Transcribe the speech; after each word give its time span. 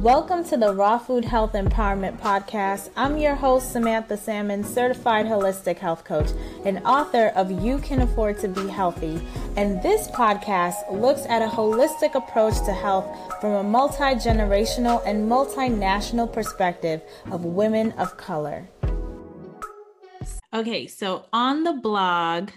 Welcome 0.00 0.44
to 0.44 0.56
the 0.56 0.72
Raw 0.72 0.96
Food 0.96 1.26
Health 1.26 1.52
Empowerment 1.52 2.18
Podcast. 2.18 2.88
I'm 2.96 3.18
your 3.18 3.34
host, 3.34 3.70
Samantha 3.70 4.16
Salmon, 4.16 4.64
certified 4.64 5.26
holistic 5.26 5.76
health 5.76 6.04
coach 6.04 6.30
and 6.64 6.78
author 6.86 7.26
of 7.36 7.50
You 7.62 7.76
Can 7.80 8.00
Afford 8.00 8.38
to 8.38 8.48
Be 8.48 8.66
Healthy. 8.66 9.20
And 9.58 9.82
this 9.82 10.08
podcast 10.08 10.90
looks 10.90 11.26
at 11.26 11.42
a 11.42 11.46
holistic 11.46 12.14
approach 12.14 12.54
to 12.64 12.72
health 12.72 13.04
from 13.42 13.52
a 13.52 13.62
multi 13.62 14.14
generational 14.14 15.02
and 15.04 15.30
multinational 15.30 16.32
perspective 16.32 17.02
of 17.30 17.44
women 17.44 17.92
of 17.98 18.16
color. 18.16 18.70
Okay, 20.54 20.86
so 20.86 21.26
on 21.30 21.64
the 21.64 21.74
blog, 21.74 22.52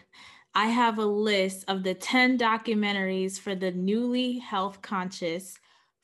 I 0.56 0.68
have 0.68 0.98
a 0.98 1.06
list 1.06 1.66
of 1.68 1.84
the 1.84 1.94
10 1.94 2.38
documentaries 2.38 3.38
for 3.38 3.54
the 3.54 3.72
newly 3.72 4.38
health 4.38 4.82
conscious 4.82 5.60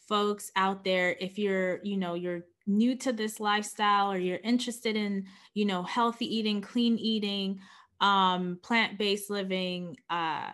folks 0.09 0.51
out 0.55 0.83
there 0.83 1.15
if 1.21 1.37
you're 1.37 1.79
you 1.83 1.95
know 1.95 2.15
you're 2.15 2.41
new 2.67 2.95
to 2.95 3.13
this 3.13 3.39
lifestyle 3.39 4.11
or 4.11 4.17
you're 4.17 4.39
interested 4.43 4.95
in 4.95 5.25
you 5.53 5.65
know 5.65 5.83
healthy 5.83 6.25
eating 6.25 6.59
clean 6.61 6.97
eating 6.97 7.59
um, 8.01 8.59
plant-based 8.63 9.29
living 9.29 9.97
uh, 10.09 10.51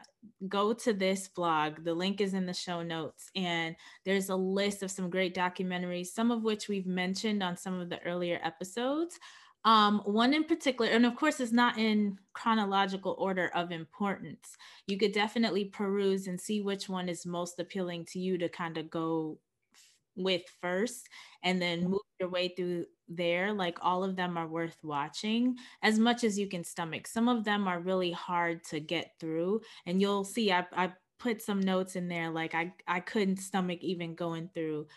go 0.47 0.73
to 0.73 0.93
this 0.93 1.27
blog. 1.27 1.83
The 1.83 1.93
link 1.93 2.21
is 2.21 2.33
in 2.33 2.45
the 2.45 2.53
show 2.53 2.81
notes. 2.81 3.29
And 3.35 3.75
there's 4.03 4.29
a 4.29 4.35
list 4.35 4.83
of 4.83 4.91
some 4.91 5.09
great 5.09 5.35
documentaries 5.35 6.07
some 6.07 6.31
of 6.31 6.43
which 6.43 6.67
we've 6.67 6.87
mentioned 6.87 7.43
on 7.43 7.57
some 7.57 7.79
of 7.79 7.89
the 7.89 8.01
earlier 8.03 8.39
episodes 8.43 9.19
um, 9.65 10.01
one 10.05 10.33
in 10.35 10.43
particular, 10.43 10.91
and 10.91 11.05
of 11.07 11.15
course, 11.15 11.39
it's 11.39 11.51
not 11.51 11.79
in 11.79 12.19
chronological 12.33 13.15
order 13.17 13.49
of 13.55 13.71
importance. 13.71 14.55
You 14.85 14.97
could 14.97 15.11
definitely 15.11 15.65
peruse 15.65 16.27
and 16.27 16.39
see 16.39 16.61
which 16.61 16.87
one 16.87 17.09
is 17.09 17.25
most 17.25 17.59
appealing 17.59 18.05
to 18.11 18.19
you 18.19 18.37
to 18.37 18.47
kind 18.47 18.77
of 18.77 18.91
go 18.91 19.39
with 20.15 20.43
first 20.61 21.09
and 21.43 21.61
then 21.61 21.79
mm-hmm. 21.81 21.91
move 21.91 22.01
your 22.19 22.29
way 22.29 22.47
through 22.47 22.85
there 23.07 23.53
like 23.53 23.77
all 23.81 24.03
of 24.03 24.15
them 24.15 24.37
are 24.37 24.47
worth 24.47 24.77
watching 24.81 25.55
as 25.83 25.99
much 25.99 26.23
as 26.23 26.39
you 26.39 26.47
can 26.47 26.63
stomach 26.63 27.05
some 27.05 27.27
of 27.27 27.43
them 27.43 27.67
are 27.67 27.79
really 27.79 28.11
hard 28.11 28.63
to 28.63 28.79
get 28.79 29.11
through 29.19 29.61
and 29.85 30.01
you'll 30.01 30.23
see 30.23 30.51
i, 30.51 30.65
I 30.73 30.93
put 31.19 31.41
some 31.41 31.59
notes 31.59 31.95
in 31.95 32.07
there 32.07 32.29
like 32.29 32.55
i 32.55 32.73
i 32.87 32.99
couldn't 32.99 33.37
stomach 33.37 33.79
even 33.81 34.15
going 34.15 34.49
through 34.53 34.87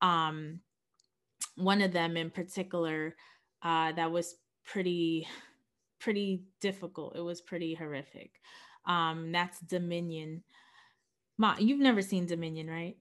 um 0.00 0.60
one 1.56 1.82
of 1.82 1.92
them 1.92 2.16
in 2.16 2.30
particular 2.30 3.16
uh 3.62 3.92
that 3.92 4.10
was 4.12 4.36
pretty 4.64 5.26
pretty 5.98 6.44
difficult 6.60 7.16
it 7.16 7.20
was 7.22 7.40
pretty 7.40 7.74
horrific 7.74 8.40
um 8.86 9.32
that's 9.32 9.60
dominion 9.60 10.42
Ma, 11.38 11.56
you've 11.58 11.80
never 11.80 12.02
seen 12.02 12.26
dominion 12.26 12.68
right 12.68 12.98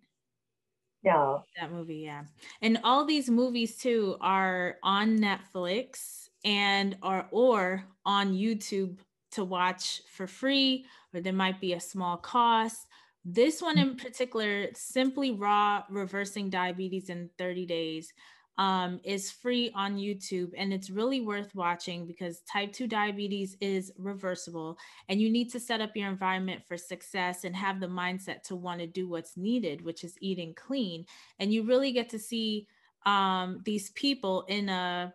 yeah. 1.04 1.40
That 1.60 1.72
movie, 1.72 1.98
yeah. 1.98 2.26
And 2.62 2.80
all 2.84 3.06
these 3.06 3.30
movies 3.30 3.78
too 3.78 4.18
are 4.22 4.78
on 4.84 5.18
Netflix 5.18 6.30
and 6.44 6.98
are 7.02 7.28
or 7.32 7.86
on 8.06 8.34
YouTube 8.34 9.00
to 9.32 9.44
watch 9.44 10.02
for 10.08 10.28
free, 10.28 10.86
or 11.14 11.22
there 11.22 11.34
might 11.34 11.60
be 11.60 11.74
a 11.74 11.80
small 11.80 12.18
cost. 12.18 12.88
This 13.26 13.62
one 13.62 13.78
in 13.80 13.96
particular, 13.98 14.68
simply 14.74 15.32
raw 15.32 15.84
reversing 15.90 16.50
diabetes 16.50 17.10
in 17.10 17.32
30 17.38 17.66
days 17.66 18.14
um, 18.58 19.00
is 19.04 19.32
free 19.32 19.72
on 19.76 19.98
YouTube 19.98 20.52
and 20.58 20.74
it's 20.74 20.90
really 20.90 21.22
worth 21.22 21.54
watching 21.54 22.08
because 22.08 22.42
type 22.42 22.74
2 22.74 22.88
diabetes 22.88 23.56
is 23.62 23.92
reversible 23.98 24.78
and 25.10 25.22
you 25.22 25.30
need 25.30 25.52
to 25.52 25.60
set 25.60 25.80
up 25.80 25.96
your 25.96 26.10
environment 26.10 26.64
for 26.68 26.76
success 26.76 27.44
and 27.44 27.56
have 27.56 27.80
the 27.80 27.88
mindset 27.88 28.42
to 28.44 28.56
want 28.56 28.80
to 28.80 28.88
do 28.88 29.08
what's 29.08 29.38
needed, 29.38 29.82
which 29.82 30.04
is 30.04 30.18
eating 30.22 30.54
clean. 30.56 31.06
And 31.40 31.54
you 31.54 31.64
really 31.64 31.92
get 31.92 32.10
to 32.10 32.20
see 32.20 32.68
um, 33.06 33.62
these 33.64 33.92
people 33.92 34.44
in 34.48 34.70
a 34.70 35.14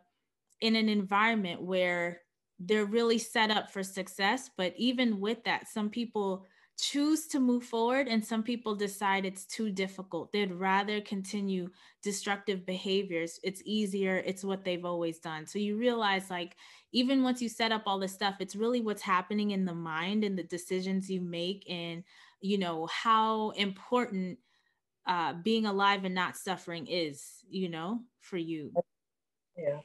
in 0.61 0.77
an 0.77 0.89
environment 0.89 1.61
where 1.61 2.21
they're 2.61 2.85
really 2.85 3.19
set 3.19 3.51
up 3.51 3.73
for 3.73 3.83
success. 3.83 4.49
But 4.57 4.73
even 4.77 5.19
with 5.19 5.43
that, 5.45 5.69
some 5.69 5.91
people 5.91 6.47
choose 6.79 7.27
to 7.29 7.39
move 7.39 7.65
forward 7.65 8.09
and 8.09 8.25
some 8.25 8.43
people 8.43 8.75
decide 8.75 9.25
it's 9.25 9.45
too 9.47 9.71
difficult. 9.71 10.33
They'd 10.33 10.53
rather 10.53 11.01
continue 11.01 11.71
destructive 12.03 12.67
behaviors. 12.67 13.39
It's 13.45 13.63
easier. 13.65 14.17
It's 14.17 14.43
what 14.45 14.65
they've 14.65 14.85
always 14.85 15.19
done. 15.19 15.47
So 15.47 15.59
you 15.59 15.77
realize 15.77 16.31
like 16.31 16.57
even 16.93 17.23
once 17.23 17.41
you 17.41 17.49
set 17.49 17.73
up 17.73 17.83
all 17.87 17.99
this 17.99 18.13
stuff 18.13 18.37
it's 18.41 18.57
really 18.57 18.81
what's 18.81 19.03
happening 19.03 19.51
in 19.53 19.65
the 19.65 19.75
mind 19.75 20.25
and 20.25 20.39
the 20.39 20.43
decisions 20.43 21.11
you 21.11 21.21
make 21.21 21.65
and 21.69 22.05
you 22.41 22.59
know 22.59 22.87
how 22.87 23.51
important 23.51 24.39
uh 25.07 25.35
being 25.35 25.67
alive 25.67 26.05
and 26.05 26.15
not 26.15 26.37
suffering 26.37 26.87
is 26.87 27.45
you 27.49 27.69
know 27.69 28.01
for 28.21 28.37
you. 28.37 28.73
Yeah. 29.57 29.81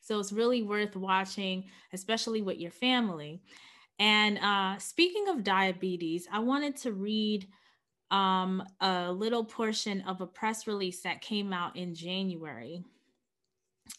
So 0.00 0.18
it's 0.20 0.32
really 0.32 0.62
worth 0.62 0.96
watching 0.96 1.70
especially 1.92 2.42
with 2.42 2.58
your 2.58 2.70
family 2.70 3.42
and 3.98 4.38
uh, 4.38 4.78
speaking 4.78 5.28
of 5.28 5.44
diabetes, 5.44 6.26
I 6.32 6.40
wanted 6.40 6.76
to 6.78 6.92
read 6.92 7.46
um, 8.10 8.62
a 8.80 9.12
little 9.12 9.44
portion 9.44 10.02
of 10.02 10.20
a 10.20 10.26
press 10.26 10.66
release 10.66 11.02
that 11.02 11.20
came 11.20 11.52
out 11.52 11.76
in 11.76 11.94
January. 11.94 12.82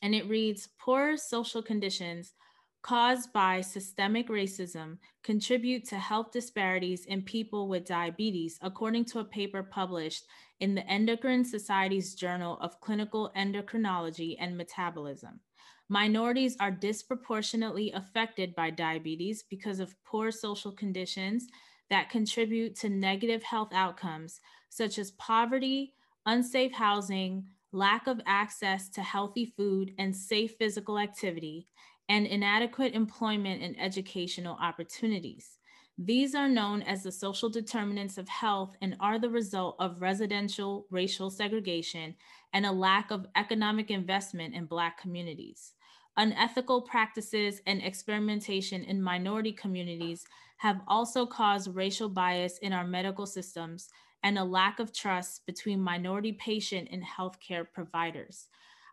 And 0.01 0.15
it 0.15 0.27
reads 0.27 0.69
Poor 0.79 1.17
social 1.17 1.61
conditions 1.61 2.33
caused 2.81 3.33
by 3.33 3.61
systemic 3.61 4.27
racism 4.27 4.97
contribute 5.23 5.87
to 5.89 5.95
health 5.95 6.31
disparities 6.31 7.05
in 7.05 7.21
people 7.21 7.67
with 7.67 7.83
diabetes, 7.83 8.59
according 8.61 9.03
to 9.03 9.19
a 9.19 9.25
paper 9.25 9.63
published 9.63 10.25
in 10.59 10.75
the 10.75 10.85
Endocrine 10.87 11.43
Society's 11.43 12.13
Journal 12.13 12.59
of 12.61 12.79
Clinical 12.81 13.31
Endocrinology 13.35 14.35
and 14.39 14.55
Metabolism. 14.55 15.39
Minorities 15.87 16.57
are 16.59 16.71
disproportionately 16.71 17.91
affected 17.91 18.55
by 18.55 18.71
diabetes 18.71 19.43
because 19.43 19.79
of 19.79 19.95
poor 20.03 20.31
social 20.31 20.71
conditions 20.71 21.47
that 21.91 22.09
contribute 22.09 22.75
to 22.77 22.89
negative 22.89 23.43
health 23.43 23.69
outcomes, 23.71 24.41
such 24.69 24.97
as 24.97 25.11
poverty, 25.11 25.93
unsafe 26.25 26.71
housing, 26.71 27.45
lack 27.71 28.07
of 28.07 28.19
access 28.25 28.89
to 28.89 29.03
healthy 29.03 29.53
food 29.57 29.93
and 29.99 30.15
safe 30.15 30.55
physical 30.57 30.97
activity, 30.97 31.67
and 32.09 32.25
inadequate 32.25 32.93
employment 32.93 33.61
and 33.61 33.79
educational 33.79 34.57
opportunities. 34.59 35.59
These 35.97 36.35
are 36.35 36.49
known 36.49 36.81
as 36.81 37.03
the 37.03 37.11
social 37.11 37.49
determinants 37.49 38.17
of 38.17 38.27
health 38.27 38.75
and 38.81 38.97
are 38.99 39.17
the 39.17 39.29
result 39.29 39.77
of 39.79 40.01
residential 40.01 40.87
racial 40.89 41.29
segregation 41.29 42.15
and 42.51 42.65
a 42.65 42.71
lack 42.71 43.11
of 43.11 43.27
economic 43.35 43.91
investment 43.91 44.55
in 44.55 44.65
Black 44.65 44.99
communities. 44.99 45.74
Unethical 46.17 46.81
practices 46.81 47.61
and 47.67 47.81
experimentation 47.81 48.83
in 48.83 49.01
minority 49.01 49.51
communities 49.51 50.25
have 50.57 50.79
also 50.87 51.25
caused 51.25 51.75
racial 51.75 52.07
bias 52.07 52.57
in 52.59 52.71
our 52.71 52.87
medical 52.87 53.25
systems 53.25 53.89
and 54.23 54.37
a 54.37 54.43
lack 54.43 54.79
of 54.79 54.93
trust 54.93 55.45
between 55.45 55.79
minority 55.79 56.31
patient 56.31 56.87
and 56.91 57.03
healthcare 57.03 57.65
providers. 57.71 58.47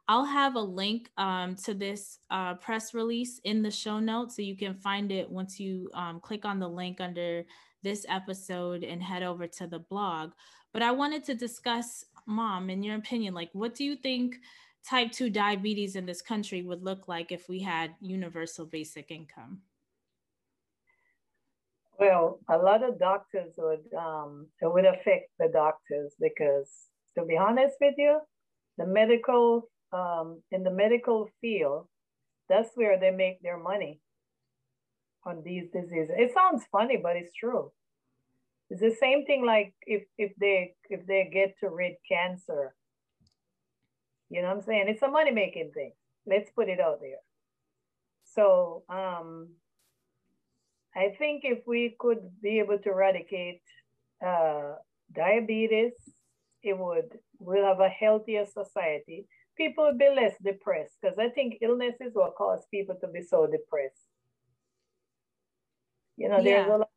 I'll 0.09 0.25
have 0.25 0.57
a 0.57 0.61
link 0.61 1.11
um, 1.17 1.55
to 1.65 1.75
this 1.75 2.19
uh, 2.31 2.55
press 2.55 2.93
release 2.93 3.41
in 3.45 3.63
the 3.63 3.71
show 3.71 4.01
notes 4.01 4.37
so 4.37 4.43
you 4.43 4.57
can 4.57 4.75
find 4.75 5.13
it 5.13 5.31
once 5.31 5.61
you 5.61 5.91
um, 5.95 6.21
click 6.21 6.45
on 6.45 6.59
the 6.59 6.69
link 6.69 7.01
under 7.01 7.45
this 7.83 8.05
episode 8.09 8.83
and 8.83 9.03
head 9.03 9.23
over 9.23 9.47
to 9.47 9.67
the 9.67 9.79
blog. 9.79 10.33
But 10.73 10.83
I 10.83 10.91
wanted 10.91 11.25
to 11.25 11.35
discuss, 11.35 12.05
Mom, 12.27 12.69
in 12.69 12.83
your 12.83 12.97
opinion, 12.97 13.33
like 13.33 13.51
what 13.53 13.75
do 13.75 13.85
you 13.85 13.97
think 13.97 14.37
type 14.89 15.13
2 15.13 15.31
diabetes 15.31 15.97
in 15.97 16.07
this 16.07 16.23
country 16.23 16.63
would 16.63 16.83
look 16.83 17.09
like 17.09 17.33
if 17.33 17.49
we 17.49 17.61
had 17.61 17.95
universal 18.01 18.67
basic 18.67 19.11
income? 19.11 19.63
Well, 21.99 22.41
a 22.49 22.59
lot 22.59 22.83
of 22.83 22.99
doctors 22.99 23.53
would 23.59 23.85
um, 23.97 24.47
it 24.61 24.73
would 24.73 24.87
affect 24.87 25.31
the 25.39 25.49
doctors 25.53 26.15
because, 26.19 26.69
to 27.17 27.25
be 27.25 27.37
honest 27.37 27.77
with 27.81 27.95
you, 27.97 28.21
the 28.79 28.87
medical 28.87 29.69
um, 29.93 30.43
in 30.51 30.65
the 30.65 30.71
medical 30.71 31.29
field, 31.41 31.87
that's 32.49 32.71
where 32.75 32.99
they 32.99 33.11
make 33.11 33.41
their 33.43 33.59
money 33.59 34.01
on 35.25 35.43
these 35.45 35.71
diseases. 35.73 36.11
It 36.17 36.33
sounds 36.35 36.65
funny, 36.73 36.99
but 37.01 37.17
it's 37.17 37.35
true. 37.35 37.71
It's 38.71 38.81
the 38.81 38.97
same 38.99 39.25
thing 39.27 39.45
like 39.45 39.75
if 39.87 40.03
if 40.19 40.33
they 40.41 40.75
if 40.89 41.07
they 41.07 41.31
get 41.33 41.55
to 41.61 41.69
rid 41.69 41.95
cancer, 42.11 42.75
you 44.33 44.41
know 44.41 44.49
what 44.49 44.57
I'm 44.57 44.63
saying? 44.63 44.87
It's 44.89 45.03
a 45.03 45.09
money 45.09 45.31
making 45.31 45.73
thing. 45.75 45.93
Let's 46.27 46.51
put 46.51 46.71
it 46.71 46.81
out 46.81 47.01
there. 47.03 47.21
So 48.25 48.83
um, 48.89 49.49
I 50.97 51.15
think 51.19 51.43
if 51.45 51.59
we 51.67 51.95
could 51.99 52.31
be 52.43 52.59
able 52.59 52.79
to 52.79 52.89
eradicate 52.89 53.61
uh, 54.27 54.77
diabetes, 55.15 55.93
it 56.63 56.79
would 56.79 57.19
we'll 57.41 57.67
have 57.67 57.81
a 57.81 57.91
healthier 57.91 58.47
society. 58.47 59.27
People 59.55 59.85
would 59.85 59.99
be 59.99 60.09
less 60.09 60.35
depressed 60.43 60.97
because 61.03 61.19
I 61.19 61.29
think 61.29 61.59
illness 61.61 61.97
is 62.01 62.15
what 62.15 62.35
cause 62.35 62.65
people 62.71 62.97
to 63.03 63.09
be 63.09 63.21
so 63.21 63.47
depressed. 63.47 64.01
You 66.17 66.31
know, 66.31 66.43
there's 66.43 66.67
yeah. 66.67 66.75
a 66.75 66.79
lot. 66.79 66.89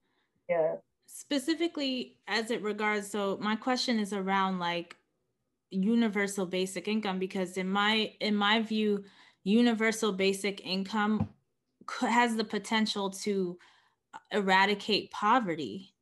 Yeah. 0.47 0.75
Specifically, 1.07 2.17
as 2.29 2.49
it 2.49 2.61
regards, 2.61 3.11
so 3.11 3.38
my 3.41 3.57
question 3.57 3.99
is 3.99 4.13
around 4.13 4.59
like 4.59 4.95
universal 5.75 6.45
basic 6.45 6.88
income 6.88 7.19
because 7.19 7.57
in 7.57 7.69
my 7.69 8.13
in 8.19 8.36
my 8.36 8.62
view 8.62 9.04
universal 9.44 10.12
basic 10.12 10.66
income 10.66 11.30
has 12.01 12.36
the 12.36 12.44
potential 12.44 13.10
to 13.10 13.57
eradicate 14.31 15.12
poverty. 15.12 15.94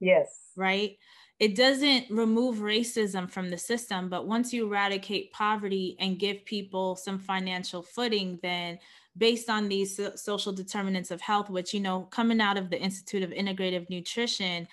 Yes. 0.00 0.28
Right? 0.56 0.98
It 1.38 1.56
doesn't 1.56 2.10
remove 2.10 2.58
racism 2.58 3.30
from 3.30 3.48
the 3.48 3.56
system 3.56 4.08
but 4.08 4.26
once 4.26 4.52
you 4.52 4.66
eradicate 4.66 5.32
poverty 5.32 5.96
and 5.98 6.18
give 6.18 6.44
people 6.44 6.96
some 6.96 7.18
financial 7.18 7.82
footing 7.82 8.38
then 8.42 8.78
based 9.16 9.48
on 9.48 9.68
these 9.68 9.98
social 10.16 10.52
determinants 10.52 11.10
of 11.10 11.20
health 11.20 11.48
which 11.48 11.72
you 11.72 11.80
know 11.80 12.02
coming 12.10 12.40
out 12.40 12.58
of 12.58 12.70
the 12.70 12.78
institute 12.78 13.22
of 13.22 13.30
integrative 13.30 13.88
nutrition 13.88 14.68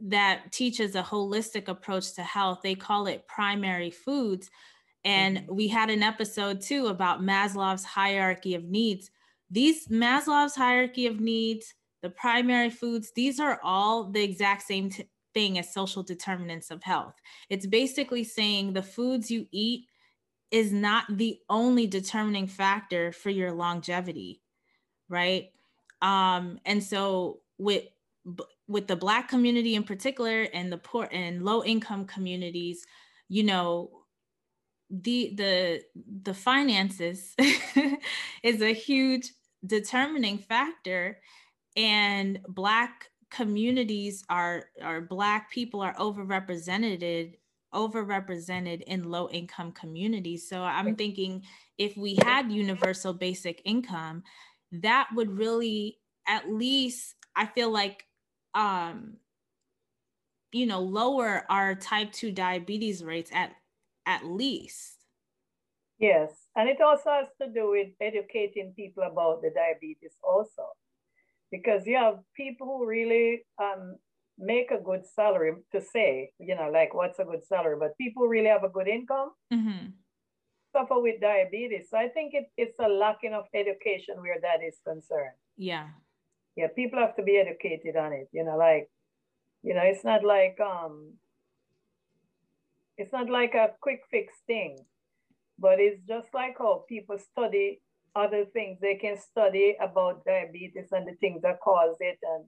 that 0.00 0.50
teaches 0.52 0.94
a 0.94 1.02
holistic 1.02 1.68
approach 1.68 2.14
to 2.14 2.22
health 2.22 2.60
they 2.62 2.74
call 2.74 3.06
it 3.06 3.26
primary 3.26 3.90
foods 3.90 4.50
and 5.04 5.38
mm-hmm. 5.38 5.54
we 5.54 5.68
had 5.68 5.90
an 5.90 6.02
episode 6.02 6.60
too 6.60 6.86
about 6.86 7.22
maslow's 7.22 7.84
hierarchy 7.84 8.54
of 8.54 8.64
needs 8.64 9.10
these 9.50 9.88
maslow's 9.88 10.54
hierarchy 10.54 11.06
of 11.06 11.20
needs 11.20 11.74
the 12.02 12.10
primary 12.10 12.70
foods 12.70 13.12
these 13.14 13.40
are 13.40 13.60
all 13.62 14.04
the 14.04 14.22
exact 14.22 14.62
same 14.62 14.90
t- 14.90 15.08
thing 15.38 15.58
as 15.58 15.72
social 15.72 16.02
determinants 16.02 16.70
of 16.70 16.82
health. 16.82 17.14
It's 17.48 17.66
basically 17.66 18.24
saying 18.24 18.72
the 18.72 18.82
foods 18.82 19.30
you 19.30 19.46
eat 19.52 19.86
is 20.50 20.72
not 20.72 21.04
the 21.08 21.38
only 21.48 21.86
determining 21.86 22.46
factor 22.46 23.12
for 23.12 23.30
your 23.30 23.52
longevity, 23.52 24.40
right? 25.08 25.50
Um, 26.00 26.58
and 26.64 26.82
so 26.82 27.40
with 27.58 27.84
with 28.66 28.86
the 28.86 28.96
black 28.96 29.28
community 29.28 29.74
in 29.74 29.82
particular 29.82 30.42
and 30.52 30.70
the 30.72 30.78
poor 30.78 31.08
and 31.10 31.44
low 31.44 31.64
income 31.64 32.04
communities, 32.04 32.84
you 33.28 33.42
know, 33.42 33.90
the 34.90 35.32
the 35.36 35.82
the 36.22 36.34
finances 36.34 37.34
is 38.42 38.62
a 38.62 38.72
huge 38.72 39.32
determining 39.66 40.38
factor. 40.38 41.20
And 41.76 42.40
black 42.48 43.10
communities 43.30 44.24
are 44.28 44.64
are 44.82 45.00
black 45.00 45.50
people 45.50 45.80
are 45.80 45.94
overrepresented 45.94 47.34
overrepresented 47.74 48.80
in 48.82 49.10
low 49.10 49.28
income 49.28 49.72
communities. 49.72 50.48
So 50.48 50.62
i'm 50.62 50.96
thinking 50.96 51.42
if 51.76 51.96
we 51.96 52.16
had 52.24 52.50
universal 52.50 53.12
basic 53.12 53.60
income 53.64 54.22
that 54.72 55.08
would 55.14 55.30
really 55.30 55.98
at 56.26 56.50
least 56.50 57.14
i 57.36 57.46
feel 57.46 57.70
like 57.70 58.04
um 58.58 59.14
you 60.52 60.66
know 60.66 60.80
lower 60.80 61.44
our 61.48 61.74
type 61.74 62.12
2 62.12 62.32
diabetes 62.32 63.04
rates 63.04 63.30
at 63.32 63.52
at 64.06 64.24
least 64.24 64.96
yes 65.98 66.30
and 66.56 66.68
it 66.68 66.80
also 66.80 67.10
has 67.10 67.28
to 67.40 67.48
do 67.52 67.70
with 67.70 67.88
educating 68.00 68.72
people 68.74 69.02
about 69.04 69.40
the 69.42 69.50
diabetes 69.54 70.16
also 70.22 70.64
because 71.50 71.86
you 71.86 71.96
have 71.96 72.18
people 72.36 72.66
who 72.66 72.86
really 72.86 73.42
um, 73.62 73.96
make 74.38 74.70
a 74.70 74.78
good 74.78 75.04
salary 75.06 75.52
to 75.72 75.80
say, 75.80 76.30
you 76.38 76.54
know, 76.54 76.70
like 76.72 76.94
what's 76.94 77.18
a 77.18 77.24
good 77.24 77.44
salary, 77.44 77.76
but 77.78 77.96
people 77.98 78.26
really 78.26 78.48
have 78.48 78.64
a 78.64 78.68
good 78.68 78.88
income 78.88 79.30
mm-hmm. 79.52 79.86
suffer 80.72 81.00
with 81.00 81.20
diabetes. 81.20 81.86
So 81.90 81.98
I 81.98 82.08
think 82.08 82.34
it, 82.34 82.44
it's 82.56 82.78
a 82.78 82.88
lacking 82.88 83.34
of 83.34 83.44
education 83.54 84.20
where 84.20 84.40
that 84.42 84.64
is 84.66 84.78
concerned. 84.86 85.36
Yeah. 85.56 85.88
Yeah, 86.58 86.66
people 86.74 86.98
have 86.98 87.14
to 87.16 87.22
be 87.22 87.38
educated 87.38 87.96
on 87.96 88.12
it, 88.12 88.28
you 88.32 88.44
know, 88.44 88.56
like, 88.56 88.90
you 89.62 89.74
know, 89.74 89.82
it's 89.84 90.04
not 90.04 90.24
like 90.24 90.58
um 90.60 91.14
it's 92.96 93.12
not 93.12 93.30
like 93.30 93.54
a 93.54 93.70
quick 93.80 94.00
fix 94.10 94.34
thing, 94.48 94.76
but 95.58 95.78
it's 95.78 96.02
just 96.08 96.28
like 96.34 96.56
how 96.58 96.84
people 96.88 97.16
study 97.18 97.80
other 98.16 98.44
things. 98.46 98.78
They 98.80 98.96
can 98.96 99.18
study 99.20 99.76
about 99.80 100.24
diabetes 100.24 100.88
and 100.90 101.06
the 101.06 101.14
things 101.20 101.42
that 101.42 101.60
cause 101.60 101.96
it 102.00 102.18
and 102.22 102.44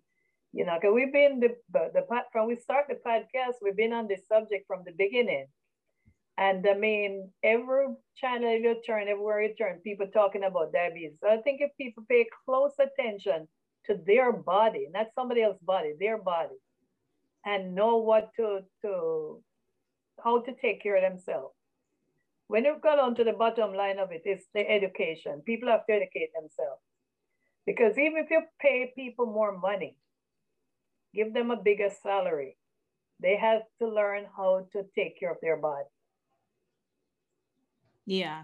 you 0.52 0.64
know 0.64 0.76
because 0.80 0.92
we've 0.94 1.12
been 1.12 1.38
the, 1.38 1.54
the, 1.72 2.02
from 2.32 2.48
we 2.48 2.56
start 2.56 2.86
the 2.88 2.96
podcast 3.06 3.62
we've 3.62 3.76
been 3.76 3.92
on 3.92 4.08
this 4.08 4.22
subject 4.28 4.66
from 4.66 4.82
the 4.84 4.92
beginning. 4.98 5.46
And 6.38 6.66
i 6.68 6.74
mean 6.74 7.30
every 7.44 7.86
channel 8.16 8.58
you 8.58 8.76
turn 8.84 9.08
everywhere 9.08 9.42
you 9.42 9.54
turn 9.54 9.78
people 9.84 10.08
talking 10.12 10.44
about 10.44 10.72
diabetes. 10.72 11.18
So 11.22 11.28
i 11.30 11.38
think 11.42 11.60
if 11.60 11.70
people 11.78 12.04
pay 12.08 12.26
close 12.44 12.74
attention 12.80 13.46
to 13.90 13.98
their 14.06 14.32
body 14.32 14.88
not 14.94 15.08
somebody 15.14 15.42
else's 15.42 15.62
body 15.62 15.92
their 15.98 16.18
body 16.18 16.58
and 17.44 17.74
know 17.74 17.96
what 17.96 18.30
to 18.36 18.60
to 18.82 19.42
how 20.24 20.40
to 20.40 20.52
take 20.62 20.82
care 20.82 20.96
of 20.96 21.02
themselves 21.02 21.54
when 22.50 22.64
you 22.64 22.74
got 22.82 22.98
on 22.98 23.14
to 23.14 23.22
the 23.22 23.32
bottom 23.32 23.74
line 23.74 24.00
of 24.00 24.10
it, 24.10 24.22
it's 24.24 24.44
the 24.52 24.68
education. 24.68 25.40
People 25.46 25.68
have 25.68 25.86
to 25.86 25.92
educate 25.92 26.30
themselves. 26.34 26.82
Because 27.64 27.96
even 27.96 28.16
if 28.16 28.28
you 28.28 28.42
pay 28.60 28.92
people 28.96 29.26
more 29.26 29.56
money, 29.56 29.96
give 31.14 31.32
them 31.32 31.52
a 31.52 31.62
bigger 31.62 31.90
salary, 32.02 32.56
they 33.20 33.36
have 33.36 33.62
to 33.78 33.88
learn 33.88 34.24
how 34.36 34.66
to 34.72 34.82
take 34.96 35.20
care 35.20 35.30
of 35.30 35.36
their 35.40 35.58
body. 35.58 35.86
Yeah. 38.04 38.42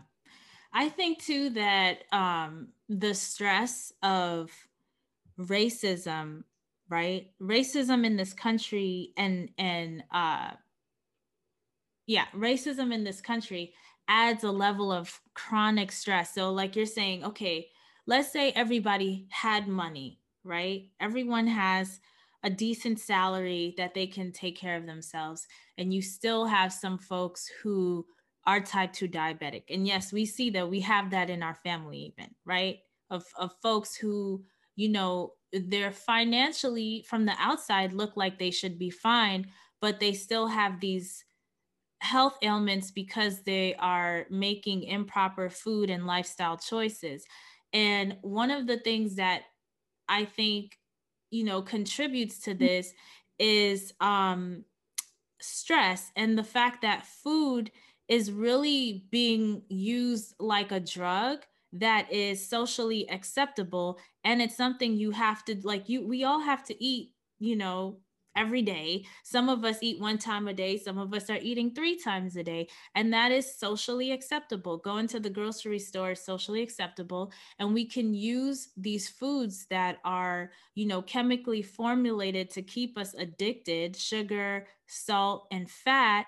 I 0.72 0.88
think 0.88 1.24
too 1.24 1.50
that 1.50 2.04
um, 2.12 2.68
the 2.88 3.12
stress 3.12 3.92
of 4.04 4.52
racism, 5.38 6.44
right? 6.88 7.30
Racism 7.40 8.04
in 8.04 8.16
this 8.16 8.32
country 8.32 9.12
and 9.16 9.50
and 9.58 10.04
uh 10.12 10.50
yeah, 12.06 12.26
racism 12.34 12.94
in 12.94 13.04
this 13.04 13.20
country 13.20 13.74
adds 14.08 14.44
a 14.44 14.50
level 14.50 14.92
of 14.92 15.20
chronic 15.34 15.90
stress. 15.90 16.34
So, 16.34 16.52
like 16.52 16.76
you're 16.76 16.86
saying, 16.86 17.24
okay, 17.24 17.68
let's 18.06 18.32
say 18.32 18.52
everybody 18.52 19.26
had 19.30 19.66
money, 19.66 20.20
right? 20.44 20.84
Everyone 21.00 21.46
has 21.46 22.00
a 22.44 22.50
decent 22.50 23.00
salary 23.00 23.74
that 23.76 23.94
they 23.94 24.06
can 24.06 24.30
take 24.30 24.56
care 24.56 24.76
of 24.76 24.86
themselves. 24.86 25.46
And 25.78 25.92
you 25.92 26.00
still 26.00 26.44
have 26.46 26.72
some 26.72 26.98
folks 26.98 27.50
who 27.62 28.06
are 28.46 28.60
type 28.60 28.92
2 28.92 29.08
diabetic. 29.08 29.64
And 29.68 29.86
yes, 29.86 30.12
we 30.12 30.24
see 30.24 30.50
that 30.50 30.70
we 30.70 30.80
have 30.80 31.10
that 31.10 31.28
in 31.28 31.42
our 31.42 31.56
family, 31.56 32.14
even, 32.16 32.32
right? 32.44 32.78
Of, 33.10 33.24
of 33.36 33.52
folks 33.60 33.96
who, 33.96 34.44
you 34.76 34.90
know, 34.90 35.32
they're 35.52 35.92
financially 35.92 37.04
from 37.08 37.24
the 37.24 37.34
outside 37.38 37.92
look 37.92 38.16
like 38.16 38.38
they 38.38 38.50
should 38.50 38.78
be 38.78 38.90
fine, 38.90 39.46
but 39.80 39.98
they 39.98 40.12
still 40.12 40.46
have 40.46 40.80
these 40.80 41.24
health 42.00 42.36
ailments 42.42 42.90
because 42.90 43.42
they 43.42 43.74
are 43.76 44.26
making 44.30 44.84
improper 44.84 45.48
food 45.48 45.90
and 45.90 46.06
lifestyle 46.06 46.56
choices. 46.56 47.24
And 47.72 48.16
one 48.20 48.50
of 48.50 48.66
the 48.66 48.78
things 48.78 49.16
that 49.16 49.42
I 50.08 50.24
think, 50.24 50.78
you 51.30 51.44
know, 51.44 51.62
contributes 51.62 52.40
to 52.40 52.54
mm. 52.54 52.58
this 52.58 52.92
is 53.38 53.92
um, 54.00 54.64
stress 55.40 56.10
and 56.16 56.38
the 56.38 56.44
fact 56.44 56.82
that 56.82 57.06
food 57.06 57.70
is 58.08 58.30
really 58.30 59.04
being 59.10 59.62
used 59.68 60.34
like 60.38 60.70
a 60.70 60.80
drug 60.80 61.40
that 61.80 62.10
is 62.12 62.46
socially 62.48 63.08
acceptable 63.10 63.98
and 64.24 64.40
it's 64.42 64.56
something 64.56 64.94
you 64.94 65.10
have 65.10 65.44
to 65.44 65.56
like 65.62 65.88
you 65.88 66.06
we 66.06 66.24
all 66.24 66.40
have 66.40 66.64
to 66.64 66.82
eat 66.82 67.12
you 67.38 67.56
know 67.56 67.98
every 68.36 68.62
day. 68.62 69.04
Some 69.24 69.48
of 69.48 69.64
us 69.64 69.78
eat 69.80 69.98
one 69.98 70.18
time 70.18 70.46
a 70.46 70.52
day, 70.52 70.76
some 70.76 70.98
of 70.98 71.12
us 71.14 71.30
are 71.30 71.38
eating 71.40 71.72
three 71.74 71.96
times 71.98 72.36
a 72.36 72.42
day, 72.42 72.68
and 72.94 73.12
that 73.12 73.32
is 73.32 73.58
socially 73.58 74.12
acceptable. 74.12 74.76
Going 74.76 75.08
to 75.08 75.18
the 75.18 75.30
grocery 75.30 75.78
store 75.78 76.12
is 76.12 76.24
socially 76.24 76.62
acceptable, 76.62 77.32
and 77.58 77.72
we 77.72 77.86
can 77.86 78.14
use 78.14 78.68
these 78.76 79.08
foods 79.08 79.66
that 79.70 79.98
are, 80.04 80.50
you 80.74 80.86
know, 80.86 81.02
chemically 81.02 81.62
formulated 81.62 82.50
to 82.50 82.62
keep 82.62 82.98
us 82.98 83.14
addicted, 83.14 83.96
sugar, 83.96 84.66
salt, 84.86 85.46
and 85.50 85.70
fat 85.70 86.26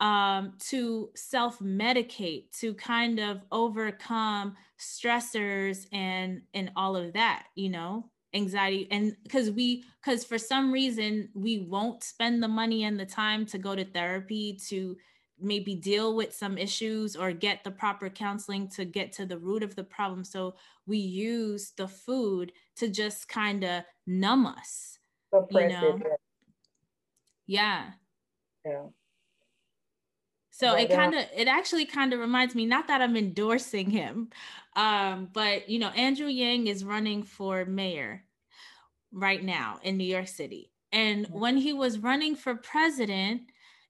um, 0.00 0.54
to 0.58 1.10
self 1.14 1.58
medicate 1.58 2.50
to 2.60 2.74
kind 2.74 3.18
of 3.18 3.40
overcome 3.50 4.56
stressors 4.78 5.86
and 5.92 6.42
and 6.52 6.70
all 6.76 6.96
of 6.96 7.14
that 7.14 7.46
you 7.54 7.70
know 7.70 8.10
anxiety 8.34 8.86
and 8.90 9.16
because 9.22 9.50
we 9.50 9.84
because 10.02 10.24
for 10.24 10.36
some 10.36 10.70
reason 10.70 11.28
we 11.34 11.60
won't 11.60 12.04
spend 12.04 12.42
the 12.42 12.48
money 12.48 12.84
and 12.84 13.00
the 13.00 13.06
time 13.06 13.46
to 13.46 13.56
go 13.56 13.74
to 13.74 13.84
therapy 13.84 14.58
to 14.68 14.96
maybe 15.38 15.74
deal 15.74 16.14
with 16.14 16.34
some 16.34 16.56
issues 16.58 17.14
or 17.14 17.32
get 17.32 17.62
the 17.62 17.70
proper 17.70 18.08
counseling 18.08 18.68
to 18.68 18.84
get 18.84 19.12
to 19.12 19.26
the 19.26 19.38
root 19.38 19.62
of 19.62 19.74
the 19.76 19.84
problem. 19.84 20.24
So 20.24 20.54
we 20.86 20.96
use 20.96 21.72
the 21.76 21.86
food 21.86 22.52
to 22.76 22.88
just 22.88 23.28
kind 23.28 23.62
of 23.62 23.82
numb 24.06 24.46
us 24.46 24.98
you 25.50 25.68
know? 25.68 25.98
yeah. 27.46 27.90
Yeah 28.64 28.86
so 30.56 30.72
but, 30.72 30.80
it 30.80 30.90
kind 30.90 31.14
of 31.14 31.24
it 31.36 31.48
actually 31.48 31.86
kind 31.86 32.12
of 32.12 32.20
reminds 32.20 32.54
me 32.54 32.66
not 32.66 32.88
that 32.88 33.00
i'm 33.00 33.16
endorsing 33.16 33.90
him 33.90 34.28
um 34.74 35.28
but 35.32 35.68
you 35.68 35.78
know 35.78 35.88
andrew 35.90 36.26
yang 36.26 36.66
is 36.66 36.84
running 36.84 37.22
for 37.22 37.64
mayor 37.64 38.22
right 39.16 39.42
now 39.42 39.80
in 39.82 39.96
New 39.96 40.04
York 40.04 40.28
City. 40.28 40.70
And 40.92 41.26
mm-hmm. 41.26 41.38
when 41.38 41.56
he 41.56 41.72
was 41.72 41.98
running 41.98 42.36
for 42.36 42.54
president 42.54 43.42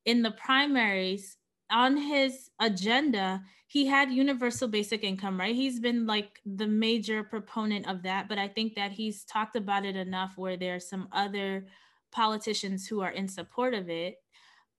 in 0.04 0.23
the 0.23 0.30
primaries, 0.30 1.37
on 1.68 1.96
his 1.96 2.49
agenda, 2.61 3.42
he 3.66 3.87
had 3.87 4.12
universal 4.12 4.68
basic 4.68 5.02
income, 5.02 5.38
right? 5.38 5.54
He's 5.54 5.80
been 5.80 6.06
like 6.06 6.38
the 6.46 6.68
major 6.68 7.25
proponent 7.25 7.88
of 7.88 8.04
that, 8.04 8.28
but 8.28 8.38
I 8.38 8.46
think 8.46 8.76
that 8.76 8.92
he's 8.92 9.25
talked 9.25 9.56
about 9.56 9.85
it 9.85 9.96
enough 9.96 10.35
where 10.37 10.56
there 10.56 10.76
are 10.76 10.80
some 10.80 11.08
other 11.11 11.66
politicians 12.12 12.87
who 12.87 13.00
are 13.00 13.11
in 13.11 13.26
support 13.26 13.75
of 13.75 13.90
it. 13.90 14.18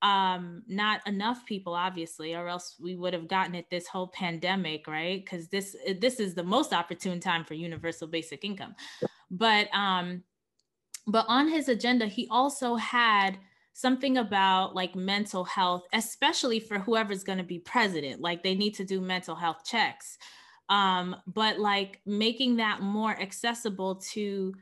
Um, 0.03 0.61
not 0.67 1.05
enough 1.07 1.43
people, 1.47 1.73
obviously, 1.73 2.35
or 2.35 2.47
else 2.47 2.75
we 2.79 2.95
would 2.95 3.13
have 3.13 3.27
gotten 3.27 3.55
it 3.55 3.65
this 3.71 3.87
whole 3.87 4.09
pandemic, 4.09 4.87
right? 4.87 5.23
Because 5.23 5.47
this 5.47 5.75
this 5.99 6.19
is 6.19 6.35
the 6.35 6.43
most 6.43 6.71
opportune 6.71 7.19
time 7.19 7.43
for 7.43 7.55
universal 7.55 8.07
basic 8.07 8.45
income. 8.45 8.75
But 9.31 9.73
um, 9.73 10.23
but 11.07 11.25
on 11.27 11.47
his 11.47 11.67
agenda, 11.67 12.05
he 12.05 12.27
also 12.29 12.75
had 12.75 13.39
something 13.73 14.17
about 14.17 14.75
like 14.75 14.95
mental 14.95 15.43
health, 15.43 15.83
especially 15.93 16.59
for 16.59 16.79
whoever's 16.79 17.23
going 17.23 17.37
to 17.37 17.43
be 17.43 17.59
president. 17.59 18.21
Like 18.21 18.43
they 18.43 18.55
need 18.55 18.73
to 18.75 18.83
do 18.83 18.99
mental 19.01 19.35
health 19.35 19.63
checks. 19.65 20.17
Um, 20.69 21.15
but 21.27 21.59
like 21.59 22.01
making 22.05 22.57
that 22.57 22.81
more 22.81 23.11
accessible 23.19 23.95
to 24.13 24.53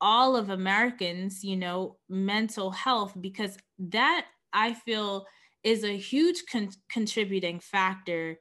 all 0.00 0.36
of 0.36 0.50
Americans, 0.50 1.44
you 1.44 1.56
know, 1.56 1.98
mental 2.08 2.70
health, 2.70 3.14
because 3.20 3.56
that 3.78 4.26
I 4.54 4.74
feel 4.74 5.26
is 5.62 5.84
a 5.84 5.96
huge 5.96 6.44
con- 6.50 6.70
contributing 6.90 7.60
factor 7.60 8.38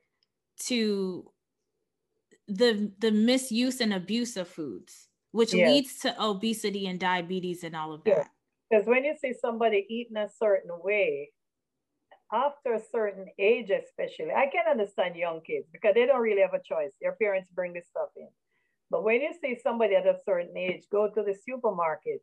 to 0.67 1.31
the 2.47 2.91
the 2.99 3.11
misuse 3.11 3.81
and 3.81 3.93
abuse 3.93 4.37
of 4.37 4.47
foods 4.47 5.07
which 5.31 5.53
yes. 5.53 5.69
leads 5.69 5.99
to 5.99 6.23
obesity 6.23 6.87
and 6.87 6.99
diabetes 6.99 7.63
and 7.63 7.75
all 7.75 7.93
of 7.93 8.03
that 8.03 8.27
because 8.73 8.87
when 8.87 9.03
you 9.03 9.15
see 9.21 9.33
somebody 9.39 9.85
eating 9.87 10.17
a 10.17 10.27
certain 10.39 10.71
way, 10.83 11.29
after 12.31 12.73
a 12.73 12.81
certain 12.91 13.27
age, 13.37 13.69
especially, 13.69 14.31
I 14.31 14.47
can 14.47 14.65
understand 14.67 15.15
young 15.15 15.41
kids 15.41 15.67
because 15.71 15.93
they 15.93 16.07
don't 16.07 16.21
really 16.21 16.41
have 16.41 16.55
a 16.55 16.63
choice. 16.63 16.91
Their 16.99 17.11
parents 17.11 17.51
bring 17.53 17.73
this 17.73 17.85
stuff 17.87 18.09
in. 18.15 18.29
But 18.89 19.03
when 19.03 19.21
you 19.21 19.31
see 19.39 19.59
somebody 19.61 19.95
at 19.95 20.07
a 20.07 20.17
certain 20.25 20.57
age 20.57 20.85
go 20.91 21.07
to 21.07 21.21
the 21.21 21.35
supermarket 21.47 22.21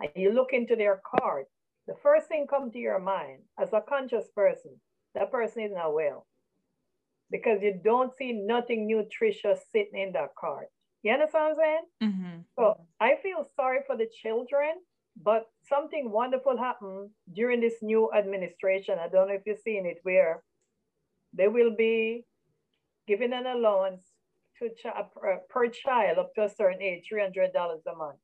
and 0.00 0.10
you 0.16 0.32
look 0.32 0.52
into 0.52 0.74
their 0.74 1.00
cart, 1.06 1.46
the 1.86 1.94
first 2.02 2.28
thing 2.28 2.46
come 2.48 2.70
to 2.70 2.78
your 2.78 2.98
mind 2.98 3.40
as 3.60 3.68
a 3.72 3.80
conscious 3.80 4.26
person, 4.34 4.80
that 5.14 5.30
person 5.30 5.62
is 5.62 5.72
not 5.72 5.94
well. 5.94 6.26
Because 7.30 7.62
you 7.62 7.80
don't 7.82 8.12
see 8.16 8.32
nothing 8.32 8.86
nutritious 8.86 9.60
sitting 9.72 9.98
in 9.98 10.12
that 10.12 10.34
cart. 10.38 10.66
You 11.02 11.12
understand 11.12 11.44
what 11.44 11.50
I'm 11.50 11.56
saying? 11.56 12.12
Mm-hmm. 12.12 12.38
So 12.58 12.76
I 13.00 13.16
feel 13.22 13.48
sorry 13.56 13.80
for 13.86 13.96
the 13.96 14.08
children 14.22 14.74
but 15.20 15.46
something 15.68 16.10
wonderful 16.10 16.56
happened 16.56 17.10
during 17.32 17.60
this 17.60 17.74
new 17.82 18.10
administration. 18.12 18.98
I 18.98 19.08
don't 19.08 19.28
know 19.28 19.34
if 19.34 19.42
you've 19.44 19.58
seen 19.58 19.86
it, 19.86 19.98
where 20.02 20.42
they 21.32 21.48
will 21.48 21.74
be 21.76 22.24
giving 23.06 23.32
an 23.32 23.46
allowance 23.46 24.04
to 24.58 24.70
ch- 24.70 25.48
per 25.48 25.68
child 25.68 26.18
up 26.18 26.34
to 26.34 26.44
a 26.44 26.48
certain 26.48 26.80
age, 26.80 27.08
$300 27.12 27.52
a 27.54 27.96
month. 27.96 28.18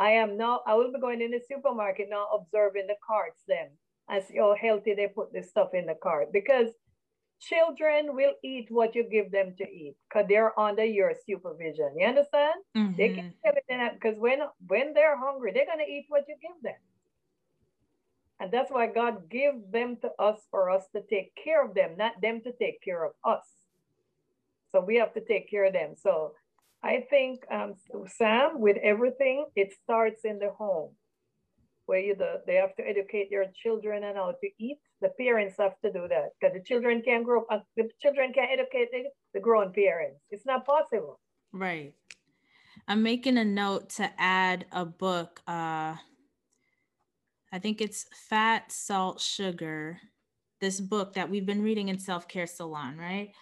I 0.00 0.12
am 0.12 0.38
now, 0.38 0.62
I 0.66 0.74
will 0.74 0.90
be 0.90 0.98
going 0.98 1.20
in 1.20 1.30
the 1.30 1.42
supermarket 1.46 2.08
now 2.08 2.26
observing 2.34 2.86
the 2.86 2.96
carts 3.06 3.42
then 3.46 3.68
and 4.08 4.24
see 4.24 4.38
how 4.38 4.56
healthy 4.58 4.94
they 4.94 5.08
put 5.08 5.30
this 5.30 5.50
stuff 5.50 5.74
in 5.74 5.84
the 5.84 5.94
cart 5.94 6.32
because 6.32 6.70
children 7.38 8.16
will 8.16 8.32
eat 8.42 8.68
what 8.70 8.94
you 8.94 9.04
give 9.04 9.30
them 9.30 9.54
to 9.58 9.64
eat 9.64 9.96
because 10.08 10.26
they're 10.26 10.58
under 10.58 10.84
your 10.84 11.12
supervision. 11.26 11.92
You 11.98 12.06
understand? 12.06 12.54
Mm-hmm. 12.74 12.96
They 12.96 13.08
can 13.10 13.34
tell 13.44 13.52
it 13.54 13.92
because 13.94 14.18
when 14.18 14.40
when 14.66 14.94
they're 14.94 15.18
hungry, 15.18 15.52
they're 15.52 15.66
gonna 15.66 15.84
eat 15.88 16.06
what 16.08 16.24
you 16.26 16.36
give 16.40 16.62
them. 16.62 16.80
And 18.40 18.50
that's 18.50 18.70
why 18.70 18.86
God 18.86 19.28
gave 19.28 19.52
them 19.70 19.98
to 20.00 20.10
us 20.18 20.40
for 20.50 20.70
us 20.70 20.84
to 20.94 21.02
take 21.02 21.34
care 21.36 21.62
of 21.62 21.74
them, 21.74 21.90
not 21.98 22.22
them 22.22 22.40
to 22.44 22.52
take 22.52 22.82
care 22.82 23.04
of 23.04 23.12
us. 23.22 23.44
So 24.72 24.80
we 24.80 24.96
have 24.96 25.12
to 25.12 25.20
take 25.20 25.50
care 25.50 25.66
of 25.66 25.74
them. 25.74 25.94
So 25.94 26.32
I 26.82 27.04
think, 27.10 27.44
um, 27.50 27.74
Sam, 28.06 28.60
with 28.60 28.78
everything, 28.82 29.46
it 29.54 29.74
starts 29.84 30.24
in 30.24 30.38
the 30.38 30.50
home 30.50 30.90
where 31.90 31.98
you 31.98 32.14
the, 32.14 32.40
they 32.46 32.54
have 32.54 32.74
to 32.76 32.86
educate 32.86 33.30
their 33.30 33.46
children 33.62 34.04
and 34.04 34.16
how 34.16 34.30
to 34.30 34.48
eat. 34.58 34.78
The 35.02 35.10
parents 35.18 35.56
have 35.58 35.78
to 35.84 35.92
do 35.92 36.06
that 36.08 36.30
because 36.40 36.54
the 36.54 36.62
children 36.62 37.02
can't 37.02 37.24
grow 37.24 37.44
up. 37.50 37.66
The 37.76 37.90
children 38.00 38.32
can't 38.32 38.50
educate 38.52 38.90
the, 38.92 39.04
the 39.34 39.40
grown 39.40 39.72
parents. 39.72 40.20
It's 40.30 40.46
not 40.46 40.64
possible. 40.64 41.18
Right. 41.52 41.94
I'm 42.86 43.02
making 43.02 43.38
a 43.38 43.44
note 43.44 43.90
to 43.90 44.08
add 44.18 44.66
a 44.70 44.84
book. 44.84 45.42
Uh, 45.48 45.96
I 47.52 47.58
think 47.58 47.80
it's 47.80 48.06
Fat, 48.28 48.70
Salt, 48.70 49.20
Sugar. 49.20 49.98
This 50.60 50.80
book 50.80 51.14
that 51.14 51.28
we've 51.28 51.46
been 51.46 51.62
reading 51.62 51.88
in 51.88 51.98
Self 51.98 52.28
Care 52.28 52.46
Salon, 52.46 52.96
right? 52.96 53.32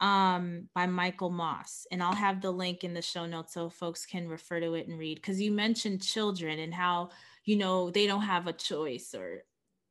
Um 0.00 0.68
by 0.74 0.86
Michael 0.86 1.30
Moss 1.30 1.86
and 1.90 2.02
I'll 2.02 2.14
have 2.14 2.42
the 2.42 2.50
link 2.50 2.84
in 2.84 2.92
the 2.92 3.00
show 3.00 3.24
notes 3.24 3.54
so 3.54 3.70
folks 3.70 4.04
can 4.04 4.28
refer 4.28 4.60
to 4.60 4.74
it 4.74 4.88
and 4.88 4.98
read 4.98 5.22
cuz 5.22 5.40
you 5.40 5.52
mentioned 5.52 6.02
children 6.02 6.58
and 6.58 6.74
how 6.74 7.10
you 7.44 7.56
know 7.56 7.90
they 7.90 8.06
don't 8.06 8.22
have 8.22 8.46
a 8.46 8.52
choice 8.52 9.14
or 9.14 9.44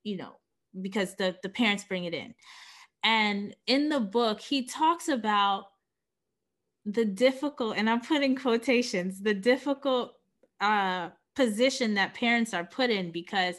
you 0.04 0.18
know 0.18 0.36
because 0.82 1.16
the 1.16 1.36
the 1.42 1.50
parents 1.50 1.84
bring 1.84 2.06
it 2.06 2.14
in. 2.14 2.36
And 3.04 3.56
in 3.66 3.90
the 3.90 4.00
book 4.00 4.42
he 4.42 4.66
talks 4.66 5.08
about 5.08 5.66
the 6.86 7.06
difficult 7.06 7.76
and 7.78 7.90
i'm 7.90 8.02
putting 8.02 8.36
quotations 8.36 9.20
the 9.20 9.34
difficult 9.34 10.14
uh 10.62 11.10
position 11.36 11.96
that 11.96 12.14
parents 12.14 12.54
are 12.54 12.64
put 12.64 12.90
in 12.90 13.12
because 13.12 13.56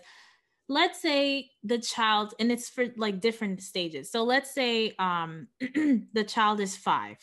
let's 0.69 1.01
say 1.01 1.51
the 1.63 1.79
child 1.79 2.35
and 2.41 2.51
it's 2.51 2.69
for 2.69 2.87
like 2.97 3.21
different 3.21 3.63
stages. 3.63 4.11
So 4.11 4.25
let's 4.25 4.53
say 4.53 4.95
um 4.99 5.49
the 5.61 6.25
child 6.27 6.61
is 6.61 6.77
5 6.77 7.17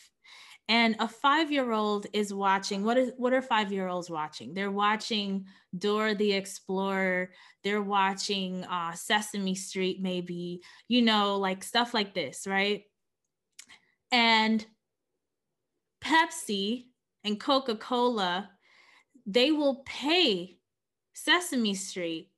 and 0.68 0.96
a 0.98 1.06
five 1.06 1.52
year 1.52 1.72
old 1.72 2.06
is 2.14 2.32
watching 2.32 2.84
what 2.84 2.96
is 2.96 3.12
what 3.18 3.34
are 3.34 3.42
five 3.42 3.70
year 3.70 3.88
olds 3.88 4.08
watching? 4.08 4.54
They're 4.54 4.70
watching 4.70 5.46
dora 5.76 6.14
the 6.14 6.32
explorer. 6.32 7.30
They're 7.62 7.82
watching 7.82 8.64
uh, 8.64 8.92
sesame 8.92 9.54
street 9.54 10.00
maybe 10.00 10.62
you 10.88 11.02
know 11.02 11.36
like 11.36 11.62
stuff 11.62 11.92
like 11.92 12.14
this 12.14 12.46
right? 12.46 12.82
And 14.10 14.64
pepsi 16.02 16.84
and 17.24 17.40
coca-cola 17.40 18.50
they 19.26 19.50
will 19.50 19.82
pay 19.86 20.58
sesame 21.14 21.74
street 21.74 22.30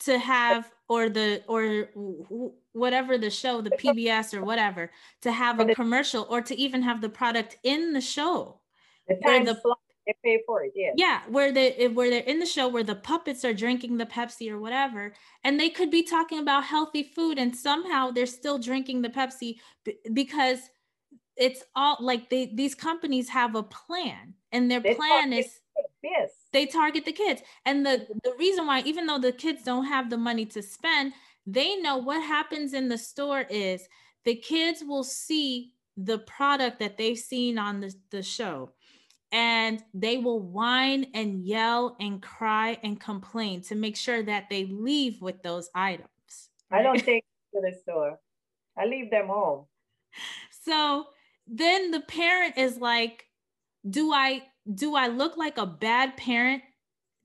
to 0.00 0.18
have 0.18 0.70
or 0.88 1.08
the 1.08 1.42
or 1.46 1.88
whatever 2.72 3.18
the 3.18 3.30
show 3.30 3.60
the 3.60 3.70
pbs 3.70 4.32
or 4.32 4.44
whatever 4.44 4.90
to 5.20 5.32
have 5.32 5.60
a 5.60 5.74
commercial 5.74 6.26
or 6.30 6.40
to 6.40 6.56
even 6.56 6.82
have 6.82 7.00
the 7.00 7.08
product 7.08 7.56
in 7.62 7.92
the 7.92 8.00
show. 8.00 8.60
The 9.08 9.16
time 9.24 9.44
the, 9.44 9.58
slot, 9.60 9.78
they 10.06 10.14
pay 10.24 10.42
for 10.46 10.64
it 10.64 10.72
yeah. 10.74 10.92
Yeah 10.96 11.20
where 11.28 11.52
they 11.52 11.88
where 11.88 12.10
they're 12.10 12.22
in 12.22 12.38
the 12.38 12.46
show 12.46 12.68
where 12.68 12.82
the 12.82 12.94
puppets 12.94 13.44
are 13.44 13.54
drinking 13.54 13.96
the 13.98 14.06
pepsi 14.06 14.50
or 14.50 14.58
whatever 14.58 15.12
and 15.44 15.60
they 15.60 15.68
could 15.68 15.90
be 15.90 16.02
talking 16.02 16.40
about 16.40 16.64
healthy 16.64 17.02
food 17.02 17.38
and 17.38 17.54
somehow 17.54 18.10
they're 18.10 18.26
still 18.26 18.58
drinking 18.58 19.02
the 19.02 19.10
pepsi 19.10 19.56
because 20.12 20.60
it's 21.36 21.62
all 21.76 21.96
like 22.00 22.30
they 22.30 22.46
these 22.54 22.74
companies 22.74 23.28
have 23.28 23.54
a 23.54 23.62
plan 23.62 24.34
and 24.50 24.70
their 24.70 24.80
they 24.80 24.94
plan 24.94 25.32
is 25.32 25.60
yes 26.02 26.30
they 26.52 26.66
target 26.66 27.04
the 27.04 27.12
kids. 27.12 27.42
And 27.64 27.84
the 27.84 27.90
mm-hmm. 27.90 28.18
the 28.24 28.34
reason 28.38 28.66
why 28.66 28.82
even 28.82 29.06
though 29.06 29.18
the 29.18 29.32
kids 29.32 29.62
don't 29.62 29.86
have 29.86 30.10
the 30.10 30.18
money 30.18 30.46
to 30.46 30.62
spend 30.62 31.12
they 31.50 31.76
know 31.76 31.96
what 31.96 32.22
happens 32.22 32.74
in 32.74 32.90
the 32.90 32.98
store 32.98 33.40
is 33.48 33.88
the 34.24 34.34
kids 34.34 34.84
will 34.86 35.04
see 35.04 35.72
the 35.96 36.18
product 36.18 36.78
that 36.78 36.98
they've 36.98 37.18
seen 37.18 37.58
on 37.58 37.80
the, 37.80 37.94
the 38.10 38.22
show. 38.22 38.70
And 39.32 39.82
they 39.94 40.18
will 40.18 40.40
whine 40.40 41.06
and 41.14 41.42
yell 41.42 41.96
and 42.00 42.20
cry 42.20 42.78
and 42.82 43.00
complain 43.00 43.62
to 43.62 43.74
make 43.74 43.96
sure 43.96 44.22
that 44.22 44.50
they 44.50 44.66
leave 44.66 45.22
with 45.22 45.42
those 45.42 45.68
items 45.74 46.08
i 46.70 46.82
don't 46.82 47.02
take 47.04 47.24
to 47.54 47.60
the 47.60 47.76
store. 47.82 48.18
I 48.76 48.86
leave 48.86 49.10
them 49.10 49.28
home. 49.28 49.66
So 50.64 51.06
then 51.46 51.92
the 51.92 52.00
parent 52.00 52.58
is 52.58 52.76
like 52.76 53.24
do 53.88 54.12
i 54.12 54.42
do 54.72 54.94
I 54.94 55.08
look 55.08 55.36
like 55.36 55.58
a 55.58 55.66
bad 55.66 56.16
parent 56.16 56.62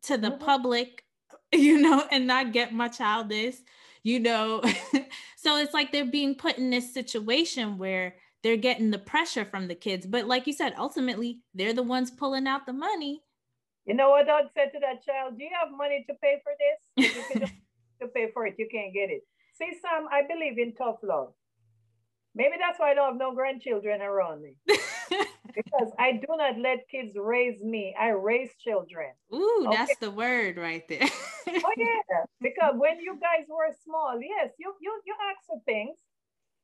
to 0.03 0.17
the 0.17 0.29
mm-hmm. 0.29 0.43
public, 0.43 1.03
you 1.53 1.79
know, 1.81 2.03
and 2.11 2.27
not 2.27 2.53
get 2.53 2.73
my 2.73 2.87
child 2.87 3.29
this, 3.29 3.61
you 4.03 4.19
know? 4.19 4.61
so 5.37 5.57
it's 5.57 5.73
like 5.73 5.91
they're 5.91 6.05
being 6.05 6.35
put 6.35 6.57
in 6.57 6.69
this 6.69 6.93
situation 6.93 7.77
where 7.77 8.15
they're 8.43 8.57
getting 8.57 8.91
the 8.91 8.99
pressure 8.99 9.45
from 9.45 9.67
the 9.67 9.75
kids. 9.75 10.05
But 10.05 10.27
like 10.27 10.47
you 10.47 10.53
said, 10.53 10.73
ultimately, 10.77 11.39
they're 11.53 11.73
the 11.73 11.83
ones 11.83 12.11
pulling 12.11 12.47
out 12.47 12.65
the 12.65 12.73
money. 12.73 13.21
You 13.85 13.93
know 13.93 14.09
what 14.09 14.29
I 14.29 14.41
said 14.53 14.71
to 14.73 14.79
that 14.79 15.03
child? 15.05 15.37
Do 15.37 15.43
you 15.43 15.49
have 15.59 15.69
money 15.75 16.05
to 16.07 16.13
pay 16.21 16.41
for 16.43 16.53
this? 16.59 17.15
you 17.15 17.23
can 17.31 17.41
to 18.01 18.07
pay 18.07 18.31
for 18.33 18.45
it, 18.47 18.55
you 18.57 18.67
can't 18.71 18.93
get 18.93 19.09
it. 19.09 19.23
See, 19.53 19.71
Sam, 19.81 20.07
I 20.11 20.21
believe 20.27 20.57
in 20.57 20.73
tough 20.73 20.97
love. 21.03 21.33
Maybe 22.35 22.55
that's 22.59 22.79
why 22.79 22.91
I 22.91 22.93
don't 22.93 23.11
have 23.11 23.17
no 23.17 23.33
grandchildren 23.33 24.01
around 24.01 24.41
me. 24.41 24.55
because 25.55 25.91
I 25.99 26.13
do 26.13 26.27
not 26.29 26.57
let 26.57 26.87
kids 26.89 27.15
raise 27.15 27.61
me. 27.61 27.95
I 27.99 28.09
raise 28.09 28.49
children. 28.63 29.11
Ooh, 29.33 29.65
okay? 29.67 29.77
that's 29.77 29.97
the 29.99 30.11
word 30.11 30.57
right 30.57 30.87
there. 30.87 31.07
oh 31.47 31.73
yeah, 31.77 32.23
because 32.41 32.73
when 32.75 32.99
you 32.99 33.13
guys 33.21 33.45
were 33.49 33.69
small, 33.83 34.19
yes, 34.19 34.51
you 34.57 34.73
you 34.81 35.01
you 35.05 35.15
ask 35.29 35.45
for 35.47 35.59
things. 35.65 35.97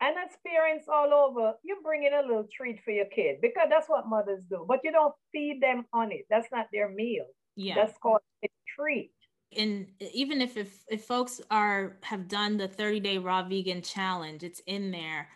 And 0.02 0.16
as 0.18 0.32
parents 0.48 0.88
all 0.88 1.14
over, 1.14 1.54
you 1.64 1.78
bring 1.84 2.06
in 2.06 2.14
a 2.14 2.22
little 2.22 2.48
treat 2.56 2.80
for 2.86 2.92
your 2.92 3.06
kid 3.06 3.40
because 3.42 3.68
that's 3.70 3.90
what 3.90 4.08
mothers 4.08 4.42
do. 4.50 4.64
But 4.66 4.80
you 4.84 4.94
don't 4.94 5.14
feed 5.34 5.62
them 5.62 5.86
on 5.92 6.14
it. 6.14 6.26
That's 6.30 6.48
not 6.54 6.68
their 6.72 6.90
meal. 6.90 7.26
Yeah. 7.58 7.76
That's 7.76 7.98
called 7.98 8.22
a 8.44 8.48
treat. 8.78 9.12
And 9.58 9.88
even 10.14 10.42
if, 10.42 10.56
if 10.56 10.84
if 10.90 11.04
folks 11.04 11.42
are 11.52 11.98
have 12.04 12.30
done 12.30 12.56
the 12.56 12.68
30 12.68 13.02
day 13.02 13.18
raw 13.18 13.44
vegan 13.44 13.82
challenge, 13.82 14.44
it's 14.44 14.62
in 14.68 14.92
there. 14.92 15.28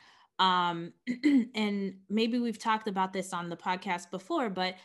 Um, 0.44 0.94
and 1.56 1.96
maybe 2.10 2.40
we've 2.40 2.60
talked 2.60 2.88
about 2.88 3.14
this 3.14 3.34
on 3.34 3.50
the 3.50 3.56
podcast 3.56 4.12
before, 4.12 4.50
but 4.50 4.76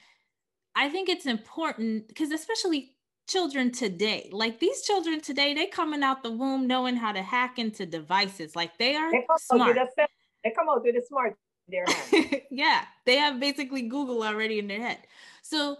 I 0.77 0.88
think 0.88 1.09
it's 1.09 1.27
important 1.27 2.07
because 2.09 2.31
especially 2.31 2.93
children 3.29 3.73
today. 3.73 4.31
Like 4.33 4.61
these 4.61 4.83
children 4.83 5.21
today, 5.21 5.55
they 5.55 5.67
coming 5.67 6.03
out 6.03 6.23
the 6.23 6.31
womb 6.31 6.67
knowing 6.67 6.97
how 6.97 7.12
to 7.12 7.23
hack 7.23 7.59
into 7.59 7.87
devices. 7.87 8.57
Like 8.57 8.79
they 8.79 8.95
are 8.95 9.11
they 9.11 9.27
smart. 9.38 9.77
they 10.45 10.50
come 10.50 10.69
out 10.69 10.83
with 10.85 10.97
a 10.97 11.03
smart 11.07 11.37
yeah, 12.50 12.85
they 13.05 13.17
have 13.17 13.38
basically 13.41 13.83
Google 13.83 14.23
already 14.23 14.59
in 14.59 14.69
their 14.69 14.81
head. 14.81 14.99
So, 15.43 15.77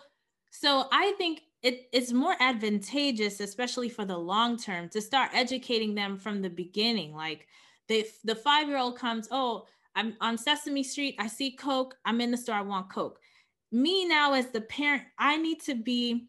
so 0.51 0.87
I 0.93 1.13
think 1.19 1.43
it, 1.63 1.89
it's 1.93 2.13
more 2.13 2.35
advantageous, 2.41 3.41
especially 3.41 3.89
for 3.89 4.05
the 4.05 4.19
long 4.19 4.59
term, 4.59 4.89
to 4.91 5.01
start 5.01 5.31
educating 5.33 5.95
them 5.95 6.19
from 6.19 6.43
the 6.43 6.51
beginning. 6.51 7.15
Like 7.15 7.47
the 7.89 8.07
the 8.25 8.35
five 8.35 8.69
year 8.69 8.79
old 8.79 8.99
comes, 8.99 9.29
oh, 9.31 9.67
I'm 9.95 10.15
on 10.21 10.39
Sesame 10.39 10.83
Street. 10.83 11.17
I 11.19 11.27
see 11.27 11.51
Coke. 11.53 11.97
I'm 12.05 12.21
in 12.21 12.31
the 12.31 12.37
store. 12.37 12.57
I 12.57 12.63
want 12.63 12.93
Coke. 12.93 13.19
Me 13.73 14.07
now 14.07 14.33
as 14.35 14.47
the 14.47 14.61
parent, 14.61 15.03
I 15.19 15.37
need 15.37 15.61
to 15.63 15.75
be 15.75 16.29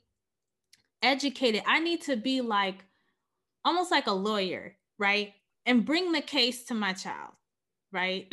educated. 1.01 1.63
I 1.66 1.80
need 1.80 2.01
to 2.04 2.16
be 2.16 2.42
like 2.42 2.84
almost 3.63 3.92
like 3.92 4.08
a 4.08 4.12
lawyer, 4.12 4.75
right? 4.98 5.34
And 5.66 5.86
bring 5.86 6.12
the 6.12 6.22
case 6.22 6.63
to 6.66 6.74
my 6.74 6.94
child, 6.94 7.34
right? 7.92 8.32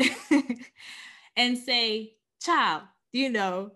and 1.36 1.58
say, 1.58 2.14
child, 2.40 2.84
you 3.12 3.28
know, 3.28 3.72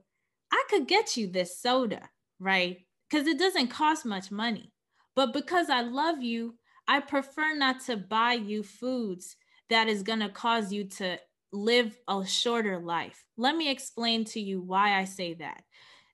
I 0.52 0.64
could 0.70 0.88
get 0.88 1.16
you 1.16 1.26
this 1.26 1.58
soda, 1.58 2.08
right? 2.38 2.78
Because 3.08 3.26
it 3.26 3.38
doesn't 3.38 3.68
cost 3.68 4.04
much 4.04 4.30
money. 4.30 4.72
But 5.14 5.32
because 5.32 5.68
I 5.68 5.82
love 5.82 6.22
you, 6.22 6.54
I 6.90 6.98
prefer 6.98 7.54
not 7.54 7.78
to 7.82 7.96
buy 7.96 8.32
you 8.32 8.64
foods 8.64 9.36
that 9.68 9.86
is 9.86 10.02
going 10.02 10.18
to 10.18 10.28
cause 10.28 10.72
you 10.72 10.82
to 10.98 11.20
live 11.52 11.96
a 12.08 12.26
shorter 12.26 12.80
life. 12.80 13.24
Let 13.36 13.54
me 13.54 13.70
explain 13.70 14.24
to 14.24 14.40
you 14.40 14.60
why 14.60 14.98
I 14.98 15.04
say 15.04 15.34
that. 15.34 15.62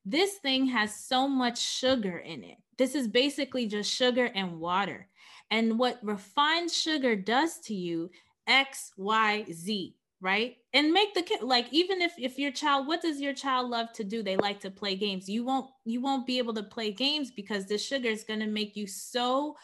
This 0.05 0.35
thing 0.35 0.67
has 0.67 0.95
so 0.95 1.27
much 1.27 1.59
sugar 1.59 2.19
in 2.19 2.45
it. 2.45 2.59
This 2.77 2.95
is 2.95 3.09
basically 3.09 3.67
just 3.67 3.91
sugar 3.91 4.27
and 4.35 4.61
water. 4.61 5.09
And 5.51 5.79
what 5.79 5.99
refined 6.03 6.71
sugar 6.71 7.17
does 7.17 7.59
to 7.61 7.75
you, 7.75 8.11
X, 8.47 8.93
Y, 8.99 9.47
Z, 9.51 9.97
right? 10.21 10.59
And 10.75 10.93
make 10.93 11.15
the 11.15 11.23
kid 11.23 11.41
like 11.41 11.69
even 11.71 12.03
if 12.03 12.13
if 12.19 12.39
your 12.39 12.53
child, 12.53 12.87
what 12.87 13.01
does 13.01 13.19
your 13.19 13.33
child 13.33 13.71
love 13.71 13.95
to 13.95 14.05
do? 14.05 14.23
They 14.23 14.37
like 14.37 14.61
to 14.61 14.71
play 14.71 14.95
games. 14.95 15.27
You 15.27 15.43
won't 15.43 15.71
you 15.87 16.03
won't 16.03 16.27
be 16.27 16.37
able 16.37 16.53
to 16.53 16.63
play 16.63 16.93
games 16.93 17.31
because 17.31 17.65
the 17.65 17.79
sugar 17.79 18.11
is 18.11 18.25
going 18.25 18.41
to 18.41 18.47
make 18.47 18.77
you 18.77 18.87
so 18.87 19.57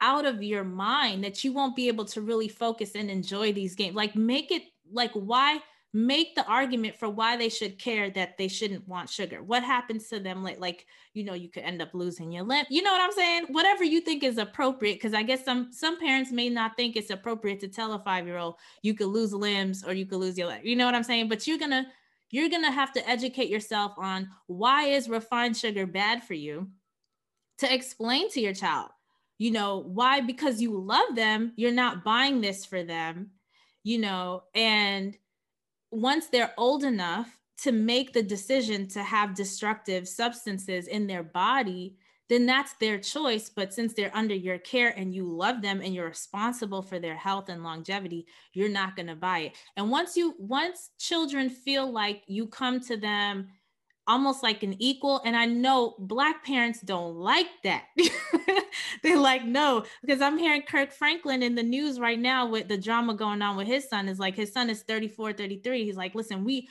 out 0.00 0.26
of 0.26 0.42
your 0.42 0.64
mind 0.64 1.24
that 1.24 1.42
you 1.44 1.52
won't 1.52 1.76
be 1.76 1.88
able 1.88 2.04
to 2.04 2.20
really 2.20 2.48
focus 2.48 2.94
and 2.94 3.10
enjoy 3.10 3.52
these 3.52 3.74
games. 3.74 3.96
Like 3.96 4.14
make 4.14 4.50
it 4.50 4.62
like 4.92 5.12
why 5.12 5.60
make 5.96 6.34
the 6.34 6.46
argument 6.46 6.94
for 6.94 7.08
why 7.08 7.38
they 7.38 7.48
should 7.48 7.78
care 7.78 8.10
that 8.10 8.36
they 8.36 8.48
shouldn't 8.48 8.86
want 8.86 9.08
sugar. 9.08 9.42
What 9.42 9.64
happens 9.64 10.08
to 10.08 10.20
them? 10.20 10.42
Like, 10.44 10.60
like 10.60 10.86
you 11.14 11.24
know, 11.24 11.32
you 11.32 11.48
could 11.48 11.62
end 11.62 11.80
up 11.80 11.94
losing 11.94 12.30
your 12.30 12.44
limb. 12.44 12.66
You 12.68 12.82
know 12.82 12.92
what 12.92 13.00
I'm 13.00 13.12
saying? 13.12 13.46
Whatever 13.48 13.82
you 13.82 14.02
think 14.02 14.22
is 14.22 14.36
appropriate, 14.36 14.96
because 14.96 15.14
I 15.14 15.22
guess 15.22 15.44
some 15.44 15.72
some 15.72 15.98
parents 15.98 16.30
may 16.30 16.50
not 16.50 16.76
think 16.76 16.96
it's 16.96 17.10
appropriate 17.10 17.60
to 17.60 17.68
tell 17.68 17.94
a 17.94 17.98
five 18.00 18.26
year 18.26 18.36
old 18.36 18.56
you 18.82 18.92
could 18.92 19.06
lose 19.06 19.32
limbs 19.32 19.84
or 19.84 19.94
you 19.94 20.04
could 20.04 20.18
lose 20.18 20.36
your 20.36 20.48
leg. 20.48 20.60
You 20.64 20.76
know 20.76 20.84
what 20.84 20.94
I'm 20.94 21.02
saying? 21.02 21.30
But 21.30 21.46
you're 21.46 21.58
gonna 21.58 21.86
you're 22.30 22.50
gonna 22.50 22.70
have 22.72 22.92
to 22.92 23.08
educate 23.08 23.48
yourself 23.48 23.94
on 23.96 24.28
why 24.48 24.88
is 24.88 25.08
refined 25.08 25.56
sugar 25.56 25.86
bad 25.86 26.22
for 26.22 26.34
you 26.34 26.68
to 27.58 27.74
explain 27.74 28.28
to 28.32 28.40
your 28.40 28.52
child 28.52 28.90
you 29.38 29.50
know 29.50 29.78
why 29.86 30.20
because 30.20 30.60
you 30.60 30.78
love 30.78 31.14
them 31.14 31.52
you're 31.56 31.72
not 31.72 32.04
buying 32.04 32.40
this 32.40 32.64
for 32.64 32.82
them 32.82 33.30
you 33.82 33.98
know 33.98 34.42
and 34.54 35.16
once 35.90 36.26
they're 36.26 36.54
old 36.56 36.84
enough 36.84 37.38
to 37.58 37.72
make 37.72 38.12
the 38.12 38.22
decision 38.22 38.86
to 38.88 39.02
have 39.02 39.34
destructive 39.34 40.06
substances 40.06 40.88
in 40.88 41.06
their 41.06 41.22
body, 41.22 41.96
then 42.28 42.44
that's 42.44 42.74
their 42.74 42.98
choice. 42.98 43.48
But 43.48 43.72
since 43.72 43.94
they're 43.94 44.14
under 44.14 44.34
your 44.34 44.58
care 44.58 44.90
and 44.96 45.14
you 45.14 45.24
love 45.24 45.62
them 45.62 45.80
and 45.80 45.94
you're 45.94 46.08
responsible 46.08 46.82
for 46.82 46.98
their 46.98 47.16
health 47.16 47.48
and 47.48 47.62
longevity, 47.62 48.26
you're 48.52 48.68
not 48.68 48.96
going 48.96 49.06
to 49.06 49.14
buy 49.14 49.38
it. 49.38 49.56
And 49.76 49.90
once 49.90 50.16
you, 50.16 50.34
once 50.38 50.90
children 50.98 51.48
feel 51.48 51.90
like 51.90 52.24
you 52.26 52.46
come 52.46 52.80
to 52.80 52.96
them 52.96 53.48
almost 54.06 54.42
like 54.42 54.62
an 54.62 54.76
equal, 54.80 55.20
and 55.24 55.36
I 55.36 55.46
know 55.46 55.94
Black 55.98 56.44
parents 56.44 56.80
don't 56.80 57.16
like 57.16 57.48
that. 57.64 57.84
They're 59.02 59.18
like, 59.18 59.44
no, 59.44 59.84
because 60.02 60.20
I'm 60.20 60.38
hearing 60.38 60.62
Kirk 60.62 60.92
Franklin 60.92 61.42
in 61.42 61.54
the 61.54 61.62
news 61.62 61.98
right 61.98 62.18
now 62.18 62.46
with 62.46 62.68
the 62.68 62.78
drama 62.78 63.14
going 63.14 63.42
on 63.42 63.56
with 63.56 63.66
his 63.66 63.88
son. 63.88 64.08
Is 64.08 64.18
like 64.18 64.36
his 64.36 64.52
son 64.52 64.70
is 64.70 64.82
34, 64.82 65.32
33. 65.32 65.84
He's 65.84 65.96
like, 65.96 66.14
listen, 66.14 66.44
we, 66.44 66.68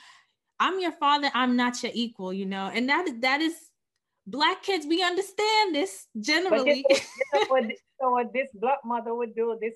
I'm 0.60 0.80
your 0.80 0.93
father, 0.93 1.30
I'm 1.34 1.56
not 1.56 1.82
your 1.84 1.91
equal, 1.93 2.32
you 2.34 2.45
know, 2.45 2.71
and 2.74 2.88
that 2.89 3.08
that 3.21 3.41
is 3.41 3.56
black 4.28 4.63
kids. 4.63 4.86
We 4.86 5.04
understand 5.04 5.76
this 5.76 6.08
generally. 6.19 6.86
Know, 6.89 6.98
you 7.34 7.45
what, 7.48 7.63
you 7.63 7.78
know 8.02 8.12
what 8.12 8.34
this 8.34 8.50
black 8.54 8.80
mother 8.86 9.13
would 9.13 9.36
do? 9.36 9.58
This 9.62 9.76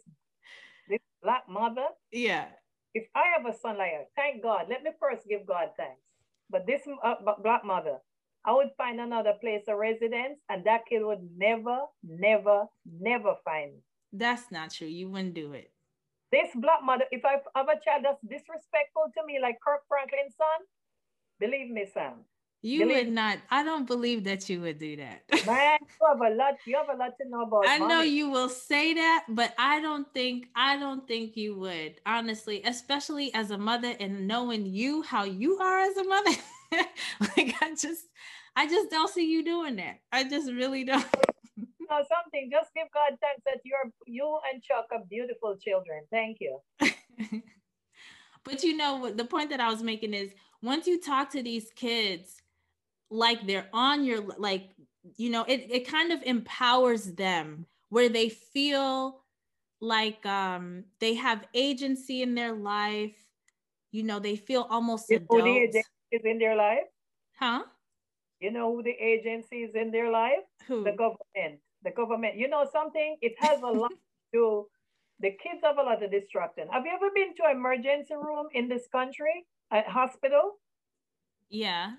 this 0.87 0.99
black 1.21 1.43
mother. 1.49 1.85
Yeah. 2.11 2.45
If 2.93 3.05
I 3.15 3.23
have 3.37 3.45
a 3.45 3.57
son 3.57 3.77
like 3.77 3.91
that, 3.91 4.07
thank 4.15 4.41
God. 4.41 4.65
Let 4.69 4.83
me 4.83 4.91
first 4.99 5.27
give 5.27 5.45
God 5.45 5.69
thanks. 5.77 6.01
But 6.49 6.65
this 6.65 6.81
uh, 7.03 7.15
black 7.43 7.63
mother, 7.63 7.97
I 8.45 8.53
would 8.53 8.69
find 8.77 8.99
another 8.99 9.33
place 9.39 9.63
of 9.67 9.77
residence, 9.77 10.39
and 10.49 10.63
that 10.65 10.81
kid 10.89 11.03
would 11.03 11.27
never, 11.37 11.81
never, 12.03 12.65
never 12.85 13.35
find 13.43 13.73
me. 13.73 13.79
That's 14.13 14.51
not 14.51 14.71
true. 14.71 14.87
You 14.87 15.09
wouldn't 15.09 15.35
do 15.35 15.53
it. 15.53 15.71
This 16.31 16.49
black 16.55 16.83
mother, 16.83 17.05
if 17.11 17.25
I 17.25 17.37
have 17.55 17.69
a 17.69 17.79
child 17.83 18.05
that's 18.05 18.21
disrespectful 18.21 19.11
to 19.17 19.25
me, 19.25 19.39
like 19.41 19.57
Kirk 19.65 19.81
Franklin's 19.87 20.35
son, 20.37 20.65
believe 21.39 21.69
me, 21.69 21.85
Sam. 21.93 22.25
You 22.61 22.87
would 22.87 23.09
not. 23.09 23.37
I 23.49 23.63
don't 23.63 23.87
believe 23.87 24.25
that 24.25 24.49
you 24.49 24.59
would 24.61 24.79
do 24.79 24.97
that. 24.97 25.23
Man, 25.45 25.77
you 26.01 26.07
have 26.07 26.19
a 26.19 26.35
lot. 26.35 26.55
You 26.65 26.75
have 26.75 26.89
a 26.93 26.97
lot 26.97 27.13
to 27.21 27.29
know 27.29 27.43
about. 27.43 27.65
I 27.65 27.77
know 27.77 28.01
you 28.01 28.29
will 28.29 28.49
say 28.49 28.93
that, 28.95 29.25
but 29.29 29.53
I 29.57 29.79
don't 29.79 30.13
think. 30.13 30.47
I 30.55 30.77
don't 30.77 31.07
think 31.07 31.37
you 31.37 31.57
would. 31.57 31.95
Honestly, 32.05 32.61
especially 32.65 33.33
as 33.33 33.51
a 33.51 33.57
mother 33.57 33.93
and 33.99 34.27
knowing 34.27 34.65
you 34.65 35.03
how 35.03 35.23
you 35.23 35.57
are 35.59 35.79
as 35.79 35.95
a 35.95 36.03
mother. 36.03 36.31
like 37.37 37.55
I 37.61 37.75
just, 37.79 38.05
I 38.57 38.67
just 38.67 38.89
don't 38.91 39.09
see 39.09 39.31
you 39.31 39.43
doing 39.43 39.77
that. 39.77 40.01
I 40.11 40.25
just 40.25 40.51
really 40.51 40.83
don't. 40.83 41.05
know 41.89 42.03
something. 42.13 42.49
Just 42.51 42.73
give 42.75 42.87
God 42.93 43.17
thanks 43.21 43.41
that 43.45 43.61
you're 43.63 43.89
you 44.05 44.37
and 44.51 44.61
Chuck 44.61 44.87
are 44.91 45.03
beautiful 45.09 45.55
children. 45.55 46.03
Thank 46.11 46.39
you. 46.41 46.59
but 48.43 48.63
you 48.63 48.75
know 48.75 49.11
the 49.11 49.25
point 49.25 49.49
that 49.51 49.61
I 49.61 49.69
was 49.69 49.81
making 49.81 50.13
is 50.13 50.31
once 50.61 50.87
you 50.87 50.99
talk 50.99 51.31
to 51.31 51.41
these 51.41 51.71
kids 51.73 52.41
like 53.09 53.45
they're 53.47 53.69
on 53.73 54.03
your 54.05 54.21
like 54.37 54.69
you 55.17 55.29
know 55.29 55.43
it, 55.43 55.67
it 55.69 55.87
kind 55.87 56.11
of 56.11 56.21
empowers 56.23 57.13
them 57.13 57.65
where 57.89 58.09
they 58.09 58.29
feel 58.29 59.23
like 59.81 60.25
um 60.25 60.83
they 60.99 61.15
have 61.15 61.45
agency 61.53 62.21
in 62.21 62.35
their 62.35 62.53
life. 62.53 63.15
You 63.91 64.03
know 64.03 64.19
they 64.19 64.35
feel 64.35 64.67
almost 64.69 65.09
you 65.09 65.19
know 65.19 65.43
the 65.43 65.57
agency 65.57 65.89
is 66.11 66.21
in 66.23 66.37
their 66.37 66.55
life? 66.55 66.87
Huh? 67.37 67.63
You 68.39 68.51
know 68.51 68.73
who 68.73 68.83
the 68.83 68.91
agency 68.91 69.63
is 69.63 69.75
in 69.75 69.91
their 69.91 70.11
life? 70.11 70.45
Who? 70.67 70.83
The 70.83 70.91
government. 70.91 71.61
The 71.83 71.91
government. 71.91 72.35
You 72.35 72.47
know 72.47 72.67
something? 72.71 73.17
It 73.21 73.33
has 73.39 73.61
a 73.61 73.67
lot 73.67 73.89
to 73.89 73.97
do 74.33 74.67
the 75.21 75.31
kids 75.31 75.59
have 75.63 75.77
a 75.77 75.83
lot 75.83 76.01
of 76.01 76.09
distraction 76.11 76.65
have 76.71 76.85
you 76.85 76.91
ever 76.95 77.09
been 77.13 77.35
to 77.35 77.51
emergency 77.51 78.15
room 78.15 78.47
in 78.53 78.69
this 78.69 78.87
country? 78.91 79.45
At 79.71 79.87
hospital? 79.87 80.57
Yeah 81.49 81.91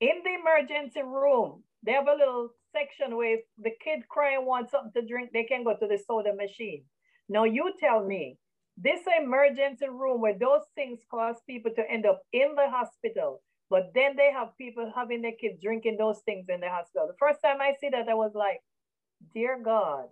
in 0.00 0.22
the 0.24 0.34
emergency 0.40 1.02
room, 1.02 1.62
they 1.84 1.92
have 1.92 2.08
a 2.08 2.14
little 2.16 2.50
section 2.72 3.16
where 3.16 3.34
if 3.34 3.40
the 3.58 3.70
kid 3.82 4.08
crying 4.08 4.44
wants 4.46 4.72
something 4.72 4.92
to 5.00 5.06
drink, 5.06 5.30
they 5.32 5.44
can 5.44 5.64
go 5.64 5.76
to 5.76 5.86
the 5.86 5.98
soda 6.06 6.34
machine. 6.34 6.84
Now 7.28 7.44
you 7.44 7.72
tell 7.78 8.04
me, 8.04 8.38
this 8.76 9.00
emergency 9.20 9.86
room 9.88 10.20
where 10.20 10.36
those 10.38 10.62
things 10.74 11.00
cause 11.10 11.36
people 11.46 11.70
to 11.76 11.88
end 11.88 12.06
up 12.06 12.22
in 12.32 12.54
the 12.56 12.68
hospital, 12.68 13.40
but 13.70 13.92
then 13.94 14.16
they 14.16 14.32
have 14.32 14.56
people 14.58 14.92
having 14.94 15.22
their 15.22 15.32
kids 15.40 15.60
drinking 15.62 15.96
those 15.98 16.20
things 16.24 16.46
in 16.48 16.60
the 16.60 16.68
hospital. 16.68 17.06
The 17.06 17.16
first 17.18 17.40
time 17.42 17.60
I 17.60 17.74
see 17.80 17.88
that, 17.90 18.08
I 18.08 18.14
was 18.14 18.32
like, 18.34 18.60
dear 19.32 19.60
God, 19.62 20.06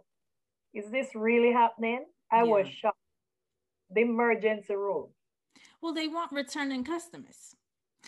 is 0.72 0.90
this 0.90 1.08
really 1.14 1.52
happening? 1.52 2.06
I 2.30 2.38
yeah. 2.38 2.42
was 2.44 2.68
shocked. 2.68 2.96
The 3.94 4.02
emergency 4.02 4.74
room. 4.74 5.08
Well, 5.82 5.92
they 5.92 6.08
want 6.08 6.32
returning 6.32 6.82
customers. 6.82 7.56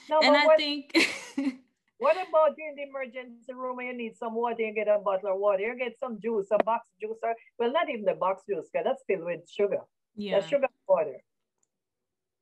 No, 0.08 0.20
and 0.20 0.34
I 0.34 0.46
what, 0.46 0.56
think 0.56 0.96
What 2.04 2.16
about 2.16 2.52
you 2.58 2.68
in 2.68 2.76
the 2.76 2.82
emergency 2.82 3.54
room 3.54 3.78
and 3.78 3.88
you 3.88 3.96
need 3.96 4.16
some 4.18 4.34
water, 4.34 4.62
you 4.62 4.74
get 4.74 4.88
a 4.88 4.98
bottle 4.98 5.32
of 5.32 5.38
water, 5.38 5.62
you 5.62 5.78
get 5.78 5.98
some 5.98 6.20
juice, 6.20 6.48
a 6.50 6.62
box 6.62 6.86
juice, 7.00 7.16
or 7.22 7.34
well, 7.58 7.72
not 7.72 7.88
even 7.88 8.04
the 8.04 8.12
box 8.14 8.42
juice, 8.46 8.68
because 8.70 8.84
that's 8.84 9.02
filled 9.06 9.24
with 9.24 9.48
sugar. 9.48 9.80
Yeah. 10.14 10.34
That's 10.34 10.50
sugar 10.50 10.68
water. 10.86 11.16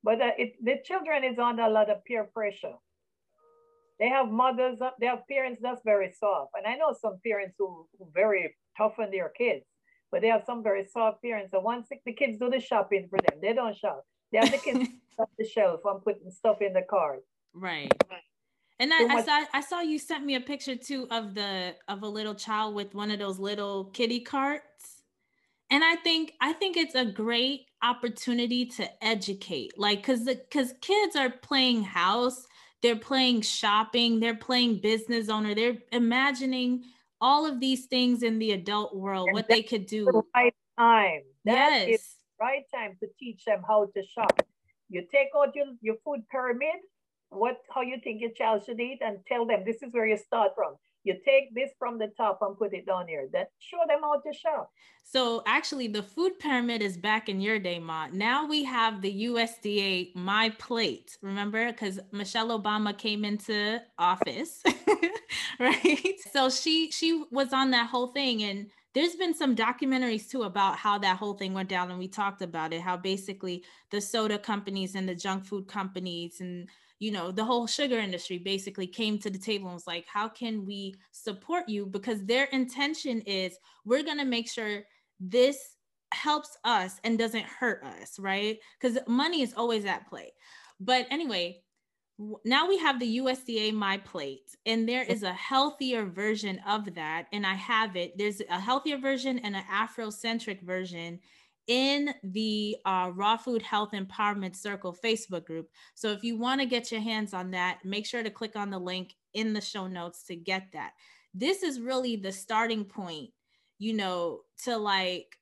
But 0.03 0.21
uh, 0.21 0.31
it, 0.37 0.55
the 0.61 0.79
children 0.83 1.23
is 1.23 1.39
under 1.39 1.63
a 1.63 1.69
lot 1.69 1.89
of 1.89 2.03
peer 2.03 2.25
pressure. 2.25 2.73
They 3.99 4.09
have 4.09 4.29
mothers, 4.29 4.81
uh, 4.81 4.89
they 4.99 5.05
have 5.05 5.25
parents 5.29 5.61
that's 5.63 5.81
very 5.85 6.11
soft. 6.11 6.51
And 6.57 6.67
I 6.67 6.75
know 6.75 6.93
some 6.99 7.19
parents 7.25 7.55
who, 7.57 7.87
who 7.97 8.09
very 8.13 8.57
tough 8.77 8.99
on 8.99 9.11
their 9.11 9.29
kids, 9.29 9.63
but 10.11 10.19
they 10.19 10.27
have 10.27 10.43
some 10.45 10.61
very 10.61 10.85
soft 10.85 11.21
parents. 11.23 11.51
So 11.51 11.61
once 11.61 11.87
the 12.05 12.11
kids 12.11 12.37
do 12.37 12.49
the 12.49 12.59
shopping 12.59 13.07
for 13.09 13.17
them, 13.19 13.39
they 13.41 13.53
don't 13.53 13.77
shop. 13.77 14.03
They 14.33 14.39
have 14.39 14.51
the 14.51 14.57
kids 14.57 14.89
off 15.17 15.29
the 15.37 15.47
shelf 15.47 15.79
and 15.85 16.03
putting 16.03 16.31
stuff 16.31 16.61
in 16.61 16.73
the 16.73 16.81
cart. 16.81 17.21
Right. 17.53 17.93
And 18.79 18.91
I, 18.93 19.05
I, 19.05 19.21
saw 19.21 19.45
I 19.53 19.61
saw 19.61 19.81
you 19.81 19.99
sent 19.99 20.25
me 20.25 20.35
a 20.35 20.41
picture 20.41 20.75
too 20.75 21.07
of 21.11 21.35
the 21.35 21.75
of 21.87 22.03
a 22.03 22.07
little 22.07 22.35
child 22.35 22.75
with 22.75 22.93
one 22.95 23.11
of 23.11 23.19
those 23.19 23.39
little 23.39 23.85
kitty 23.85 24.19
carts. 24.19 25.03
And 25.69 25.83
I 25.83 25.95
think 25.97 26.33
I 26.41 26.53
think 26.53 26.75
it's 26.77 26.95
a 26.95 27.05
great 27.05 27.67
opportunity 27.81 28.65
to 28.65 29.03
educate. 29.03 29.77
Like 29.77 30.03
cuz 30.03 30.25
the 30.25 30.35
cuz 30.51 30.73
kids 30.81 31.15
are 31.15 31.29
playing 31.29 31.83
house, 31.83 32.45
they're 32.81 32.95
playing 32.95 33.41
shopping, 33.41 34.19
they're 34.19 34.35
playing 34.35 34.79
business 34.81 35.29
owner, 35.29 35.55
they're 35.55 35.77
imagining 35.91 36.83
all 37.21 37.45
of 37.45 37.61
these 37.61 37.85
things 37.85 38.21
in 38.21 38.37
the 38.37 38.51
adult 38.51 38.93
world, 38.93 39.29
and 39.29 39.33
what 39.33 39.47
they 39.47 39.63
could 39.63 39.85
do. 39.85 40.05
The 40.05 40.21
right 40.35 40.53
time. 40.77 41.21
That 41.45 41.87
yes. 41.87 42.17
right 42.39 42.63
time 42.75 42.97
to 42.99 43.07
teach 43.17 43.45
them 43.45 43.63
how 43.65 43.85
to 43.85 44.03
shop. 44.13 44.41
You 44.89 45.07
take 45.11 45.29
out 45.35 45.55
your, 45.55 45.67
your 45.81 45.95
food 46.03 46.27
pyramid, 46.29 46.83
what 47.35 47.57
how 47.73 47.81
you 47.81 47.97
think 48.03 48.21
your 48.21 48.31
child 48.31 48.63
should 48.65 48.79
eat, 48.79 48.99
and 49.01 49.19
tell 49.27 49.45
them 49.45 49.63
this 49.65 49.81
is 49.83 49.91
where 49.91 50.07
you 50.07 50.17
start 50.17 50.51
from. 50.55 50.75
You 51.03 51.15
take 51.25 51.53
this 51.53 51.71
from 51.77 51.99
the 51.99 52.07
top 52.15 52.39
and 52.41 52.57
put 52.57 52.73
it 52.73 52.85
down 52.85 53.07
here. 53.07 53.27
That 53.33 53.49
show 53.59 53.79
them 53.87 53.99
how 54.01 54.21
to 54.21 54.33
shop. 54.33 54.71
So 55.03 55.43
actually, 55.45 55.87
the 55.87 56.01
food 56.01 56.39
pyramid 56.39 56.81
is 56.81 56.95
back 56.95 57.27
in 57.27 57.41
your 57.41 57.59
day, 57.59 57.77
Ma. 57.77 58.07
Now 58.11 58.47
we 58.47 58.63
have 58.63 59.01
the 59.01 59.25
USDA 59.25 60.15
My 60.15 60.49
Plate. 60.57 61.17
Remember, 61.21 61.71
because 61.71 61.99
Michelle 62.11 62.57
Obama 62.57 62.97
came 62.97 63.25
into 63.25 63.81
office, 63.99 64.63
right? 65.59 66.15
So 66.31 66.49
she 66.49 66.89
she 66.91 67.23
was 67.31 67.51
on 67.51 67.71
that 67.71 67.89
whole 67.89 68.07
thing, 68.07 68.43
and 68.43 68.69
there's 68.93 69.15
been 69.15 69.33
some 69.33 69.55
documentaries 69.55 70.29
too 70.29 70.43
about 70.43 70.77
how 70.77 70.99
that 70.99 71.17
whole 71.17 71.33
thing 71.33 71.53
went 71.53 71.67
down, 71.67 71.89
and 71.89 71.99
we 71.99 72.07
talked 72.07 72.41
about 72.41 72.71
it. 72.71 72.81
How 72.81 72.95
basically 72.95 73.63
the 73.91 73.99
soda 73.99 74.37
companies 74.37 74.95
and 74.95 75.07
the 75.09 75.15
junk 75.15 75.45
food 75.45 75.67
companies 75.67 76.39
and 76.39 76.69
you 76.99 77.11
know 77.11 77.31
the 77.31 77.43
whole 77.43 77.67
sugar 77.67 77.99
industry 77.99 78.37
basically 78.37 78.87
came 78.87 79.17
to 79.17 79.29
the 79.29 79.39
table 79.39 79.67
and 79.67 79.73
was 79.73 79.87
like 79.87 80.05
how 80.11 80.27
can 80.27 80.65
we 80.65 80.95
support 81.11 81.67
you 81.67 81.85
because 81.85 82.23
their 82.25 82.45
intention 82.45 83.21
is 83.21 83.57
we're 83.85 84.03
going 84.03 84.17
to 84.17 84.25
make 84.25 84.49
sure 84.49 84.83
this 85.19 85.57
helps 86.13 86.57
us 86.63 86.99
and 87.03 87.17
doesn't 87.17 87.45
hurt 87.45 87.83
us 87.83 88.19
right 88.19 88.59
because 88.79 88.97
money 89.07 89.41
is 89.41 89.53
always 89.55 89.85
at 89.85 90.07
play 90.07 90.31
but 90.79 91.07
anyway 91.09 91.59
now 92.45 92.67
we 92.67 92.77
have 92.77 92.99
the 92.99 93.17
USDA 93.17 93.73
My 93.73 93.97
Plate, 93.97 94.55
and 94.65 94.87
there 94.87 95.03
is 95.03 95.23
a 95.23 95.33
healthier 95.33 96.05
version 96.05 96.59
of 96.67 96.93
that. 96.93 97.25
And 97.33 97.45
I 97.45 97.55
have 97.55 97.95
it. 97.95 98.17
There's 98.17 98.41
a 98.49 98.59
healthier 98.59 98.97
version 98.97 99.39
and 99.39 99.55
an 99.55 99.63
Afrocentric 99.63 100.61
version 100.61 101.19
in 101.67 102.13
the 102.23 102.77
uh, 102.85 103.11
Raw 103.13 103.37
Food 103.37 103.61
Health 103.61 103.91
Empowerment 103.93 104.55
Circle 104.55 104.97
Facebook 105.03 105.45
group. 105.45 105.69
So 105.95 106.11
if 106.11 106.23
you 106.23 106.37
want 106.37 106.61
to 106.61 106.67
get 106.67 106.91
your 106.91 107.01
hands 107.01 107.33
on 107.33 107.51
that, 107.51 107.79
make 107.83 108.05
sure 108.05 108.23
to 108.23 108.29
click 108.29 108.55
on 108.55 108.69
the 108.69 108.79
link 108.79 109.13
in 109.33 109.53
the 109.53 109.61
show 109.61 109.87
notes 109.87 110.23
to 110.23 110.35
get 110.35 110.67
that. 110.73 110.91
This 111.33 111.63
is 111.63 111.79
really 111.79 112.15
the 112.15 112.31
starting 112.31 112.85
point, 112.85 113.29
you 113.79 113.93
know, 113.93 114.41
to 114.65 114.77
like 114.77 115.37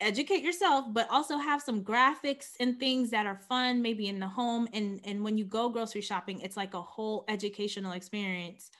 educate 0.00 0.42
yourself 0.42 0.84
but 0.92 1.08
also 1.10 1.38
have 1.38 1.60
some 1.60 1.82
graphics 1.82 2.50
and 2.60 2.78
things 2.78 3.10
that 3.10 3.26
are 3.26 3.40
fun 3.48 3.82
maybe 3.82 4.06
in 4.06 4.20
the 4.20 4.28
home 4.28 4.68
and 4.72 5.00
and 5.04 5.24
when 5.24 5.36
you 5.36 5.44
go 5.44 5.68
grocery 5.68 6.00
shopping 6.00 6.40
it's 6.40 6.56
like 6.56 6.74
a 6.74 6.80
whole 6.80 7.24
educational 7.28 7.92
experience 7.92 8.70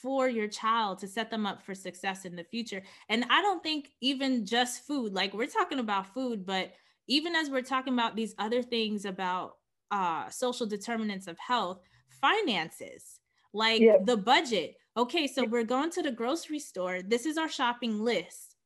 for 0.00 0.28
your 0.28 0.48
child 0.48 0.98
to 0.98 1.08
set 1.08 1.30
them 1.30 1.44
up 1.46 1.62
for 1.62 1.74
success 1.74 2.24
in 2.24 2.36
the 2.36 2.44
future. 2.44 2.82
And 3.08 3.24
I 3.30 3.42
don't 3.42 3.62
think 3.62 3.90
even 4.00 4.46
just 4.46 4.86
food, 4.86 5.12
like 5.12 5.34
we're 5.34 5.46
talking 5.46 5.80
about 5.80 6.14
food, 6.14 6.46
but 6.46 6.72
even 7.08 7.34
as 7.34 7.50
we're 7.50 7.62
talking 7.62 7.94
about 7.94 8.14
these 8.14 8.34
other 8.38 8.62
things 8.62 9.04
about 9.04 9.56
uh, 9.90 10.28
social 10.28 10.66
determinants 10.66 11.26
of 11.26 11.38
health, 11.38 11.80
finances, 12.20 13.20
like 13.52 13.80
yeah. 13.80 13.96
the 14.04 14.16
budget. 14.16 14.76
Okay, 14.96 15.26
so 15.26 15.44
we're 15.44 15.64
going 15.64 15.90
to 15.92 16.02
the 16.02 16.10
grocery 16.10 16.58
store. 16.58 17.00
This 17.02 17.26
is 17.26 17.38
our 17.38 17.48
shopping 17.48 18.00
list. 18.00 18.56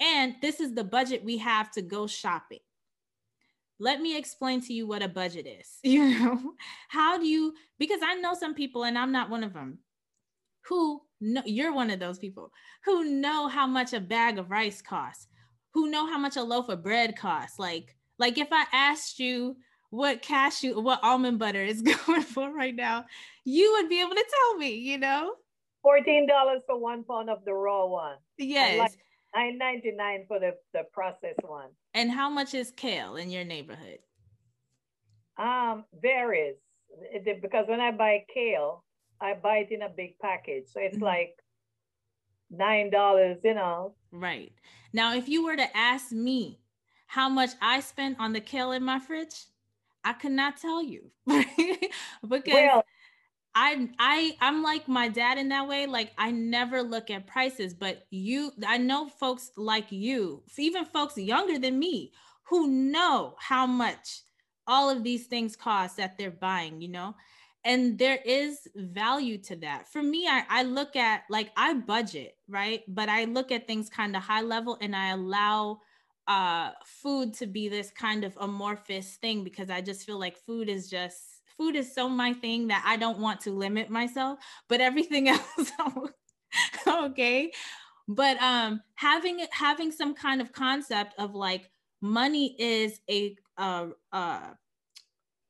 And 0.00 0.34
this 0.42 0.60
is 0.60 0.74
the 0.74 0.84
budget 0.84 1.24
we 1.24 1.38
have 1.38 1.70
to 1.72 1.82
go 1.82 2.06
shopping. 2.06 2.58
Let 3.78 4.00
me 4.00 4.16
explain 4.16 4.60
to 4.62 4.72
you 4.72 4.86
what 4.86 5.02
a 5.02 5.08
budget 5.08 5.46
is. 5.46 5.68
You 5.82 6.18
know, 6.18 6.54
how 6.88 7.18
do 7.18 7.26
you, 7.26 7.54
because 7.78 8.00
I 8.02 8.14
know 8.16 8.34
some 8.34 8.54
people, 8.54 8.84
and 8.84 8.98
I'm 8.98 9.12
not 9.12 9.30
one 9.30 9.44
of 9.44 9.52
them, 9.52 9.78
who 10.68 11.02
know 11.20 11.42
you're 11.44 11.74
one 11.74 11.90
of 11.90 12.00
those 12.00 12.18
people 12.18 12.50
who 12.84 13.04
know 13.04 13.48
how 13.48 13.66
much 13.66 13.92
a 13.92 14.00
bag 14.00 14.38
of 14.38 14.50
rice 14.50 14.82
costs, 14.82 15.28
who 15.72 15.90
know 15.90 16.06
how 16.06 16.18
much 16.18 16.36
a 16.36 16.42
loaf 16.42 16.68
of 16.68 16.82
bread 16.82 17.16
costs. 17.16 17.58
Like, 17.58 17.96
like 18.18 18.38
if 18.38 18.48
I 18.52 18.64
asked 18.72 19.18
you 19.18 19.56
what 19.90 20.22
cashew, 20.22 20.80
what 20.80 21.02
almond 21.02 21.38
butter 21.38 21.62
is 21.62 21.82
going 22.06 22.22
for 22.22 22.52
right 22.54 22.74
now, 22.74 23.04
you 23.44 23.72
would 23.72 23.88
be 23.88 24.00
able 24.00 24.14
to 24.14 24.24
tell 24.30 24.58
me, 24.58 24.74
you 24.74 24.98
know? 24.98 25.34
$14 25.84 26.26
for 26.66 26.78
one 26.78 27.04
pound 27.04 27.28
of 27.28 27.44
the 27.44 27.52
raw 27.52 27.86
one. 27.86 28.16
Yes. 28.38 28.78
Like 28.78 28.92
Nine 29.34 29.58
ninety 29.58 29.90
nine 29.90 30.24
for 30.28 30.38
the, 30.38 30.52
the 30.72 30.84
processed 30.92 31.42
one. 31.42 31.70
And 31.92 32.10
how 32.10 32.30
much 32.30 32.54
is 32.54 32.70
kale 32.70 33.16
in 33.16 33.30
your 33.30 33.44
neighborhood? 33.44 33.98
Um, 35.36 35.84
varies. 36.00 36.54
Because 37.24 37.66
when 37.66 37.80
I 37.80 37.90
buy 37.90 38.24
kale, 38.32 38.84
I 39.24 39.34
buy 39.34 39.58
it 39.58 39.72
in 39.72 39.82
a 39.82 39.88
big 39.88 40.18
package. 40.18 40.64
So 40.72 40.80
it's 40.80 40.96
mm-hmm. 40.96 41.04
like 41.04 41.38
nine 42.50 42.90
dollars, 42.90 43.38
you 43.42 43.54
know. 43.54 43.94
Right. 44.12 44.52
Now, 44.92 45.14
if 45.14 45.28
you 45.28 45.44
were 45.44 45.56
to 45.56 45.76
ask 45.76 46.12
me 46.12 46.60
how 47.06 47.28
much 47.28 47.50
I 47.60 47.80
spent 47.80 48.18
on 48.20 48.32
the 48.32 48.40
kale 48.40 48.72
in 48.72 48.84
my 48.84 48.98
fridge, 48.98 49.46
I 50.04 50.12
could 50.12 50.32
not 50.32 50.58
tell 50.58 50.82
you. 50.82 51.10
because 51.26 52.52
well, 52.52 52.84
I 53.54 53.88
I 53.98 54.36
I'm 54.40 54.62
like 54.62 54.88
my 54.88 55.08
dad 55.08 55.38
in 55.38 55.48
that 55.48 55.66
way. 55.66 55.86
Like 55.86 56.12
I 56.18 56.30
never 56.30 56.82
look 56.82 57.10
at 57.10 57.26
prices, 57.26 57.72
but 57.72 58.06
you 58.10 58.52
I 58.66 58.78
know 58.78 59.08
folks 59.08 59.50
like 59.56 59.90
you, 59.90 60.42
even 60.58 60.84
folks 60.84 61.16
younger 61.16 61.58
than 61.58 61.78
me, 61.78 62.12
who 62.44 62.68
know 62.68 63.36
how 63.38 63.66
much 63.66 64.20
all 64.66 64.90
of 64.90 65.02
these 65.02 65.26
things 65.26 65.56
cost 65.56 65.96
that 65.96 66.16
they're 66.18 66.30
buying, 66.30 66.80
you 66.80 66.88
know? 66.88 67.14
And 67.64 67.98
there 67.98 68.18
is 68.24 68.68
value 68.76 69.38
to 69.38 69.56
that. 69.56 69.88
For 69.88 70.02
me 70.02 70.26
I, 70.28 70.44
I 70.48 70.62
look 70.64 70.96
at 70.96 71.22
like 71.30 71.50
i 71.56 71.74
budget 71.74 72.36
right? 72.48 72.82
But 72.88 73.08
i 73.08 73.24
look 73.24 73.52
at 73.52 73.66
things 73.66 73.88
kind 73.88 74.16
of 74.16 74.22
high 74.22 74.42
level 74.42 74.78
and 74.80 74.94
i 74.94 75.10
allow 75.10 75.80
uh 76.26 76.70
food 76.86 77.34
to 77.34 77.46
be 77.46 77.68
this 77.68 77.90
kind 77.90 78.24
of 78.24 78.34
amorphous 78.40 79.16
thing 79.16 79.44
because 79.44 79.68
i 79.68 79.82
just 79.82 80.06
feel 80.06 80.18
like 80.18 80.38
food 80.38 80.70
is 80.70 80.88
just 80.88 81.18
food 81.58 81.76
is 81.76 81.94
so 81.94 82.08
my 82.08 82.32
thing 82.32 82.66
that 82.68 82.82
i 82.86 82.96
don't 82.96 83.18
want 83.18 83.38
to 83.38 83.50
limit 83.50 83.90
myself 83.90 84.38
but 84.66 84.80
everything 84.80 85.28
else 85.58 85.70
okay? 86.86 87.52
But 88.08 88.40
um 88.42 88.82
having 88.94 89.44
having 89.50 89.90
some 89.90 90.14
kind 90.14 90.40
of 90.40 90.52
concept 90.52 91.14
of 91.18 91.34
like 91.34 91.70
money 92.00 92.54
is 92.58 93.00
a 93.10 93.36
uh 93.56 93.88
uh 94.12 94.50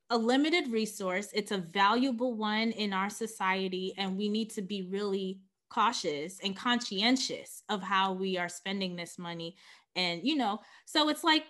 a 0.09 0.17
limited 0.17 0.71
resource. 0.71 1.29
It's 1.33 1.51
a 1.51 1.57
valuable 1.57 2.35
one 2.35 2.71
in 2.71 2.93
our 2.93 3.09
society, 3.09 3.93
and 3.97 4.17
we 4.17 4.29
need 4.29 4.49
to 4.51 4.61
be 4.61 4.83
really 4.83 5.39
cautious 5.69 6.39
and 6.43 6.55
conscientious 6.55 7.63
of 7.69 7.81
how 7.81 8.13
we 8.13 8.37
are 8.37 8.49
spending 8.49 8.95
this 8.95 9.17
money. 9.17 9.55
And, 9.95 10.21
you 10.23 10.35
know, 10.35 10.59
so 10.85 11.09
it's 11.09 11.23
like 11.23 11.45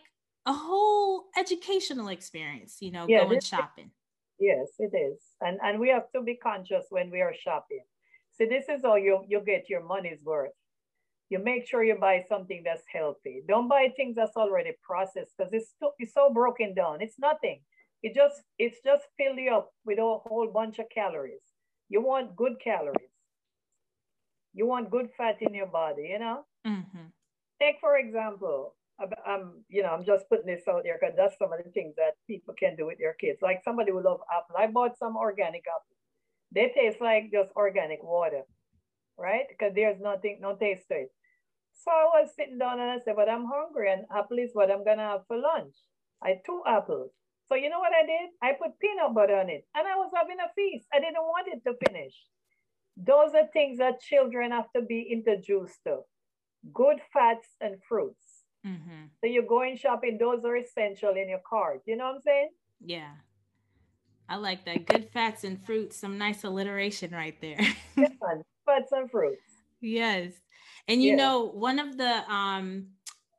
a 0.46 0.54
whole 0.54 1.26
educational 1.38 2.10
experience, 2.10 2.78
you 2.80 2.92
know, 2.92 3.06
yeah, 3.08 3.26
going 3.26 3.42
shopping. 3.42 3.92
Yes, 4.40 4.68
it 4.80 4.96
is. 4.96 5.20
And 5.42 5.60
and 5.64 5.80
we 5.80 5.90
have 5.90 6.12
to 6.14 6.22
be 6.22 6.36
conscious 6.36 6.86
when 6.90 7.10
we 7.10 7.22
are 7.22 7.34
shopping. 7.34 7.84
So 8.38 8.46
this 8.46 8.66
is 8.70 8.82
how 8.84 8.96
you 8.96 9.24
you 9.28 9.42
get 9.46 9.70
your 9.70 9.84
money's 9.84 10.24
worth. 10.24 10.52
You 11.30 11.40
make 11.40 11.68
sure 11.68 11.84
you 11.84 11.96
buy 11.96 12.24
something 12.30 12.62
that's 12.64 12.84
healthy. 12.92 13.42
Don't 13.48 13.68
buy 13.68 13.92
things 13.96 14.16
that's 14.16 14.38
already 14.38 14.74
processed 14.84 15.34
because 15.38 15.52
it's, 15.54 15.74
it's 15.98 16.14
so 16.14 16.32
broken 16.32 16.76
down. 16.76 17.02
It's 17.02 17.18
nothing. 17.18 17.62
It 18.04 18.14
just 18.14 18.42
it's 18.60 18.78
just 18.84 19.04
fill 19.18 19.36
you 19.36 19.54
up 19.54 19.72
with 19.86 20.00
a 20.00 20.02
whole 20.02 20.50
bunch 20.54 20.80
of 20.80 20.86
calories. 20.94 21.42
You 21.90 22.02
want 22.02 22.36
good 22.36 22.54
calories. 22.64 23.10
You 24.54 24.68
want 24.68 24.92
good 24.92 25.10
fat 25.18 25.38
in 25.42 25.54
your 25.54 25.68
body, 25.68 26.10
you 26.12 26.20
know? 26.20 26.46
Mm-hmm. 26.66 27.08
Take 27.62 27.78
for 27.82 27.98
example, 27.98 28.76
I'm, 29.26 29.64
you 29.68 29.84
know, 29.84 29.90
I'm 29.90 30.06
just 30.06 30.30
putting 30.30 30.46
this 30.46 30.68
out 30.70 30.84
there 30.84 30.98
because 31.00 31.16
that's 31.18 31.38
some 31.38 31.52
of 31.52 31.60
the 31.64 31.70
things 31.72 31.96
that 31.98 32.16
people 32.28 32.54
can 32.58 32.76
do 32.76 32.86
with 32.86 32.98
their 32.98 33.14
kids. 33.14 33.42
Like 33.42 33.62
somebody 33.64 33.92
who 33.92 34.02
love 34.02 34.22
apple. 34.32 34.56
I 34.58 34.68
bought 34.68 34.98
some 34.98 35.18
organic 35.18 35.64
apples. 35.68 36.00
They 36.54 36.72
taste 36.74 37.02
like 37.02 37.32
just 37.32 37.52
organic 37.56 38.02
water, 38.02 38.44
right? 39.18 39.46
Because 39.50 39.74
there's 39.76 40.00
nothing, 40.00 40.40
no 40.42 40.56
taste 40.56 40.88
to 40.90 40.96
it. 40.96 41.12
So 41.74 41.92
I 41.92 42.22
was 42.22 42.30
sitting 42.38 42.58
down 42.58 42.80
and 42.80 42.90
I 42.90 43.00
said, 43.04 43.16
but 43.18 43.30
I'm 43.30 43.46
hungry 43.46 43.92
and 43.92 44.06
apple 44.16 44.40
is 44.40 44.52
what 44.54 44.72
I'm 44.72 44.86
gonna 44.86 45.04
have 45.04 45.28
for 45.28 45.38
lunch. 45.38 45.76
I 46.24 46.30
had 46.30 46.46
two 46.46 46.62
apples. 46.66 47.12
So 47.50 47.56
you 47.56 47.70
know 47.70 47.80
what 47.80 47.94
I 47.94 48.06
did? 48.06 48.30
I 48.42 48.54
put 48.54 48.80
peanut 48.80 49.14
butter 49.14 49.36
on 49.38 49.50
it 49.50 49.66
and 49.76 49.88
I 49.88 49.96
was 49.96 50.12
having 50.16 50.38
a 50.40 50.52
feast. 50.56 50.88
I 50.94 51.00
didn't 51.00 51.22
want 51.22 51.48
it 51.48 51.62
to 51.68 51.76
finish. 51.88 52.14
Those 52.98 53.34
are 53.36 53.48
things 53.54 53.78
that 53.80 54.02
children 54.02 54.52
have 54.52 54.72
to 54.76 54.82
be 54.82 55.02
introduced 55.12 55.80
to. 55.86 56.00
Good 56.74 56.98
fats 57.14 57.48
and 57.62 57.76
fruits. 57.88 58.26
Mm-hmm. 58.66 59.06
So 59.22 59.28
you're 59.28 59.44
going 59.44 59.78
shopping, 59.78 60.18
those 60.20 60.44
are 60.44 60.56
essential 60.56 61.12
in 61.12 61.30
your 61.30 61.42
cart. 61.48 61.82
You 61.86 61.98
know 61.98 62.06
what 62.06 62.16
I'm 62.16 62.22
saying? 62.22 62.50
Yeah. 62.84 63.12
I 64.28 64.38
like 64.38 64.66
that. 64.66 64.88
Good 64.88 65.10
fats 65.14 65.44
and 65.44 65.64
fruits. 65.64 65.98
Some 65.98 66.18
nice 66.18 66.44
alliteration 66.44 67.12
right 67.12 67.40
there. 67.42 67.60
fats 67.96 68.92
and 68.92 69.10
fruits. 69.10 69.42
Yes. 69.82 70.32
And 70.88 71.04
you 71.04 71.12
yeah. 71.12 71.18
know, 71.18 71.46
one 71.46 71.78
of 71.78 71.96
the 71.98 72.32
um 72.32 72.88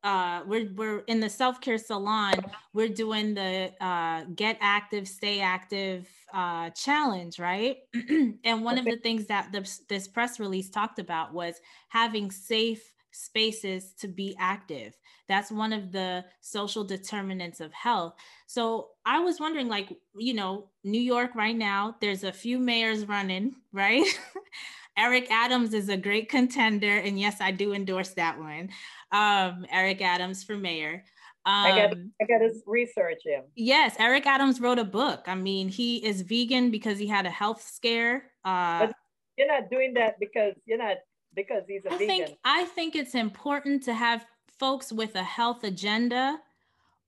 uh, 0.06 0.42
we're 0.46 0.70
we're 0.74 1.00
in 1.00 1.18
the 1.18 1.28
self 1.28 1.60
care 1.60 1.78
salon. 1.78 2.34
We're 2.72 2.88
doing 2.88 3.34
the 3.34 3.72
uh, 3.80 4.24
get 4.36 4.56
active, 4.60 5.08
stay 5.08 5.40
active 5.40 6.08
uh, 6.32 6.70
challenge, 6.70 7.40
right? 7.40 7.78
and 8.44 8.64
one 8.64 8.78
of 8.78 8.84
the 8.84 8.98
things 8.98 9.26
that 9.26 9.50
this, 9.50 9.80
this 9.88 10.06
press 10.06 10.38
release 10.38 10.70
talked 10.70 11.00
about 11.00 11.34
was 11.34 11.56
having 11.88 12.30
safe 12.30 12.94
spaces 13.10 13.94
to 13.94 14.06
be 14.06 14.36
active. 14.38 14.96
That's 15.26 15.50
one 15.50 15.72
of 15.72 15.90
the 15.90 16.24
social 16.40 16.84
determinants 16.84 17.60
of 17.60 17.72
health. 17.72 18.14
So 18.46 18.90
I 19.04 19.18
was 19.20 19.40
wondering, 19.40 19.68
like, 19.68 19.92
you 20.16 20.34
know, 20.34 20.70
New 20.84 21.00
York 21.00 21.34
right 21.34 21.56
now, 21.56 21.96
there's 22.00 22.22
a 22.22 22.32
few 22.32 22.58
mayors 22.60 23.06
running, 23.06 23.56
right? 23.72 24.06
Eric 24.96 25.30
Adams 25.30 25.74
is 25.74 25.88
a 25.88 25.96
great 25.96 26.28
contender. 26.28 26.98
And 26.98 27.18
yes, 27.18 27.40
I 27.40 27.50
do 27.50 27.72
endorse 27.74 28.10
that 28.10 28.38
one. 28.38 28.70
Um, 29.12 29.66
Eric 29.70 30.00
Adams 30.02 30.42
for 30.42 30.56
mayor. 30.56 31.04
Um, 31.44 31.66
I 31.66 31.70
got 31.70 31.96
I 32.20 32.24
got 32.24 32.38
to 32.38 32.52
research 32.66 33.20
him. 33.24 33.44
Yes, 33.54 33.94
Eric 34.00 34.26
Adams 34.26 34.60
wrote 34.60 34.80
a 34.80 34.84
book. 34.84 35.24
I 35.26 35.36
mean, 35.36 35.68
he 35.68 36.04
is 36.04 36.22
vegan 36.22 36.72
because 36.72 36.98
he 36.98 37.06
had 37.06 37.24
a 37.24 37.30
health 37.30 37.62
scare. 37.62 38.32
Uh, 38.44 38.86
but 38.86 38.96
you're 39.38 39.46
not 39.46 39.70
doing 39.70 39.94
that 39.94 40.18
because 40.18 40.54
you're 40.64 40.78
not 40.78 40.96
because 41.34 41.62
he's 41.68 41.84
a 41.84 41.92
I 41.92 41.98
vegan. 41.98 42.26
Think, 42.26 42.38
I 42.44 42.64
think 42.64 42.96
it's 42.96 43.14
important 43.14 43.84
to 43.84 43.94
have 43.94 44.26
folks 44.58 44.92
with 44.92 45.14
a 45.14 45.22
health 45.22 45.62
agenda 45.62 46.38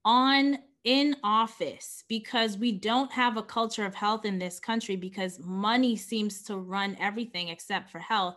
on 0.05 0.59
in 0.85 1.17
office 1.23 2.05
because 2.09 2.57
we 2.57 2.73
don't 2.73 3.13
have 3.13 3.37
a 3.37 3.43
culture 3.43 3.85
of 3.85 3.95
health 3.95 4.25
in 4.25 4.39
this 4.39 4.61
country 4.61 4.97
because 4.97 5.39
money 5.41 5.97
seems 5.97 6.43
to 6.45 6.57
run 6.57 6.97
everything 7.01 7.49
except 7.49 7.91
for 7.91 7.99
health. 7.99 8.37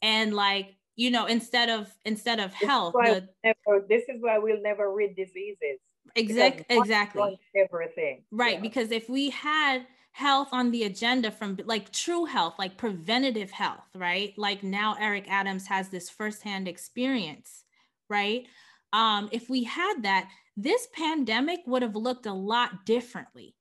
And 0.00 0.34
like 0.34 0.76
you 0.96 1.10
know 1.10 1.26
instead 1.26 1.68
of 1.68 1.92
instead 2.04 2.40
of 2.40 2.50
this 2.58 2.68
health 2.68 2.94
the, 2.94 3.28
never, 3.44 3.86
this 3.88 4.02
is 4.08 4.20
why 4.20 4.38
we'll 4.38 4.60
never 4.62 4.92
rid 4.92 5.14
diseases. 5.16 5.78
Exactly. 6.16 6.64
exactly 6.68 7.38
everything. 7.56 8.22
Right 8.30 8.54
yeah. 8.54 8.60
because 8.60 8.90
if 8.90 9.08
we 9.08 9.30
had 9.30 9.86
health 10.12 10.48
on 10.52 10.70
the 10.70 10.84
agenda 10.84 11.30
from 11.30 11.58
like 11.64 11.90
true 11.90 12.26
health 12.26 12.54
like 12.58 12.76
preventative 12.76 13.50
health 13.50 13.88
right? 13.94 14.34
Like 14.36 14.62
now 14.62 14.96
eric 15.00 15.30
adams 15.30 15.66
has 15.66 15.88
this 15.88 16.10
firsthand 16.10 16.68
experience 16.68 17.64
right 18.08 18.46
um 18.92 19.28
if 19.32 19.48
we 19.48 19.64
had 19.64 20.02
that 20.02 20.28
this 20.56 20.86
pandemic 20.92 21.60
would 21.66 21.82
have 21.82 21.96
looked 21.96 22.26
a 22.26 22.32
lot 22.32 22.84
differently 22.86 23.54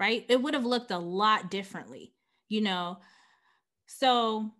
right? 0.00 0.24
It 0.28 0.42
would 0.42 0.54
have 0.54 0.64
looked 0.66 0.90
a 0.90 0.98
lot 0.98 1.50
differently 1.50 2.14
you 2.48 2.60
know? 2.60 2.98
So 3.86 4.50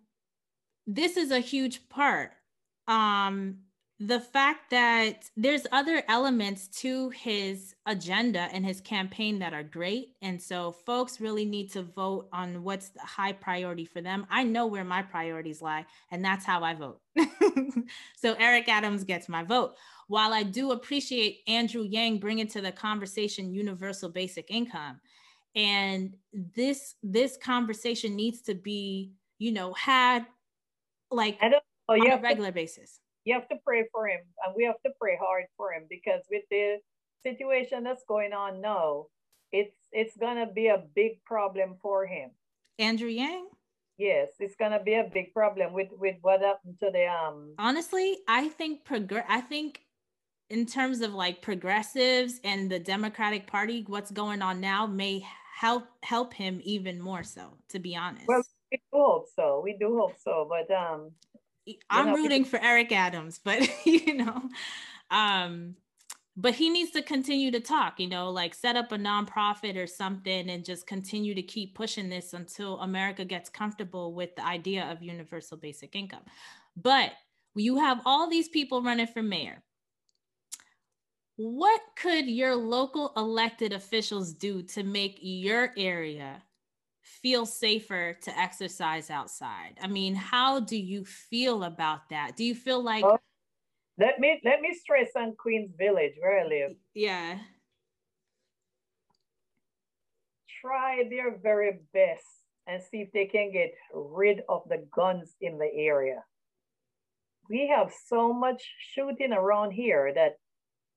this 0.87 1.17
is 1.17 1.31
a 1.31 1.39
huge 1.39 1.89
part. 1.89 2.31
Um 2.87 3.59
the 4.05 4.19
fact 4.19 4.69
that 4.71 5.29
there's 5.37 5.65
other 5.71 6.03
elements 6.09 6.67
to 6.67 7.09
his 7.11 7.73
agenda 7.85 8.49
and 8.51 8.65
his 8.65 8.81
campaign 8.81 9.39
that 9.39 9.53
are 9.53 9.63
great. 9.63 10.09
And 10.21 10.41
so 10.41 10.73
folks 10.73 11.21
really 11.21 11.45
need 11.45 11.71
to 11.71 11.83
vote 11.83 12.27
on 12.33 12.63
what's 12.63 12.89
the 12.89 12.99
high 12.99 13.31
priority 13.31 13.85
for 13.85 14.01
them. 14.01 14.25
I 14.29 14.43
know 14.43 14.67
where 14.67 14.83
my 14.83 15.03
priorities 15.03 15.61
lie 15.61 15.85
and 16.11 16.23
that's 16.23 16.45
how 16.45 16.63
i 16.63 16.73
vote. 16.73 16.99
So 18.15 18.35
eric 18.39 18.69
adams 18.69 19.03
gets 19.03 19.29
my 19.29 19.43
vote. 19.43 19.75
While 20.07 20.33
I 20.33 20.43
do 20.43 20.71
appreciate 20.71 21.39
Andrew 21.47 21.83
Yang 21.83 22.19
bringing 22.19 22.47
to 22.47 22.61
the 22.61 22.71
conversation 22.71 23.53
universal 23.53 24.09
basic 24.09 24.49
income, 24.49 24.99
and 25.55 26.15
this 26.33 26.95
this 27.03 27.37
conversation 27.37 28.15
needs 28.15 28.41
to 28.43 28.55
be, 28.55 29.11
you 29.37 29.51
know, 29.51 29.73
had 29.73 30.25
like 31.11 31.37
oh, 31.41 31.93
on 31.93 32.11
a 32.11 32.21
regular 32.21 32.51
basis. 32.51 32.99
You 33.25 33.33
have 33.35 33.47
to 33.49 33.55
pray 33.65 33.85
for 33.91 34.07
him, 34.07 34.21
and 34.45 34.53
we 34.55 34.65
have 34.65 34.81
to 34.85 34.91
pray 34.99 35.17
hard 35.21 35.45
for 35.55 35.71
him 35.71 35.83
because 35.89 36.21
with 36.29 36.43
the 36.51 36.77
situation 37.23 37.83
that's 37.83 38.03
going 38.07 38.33
on 38.33 38.61
now, 38.61 39.05
it's 39.51 39.75
it's 39.91 40.17
gonna 40.17 40.47
be 40.51 40.67
a 40.67 40.83
big 40.95 41.23
problem 41.23 41.75
for 41.81 42.05
him. 42.05 42.31
Andrew 42.79 43.07
Yang. 43.07 43.47
Yes, 43.97 44.29
it's 44.39 44.55
gonna 44.55 44.81
be 44.83 44.95
a 44.95 45.09
big 45.13 45.33
problem 45.33 45.73
with 45.73 45.89
with 45.97 46.15
what 46.21 46.41
happened 46.41 46.75
to 46.79 46.89
the 46.91 47.05
um. 47.05 47.53
Honestly, 47.59 48.17
I 48.27 48.49
think 48.49 48.83
progress. 48.83 49.25
I 49.29 49.41
think 49.41 49.81
in 50.49 50.65
terms 50.65 51.01
of 51.01 51.13
like 51.13 51.41
progressives 51.41 52.41
and 52.43 52.69
the 52.69 52.79
Democratic 52.79 53.47
Party, 53.47 53.85
what's 53.87 54.11
going 54.11 54.41
on 54.41 54.59
now 54.59 54.85
may 54.85 55.25
help 55.55 55.85
help 56.01 56.33
him 56.33 56.59
even 56.63 56.99
more 56.99 57.23
so, 57.23 57.57
to 57.69 57.79
be 57.79 57.95
honest. 57.95 58.27
Well, 58.27 58.43
we 58.71 58.77
do 58.77 58.99
hope 58.99 59.27
so. 59.35 59.61
We 59.63 59.77
do 59.79 59.97
hope 59.97 60.15
so. 60.21 60.49
But 60.49 60.75
um 60.75 61.11
I'm 61.89 62.13
rooting 62.13 62.45
for 62.45 62.59
Eric 62.61 62.91
Adams, 62.91 63.39
but 63.43 63.67
you 63.85 64.13
know, 64.15 64.49
um, 65.11 65.75
but 66.35 66.55
he 66.55 66.69
needs 66.69 66.91
to 66.91 67.01
continue 67.01 67.51
to 67.51 67.59
talk, 67.59 67.99
you 67.99 68.07
know, 68.07 68.29
like 68.29 68.53
set 68.53 68.75
up 68.75 68.91
a 68.91 68.97
nonprofit 68.97 69.77
or 69.77 69.87
something 69.87 70.49
and 70.49 70.65
just 70.65 70.87
continue 70.87 71.35
to 71.35 71.43
keep 71.43 71.75
pushing 71.75 72.09
this 72.09 72.33
until 72.33 72.79
America 72.79 73.23
gets 73.23 73.49
comfortable 73.49 74.13
with 74.13 74.35
the 74.35 74.45
idea 74.45 74.91
of 74.91 75.03
universal 75.03 75.57
basic 75.57 75.95
income. 75.95 76.23
But 76.75 77.11
you 77.55 77.77
have 77.77 78.01
all 78.05 78.29
these 78.29 78.49
people 78.49 78.81
running 78.81 79.07
for 79.07 79.21
mayor 79.21 79.63
what 81.35 81.81
could 81.95 82.27
your 82.27 82.55
local 82.55 83.11
elected 83.17 83.73
officials 83.73 84.33
do 84.33 84.61
to 84.61 84.83
make 84.83 85.17
your 85.21 85.73
area 85.77 86.41
feel 87.03 87.45
safer 87.45 88.17
to 88.21 88.39
exercise 88.39 89.09
outside? 89.09 89.77
I 89.81 89.87
mean, 89.87 90.15
how 90.15 90.59
do 90.59 90.77
you 90.77 91.05
feel 91.05 91.63
about 91.63 92.09
that? 92.09 92.35
Do 92.35 92.43
you 92.43 92.55
feel 92.55 92.81
like 92.81 93.03
well, 93.03 93.19
let 93.97 94.19
me 94.19 94.41
let 94.43 94.61
me 94.61 94.73
stress 94.73 95.09
on 95.15 95.35
Queens 95.37 95.71
Village 95.77 96.13
where 96.19 96.39
I 96.39 96.47
live. 96.47 96.71
Yeah. 96.93 97.37
Try 100.61 101.03
their 101.09 101.37
very 101.37 101.79
best 101.93 102.25
and 102.67 102.81
see 102.81 103.01
if 103.01 103.11
they 103.11 103.25
can 103.25 103.51
get 103.51 103.73
rid 103.93 104.41
of 104.47 104.61
the 104.69 104.85
guns 104.95 105.35
in 105.41 105.57
the 105.57 105.69
area. 105.75 106.23
We 107.49 107.67
have 107.75 107.91
so 108.07 108.31
much 108.33 108.63
shooting 108.93 109.33
around 109.33 109.71
here 109.71 110.13
that 110.15 110.37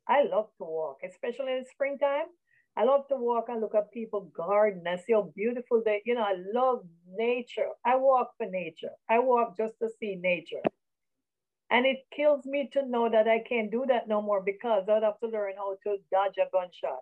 I 0.09 0.23
love 0.23 0.47
to 0.59 0.64
walk, 0.64 0.99
especially 1.05 1.53
in 1.53 1.59
the 1.64 1.69
springtime. 1.73 2.27
I 2.76 2.84
love 2.84 3.08
to 3.08 3.16
walk 3.16 3.46
and 3.48 3.60
look 3.60 3.74
at 3.74 3.90
people 3.90 4.30
garden 4.36 4.82
and 4.86 5.00
see 5.00 5.14
how 5.14 5.32
beautiful 5.34 5.82
they, 5.84 6.02
you 6.04 6.14
know, 6.14 6.22
I 6.22 6.36
love 6.52 6.84
nature. 7.16 7.68
I 7.84 7.96
walk 7.96 8.32
for 8.36 8.46
nature. 8.46 8.92
I 9.08 9.18
walk 9.18 9.56
just 9.56 9.74
to 9.80 9.88
see 9.98 10.16
nature. 10.16 10.60
And 11.70 11.86
it 11.86 11.98
kills 12.14 12.44
me 12.44 12.68
to 12.74 12.86
know 12.86 13.08
that 13.10 13.26
I 13.26 13.42
can't 13.48 13.70
do 13.70 13.86
that 13.88 14.08
no 14.08 14.20
more 14.20 14.42
because 14.42 14.84
I'd 14.88 15.02
have 15.02 15.18
to 15.20 15.28
learn 15.28 15.54
how 15.56 15.76
to 15.84 15.96
dodge 16.12 16.36
a 16.36 16.48
gunshot. 16.52 17.00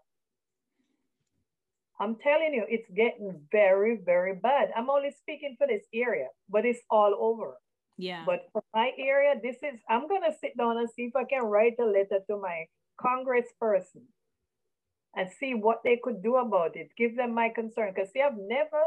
I'm 2.01 2.17
telling 2.17 2.55
you, 2.55 2.65
it's 2.69 2.89
getting 2.91 3.41
very, 3.53 3.99
very 4.05 4.35
bad. 4.35 4.71
I'm 4.77 4.91
only 4.91 5.11
speaking 5.11 5.57
for 5.59 5.67
this 5.67 5.85
area, 5.93 6.29
but 6.49 6.65
it's 6.65 6.81
all 6.91 7.15
over. 7.19 7.55
Yeah. 7.99 8.25
But 8.27 8.49
for 8.53 8.63
my 8.75 8.93
area, 8.99 9.35
this 9.41 9.57
is, 9.57 9.79
I'm 9.89 10.09
going 10.09 10.23
to 10.23 10.37
sit 10.41 10.57
down 10.57 10.79
and 10.79 10.89
see 10.91 11.03
if 11.03 11.17
I 11.17 11.25
can 11.25 11.45
write 11.45 11.75
a 11.81 11.85
letter 11.85 12.21
to 12.29 12.37
my 12.37 12.67
congressperson 13.01 14.03
and 15.17 15.31
see 15.31 15.55
what 15.55 15.83
they 15.85 15.99
could 16.03 16.23
do 16.23 16.37
about 16.37 16.77
it. 16.77 16.91
Give 16.97 17.17
them 17.17 17.35
my 17.35 17.49
concern. 17.49 17.93
Because 17.95 18.11
see, 18.13 18.21
I've 18.21 18.37
never 18.37 18.83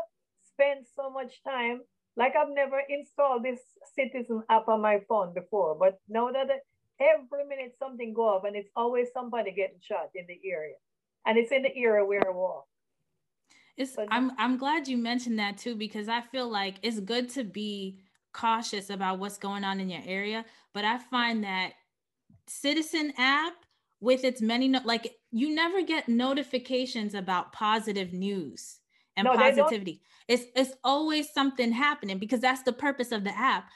spent 0.52 0.88
so 0.96 1.10
much 1.10 1.42
time, 1.44 1.82
like 2.16 2.34
I've 2.36 2.54
never 2.54 2.82
installed 2.90 3.44
this 3.44 3.60
citizen 3.96 4.44
app 4.50 4.68
on 4.68 4.82
my 4.82 5.02
phone 5.08 5.34
before. 5.34 5.76
But 5.80 6.00
now 6.10 6.32
that 6.32 6.48
every 7.00 7.46
minute 7.48 7.76
something 7.80 8.14
go 8.14 8.28
off 8.28 8.44
and 8.46 8.56
it's 8.56 8.70
always 8.76 9.08
somebody 9.14 9.52
getting 9.52 9.80
shot 9.82 10.10
in 10.16 10.26
the 10.28 10.40
area. 10.50 10.76
And 11.26 11.38
it's 11.38 11.52
in 11.52 11.64
the 11.64 11.76
area 11.76 12.06
where 12.06 12.26
I 12.26 12.32
walk. 12.32 12.66
It's, 13.76 13.96
I'm 14.10 14.32
I'm 14.40 14.58
glad 14.58 14.88
you 14.88 14.98
mentioned 14.98 15.38
that 15.38 15.60
too 15.60 15.76
because 15.76 16.10
I 16.10 16.22
feel 16.22 16.50
like 16.50 16.76
it's 16.82 17.00
good 17.00 17.30
to 17.32 17.44
be 17.44 18.00
cautious 18.34 18.90
about 18.90 19.20
what's 19.20 19.38
going 19.38 19.64
on 19.64 19.80
in 19.80 19.90
your 19.90 20.02
area, 20.06 20.46
but 20.74 20.84
I 20.84 20.98
find 20.98 21.44
that 21.44 21.74
citizen 22.48 23.14
app 23.18 23.54
with 24.00 24.24
its 24.24 24.42
many 24.42 24.68
no- 24.68 24.82
like 24.86 25.16
you 25.32 25.54
never 25.54 25.82
get 25.82 26.08
notifications 26.08 27.14
about 27.14 27.52
positive 27.54 28.14
news 28.14 28.80
and 29.16 29.26
no, 29.26 29.34
positivity 29.34 30.02
it's 30.28 30.46
it's 30.56 30.74
always 30.84 31.32
something 31.32 31.72
happening 31.72 32.18
because 32.18 32.40
that's 32.40 32.64
the 32.64 32.74
purpose 32.74 33.12
of 33.12 33.24
the 33.24 33.36
app 33.38 33.68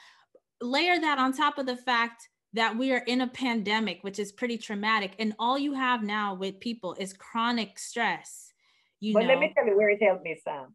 layer 0.60 0.98
that 0.98 1.18
on 1.18 1.32
top 1.32 1.58
of 1.58 1.66
the 1.66 1.76
fact 1.76 2.28
that 2.54 2.76
we 2.76 2.92
are 2.92 3.02
in 3.06 3.22
a 3.22 3.26
pandemic, 3.26 3.98
which 4.02 4.18
is 4.18 4.32
pretty 4.32 4.58
traumatic. 4.58 5.14
And 5.18 5.34
all 5.38 5.58
you 5.58 5.72
have 5.72 6.02
now 6.02 6.34
with 6.34 6.60
people 6.60 6.94
is 6.98 7.12
chronic 7.12 7.78
stress. 7.78 8.52
You 9.00 9.14
but 9.14 9.20
know? 9.20 9.28
let 9.28 9.38
me 9.38 9.52
tell 9.54 9.66
you 9.66 9.76
where 9.76 9.90
it 9.90 10.02
helped 10.02 10.22
me, 10.22 10.38
Sam. 10.42 10.74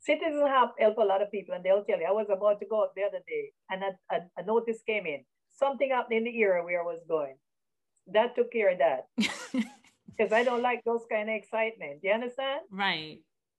Citizen 0.00 0.46
help 0.46 0.72
help 0.78 0.98
a 0.98 1.02
lot 1.02 1.20
of 1.20 1.30
people, 1.30 1.54
and 1.54 1.64
they'll 1.64 1.84
tell 1.84 1.98
you. 1.98 2.06
I 2.08 2.12
was 2.12 2.28
about 2.30 2.60
to 2.60 2.66
go 2.66 2.82
up 2.82 2.92
the 2.94 3.02
other 3.02 3.22
day, 3.26 3.52
and 3.70 3.82
a, 3.82 4.14
a, 4.14 4.42
a 4.42 4.46
notice 4.46 4.78
came 4.86 5.04
in. 5.04 5.24
Something 5.52 5.90
happened 5.90 6.18
in 6.18 6.24
the 6.24 6.42
area 6.42 6.62
where 6.62 6.80
I 6.80 6.84
was 6.84 7.00
going. 7.08 7.36
That 8.12 8.34
took 8.36 8.52
care 8.52 8.72
of 8.72 8.78
that. 8.78 9.08
Because 10.16 10.32
I 10.32 10.44
don't 10.44 10.62
like 10.62 10.82
those 10.84 11.04
kind 11.10 11.28
of 11.28 11.34
excitement. 11.34 12.00
Do 12.00 12.08
you 12.08 12.14
understand? 12.14 12.62
Right. 12.70 13.18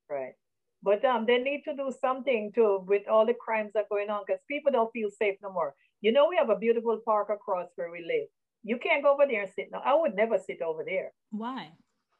Right. 0.09 0.33
But 0.81 1.03
um, 1.05 1.25
they 1.25 1.37
need 1.37 1.63
to 1.65 1.75
do 1.75 1.91
something 2.01 2.51
to 2.55 2.79
with 2.87 3.07
all 3.07 3.25
the 3.25 3.33
crimes 3.33 3.71
that 3.73 3.85
are 3.85 3.87
going 3.89 4.09
on 4.09 4.23
because 4.25 4.41
people 4.47 4.71
don't 4.71 4.91
feel 4.91 5.09
safe 5.09 5.35
no 5.41 5.51
more. 5.51 5.75
You 6.01 6.11
know, 6.11 6.27
we 6.29 6.37
have 6.37 6.49
a 6.49 6.55
beautiful 6.57 6.99
park 7.03 7.29
across 7.29 7.67
where 7.75 7.91
we 7.91 7.99
live. 7.99 8.27
You 8.63 8.77
can't 8.77 9.03
go 9.03 9.13
over 9.13 9.25
there 9.27 9.43
and 9.43 9.51
sit. 9.55 9.69
No, 9.71 9.79
I 9.79 9.95
would 9.95 10.15
never 10.15 10.37
sit 10.37 10.61
over 10.61 10.83
there. 10.83 11.11
Why? 11.31 11.69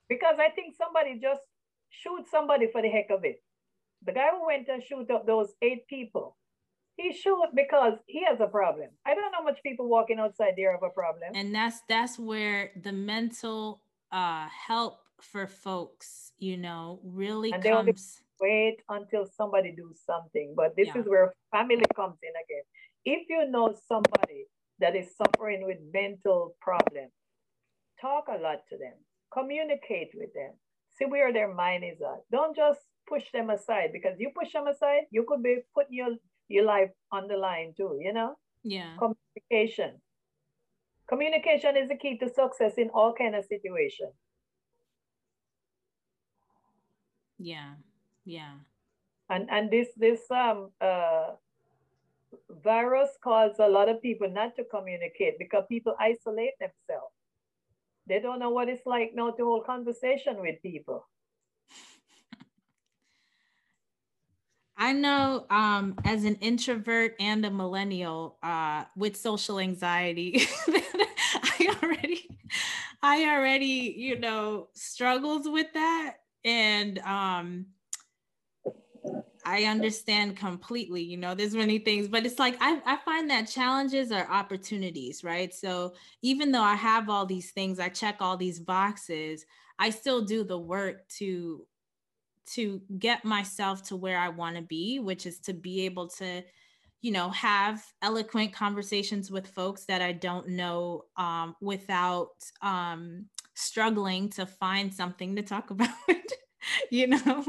Because 0.10 0.36
I 0.40 0.50
think 0.50 0.76
somebody 0.76 1.20
just 1.20 1.42
shoot 1.90 2.26
somebody 2.30 2.68
for 2.72 2.82
the 2.82 2.90
heck 2.90 3.10
of 3.10 3.26
it. 3.26 3.42
The 4.06 4.14
guy 4.14 4.30
who 4.32 4.46
went 4.46 4.68
and 4.70 4.84
shoot 4.84 5.10
up 5.12 5.26
those 5.26 5.54
eight 5.62 5.88
people, 5.88 6.38
he 6.98 7.14
shoot 7.14 7.50
because 7.56 7.94
he 8.08 8.24
has 8.26 8.40
a 8.42 8.48
problem. 8.48 8.90
I 9.06 9.14
don't 9.16 9.32
know 9.32 9.44
much 9.44 9.60
people 9.64 9.88
walking 9.88 10.20
outside 10.20 10.54
there 10.58 10.72
have 10.72 10.84
a 10.84 10.90
problem. 10.90 11.32
And 11.34 11.54
that's 11.54 11.82
that's 11.88 12.20
where 12.20 12.72
the 12.84 12.92
mental 12.92 13.82
uh 14.12 14.48
help 14.50 15.00
for 15.22 15.48
folks, 15.48 16.32
you 16.38 16.58
know, 16.58 17.00
really 17.04 17.54
And 17.54 17.64
comes. 17.64 18.22
Wait 18.40 18.78
until 18.90 19.26
somebody 19.26 19.72
do 19.76 19.94
something. 20.06 20.54
But 20.56 20.76
this 20.76 20.90
Yeah. 20.90 21.00
is 21.02 21.06
where 21.08 21.34
family 21.52 21.86
comes 21.96 22.20
in 22.22 22.34
again. 22.46 22.66
If 23.04 23.28
you 23.30 23.48
know 23.50 23.74
somebody 23.74 24.46
that 24.80 24.96
is 24.96 25.16
suffering 25.16 25.66
with 25.66 25.80
mental 25.92 26.56
problems, 26.62 27.14
talk 28.00 28.26
a 28.28 28.38
lot 28.38 28.60
to 28.70 28.78
them, 28.78 28.94
communicate 29.34 30.12
with 30.14 30.32
them, 30.34 30.54
see 30.98 31.06
where 31.06 31.34
their 31.34 31.52
mind 31.54 31.84
is 31.84 32.00
at. 32.02 32.22
Don't 32.32 32.56
just 32.56 32.82
push 33.08 33.26
them 33.32 33.50
aside 33.50 33.90
because 33.92 34.20
you 34.20 34.30
push 34.40 34.54
them 34.54 34.68
aside, 34.68 35.04
you 35.10 35.26
could 35.28 35.42
be 35.42 35.58
putting 35.74 35.94
your, 35.94 36.16
your 36.48 36.66
life 36.66 36.92
on 37.12 37.28
the 37.28 37.38
line 37.38 37.74
too, 37.76 38.00
you 38.02 38.14
know? 38.14 38.36
Yeah. 38.64 38.98
Communication. 38.98 40.02
Communication 41.08 41.78
is 41.78 41.90
the 41.90 41.96
key 41.96 42.18
to 42.18 42.30
success 42.30 42.74
in 42.78 42.90
all 42.90 43.14
kind 43.14 43.36
of 43.36 43.46
situations. 43.46 44.14
Yeah. 47.40 47.76
Yeah. 48.26 48.56
And 49.30 49.50
and 49.50 49.70
this 49.72 49.90
this 49.96 50.30
um 50.32 50.72
uh 50.82 51.32
virus 52.64 53.10
caused 53.24 53.60
a 53.60 53.68
lot 53.68 53.90
of 53.90 54.02
people 54.02 54.30
not 54.30 54.56
to 54.56 54.64
communicate 54.66 55.40
because 55.40 55.64
people 55.70 55.96
isolate 56.00 56.58
themselves. 56.60 57.14
They 58.08 58.20
don't 58.20 58.40
know 58.40 58.50
what 58.50 58.70
it's 58.70 58.86
like 58.86 59.12
now 59.14 59.32
to 59.32 59.44
hold 59.44 59.66
conversation 59.66 60.40
with 60.42 60.62
people. 60.62 61.08
I 64.78 64.94
know 64.94 65.46
um, 65.50 65.96
as 66.06 66.24
an 66.24 66.36
introvert 66.36 67.16
and 67.20 67.44
a 67.46 67.50
millennial 67.52 68.38
uh, 68.44 68.84
with 68.96 69.18
social 69.18 69.60
anxiety, 69.60 70.42
I 70.68 71.76
already, 71.82 72.30
I 73.02 73.26
already, 73.26 73.96
you 73.98 74.20
know, 74.20 74.68
struggles 74.74 75.50
with 75.50 75.74
that. 75.74 76.18
And 76.46 77.00
um, 77.00 77.66
I 79.44 79.64
understand 79.64 80.38
completely, 80.38 81.02
you 81.02 81.18
know, 81.18 81.34
there's 81.34 81.56
many 81.56 81.80
things, 81.80 82.08
but 82.08 82.26
it's 82.26 82.38
like 82.38 82.58
I, 82.60 82.82
I 82.86 82.98
find 82.98 83.30
that 83.30 83.48
challenges 83.48 84.12
are 84.12 84.30
opportunities, 84.30 85.24
right? 85.24 85.54
So 85.54 85.94
even 86.22 86.52
though 86.52 86.62
I 86.62 86.76
have 86.76 87.10
all 87.10 87.26
these 87.26 87.52
things, 87.52 87.80
I 87.80 87.90
check 87.90 88.18
all 88.20 88.38
these 88.38 88.60
boxes, 88.60 89.46
I 89.80 89.90
still 89.90 90.24
do 90.24 90.44
the 90.44 90.58
work 90.60 91.08
to 91.18 91.66
to 92.54 92.82
get 93.00 93.26
myself 93.26 93.84
to 93.84 93.96
where 93.96 94.18
I 94.18 94.30
want 94.30 94.56
to 94.56 94.62
be, 94.62 95.00
which 95.00 95.26
is 95.26 95.40
to 95.42 95.54
be 95.54 95.82
able 95.86 96.08
to, 96.10 96.44
you 97.02 97.12
know, 97.12 97.30
have 97.30 97.84
eloquent 98.02 98.54
conversations 98.54 99.30
with 99.30 99.48
folks 99.48 99.86
that 99.86 100.02
I 100.02 100.14
don't 100.14 100.50
know 100.50 101.06
um, 101.18 101.56
without 101.62 102.30
um, 102.62 103.26
struggling 103.54 104.30
to 104.30 104.46
find 104.46 104.94
something 104.94 105.36
to 105.36 105.42
talk 105.42 105.70
about, 105.72 105.90
you 106.90 107.08
know, 107.08 107.46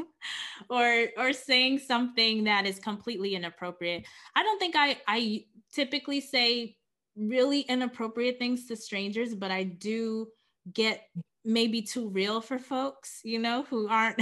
or 0.68 1.08
or 1.16 1.32
saying 1.32 1.78
something 1.78 2.44
that 2.44 2.66
is 2.66 2.78
completely 2.78 3.34
inappropriate. 3.34 4.04
I 4.34 4.42
don't 4.42 4.58
think 4.58 4.74
I 4.76 4.98
I 5.06 5.44
typically 5.72 6.20
say 6.20 6.76
really 7.16 7.60
inappropriate 7.62 8.38
things 8.38 8.66
to 8.66 8.76
strangers, 8.76 9.34
but 9.34 9.50
I 9.50 9.64
do 9.64 10.28
get 10.72 11.02
maybe 11.44 11.82
too 11.82 12.08
real 12.08 12.40
for 12.40 12.58
folks, 12.58 13.20
you 13.24 13.38
know, 13.38 13.64
who 13.64 13.88
aren't 13.88 14.20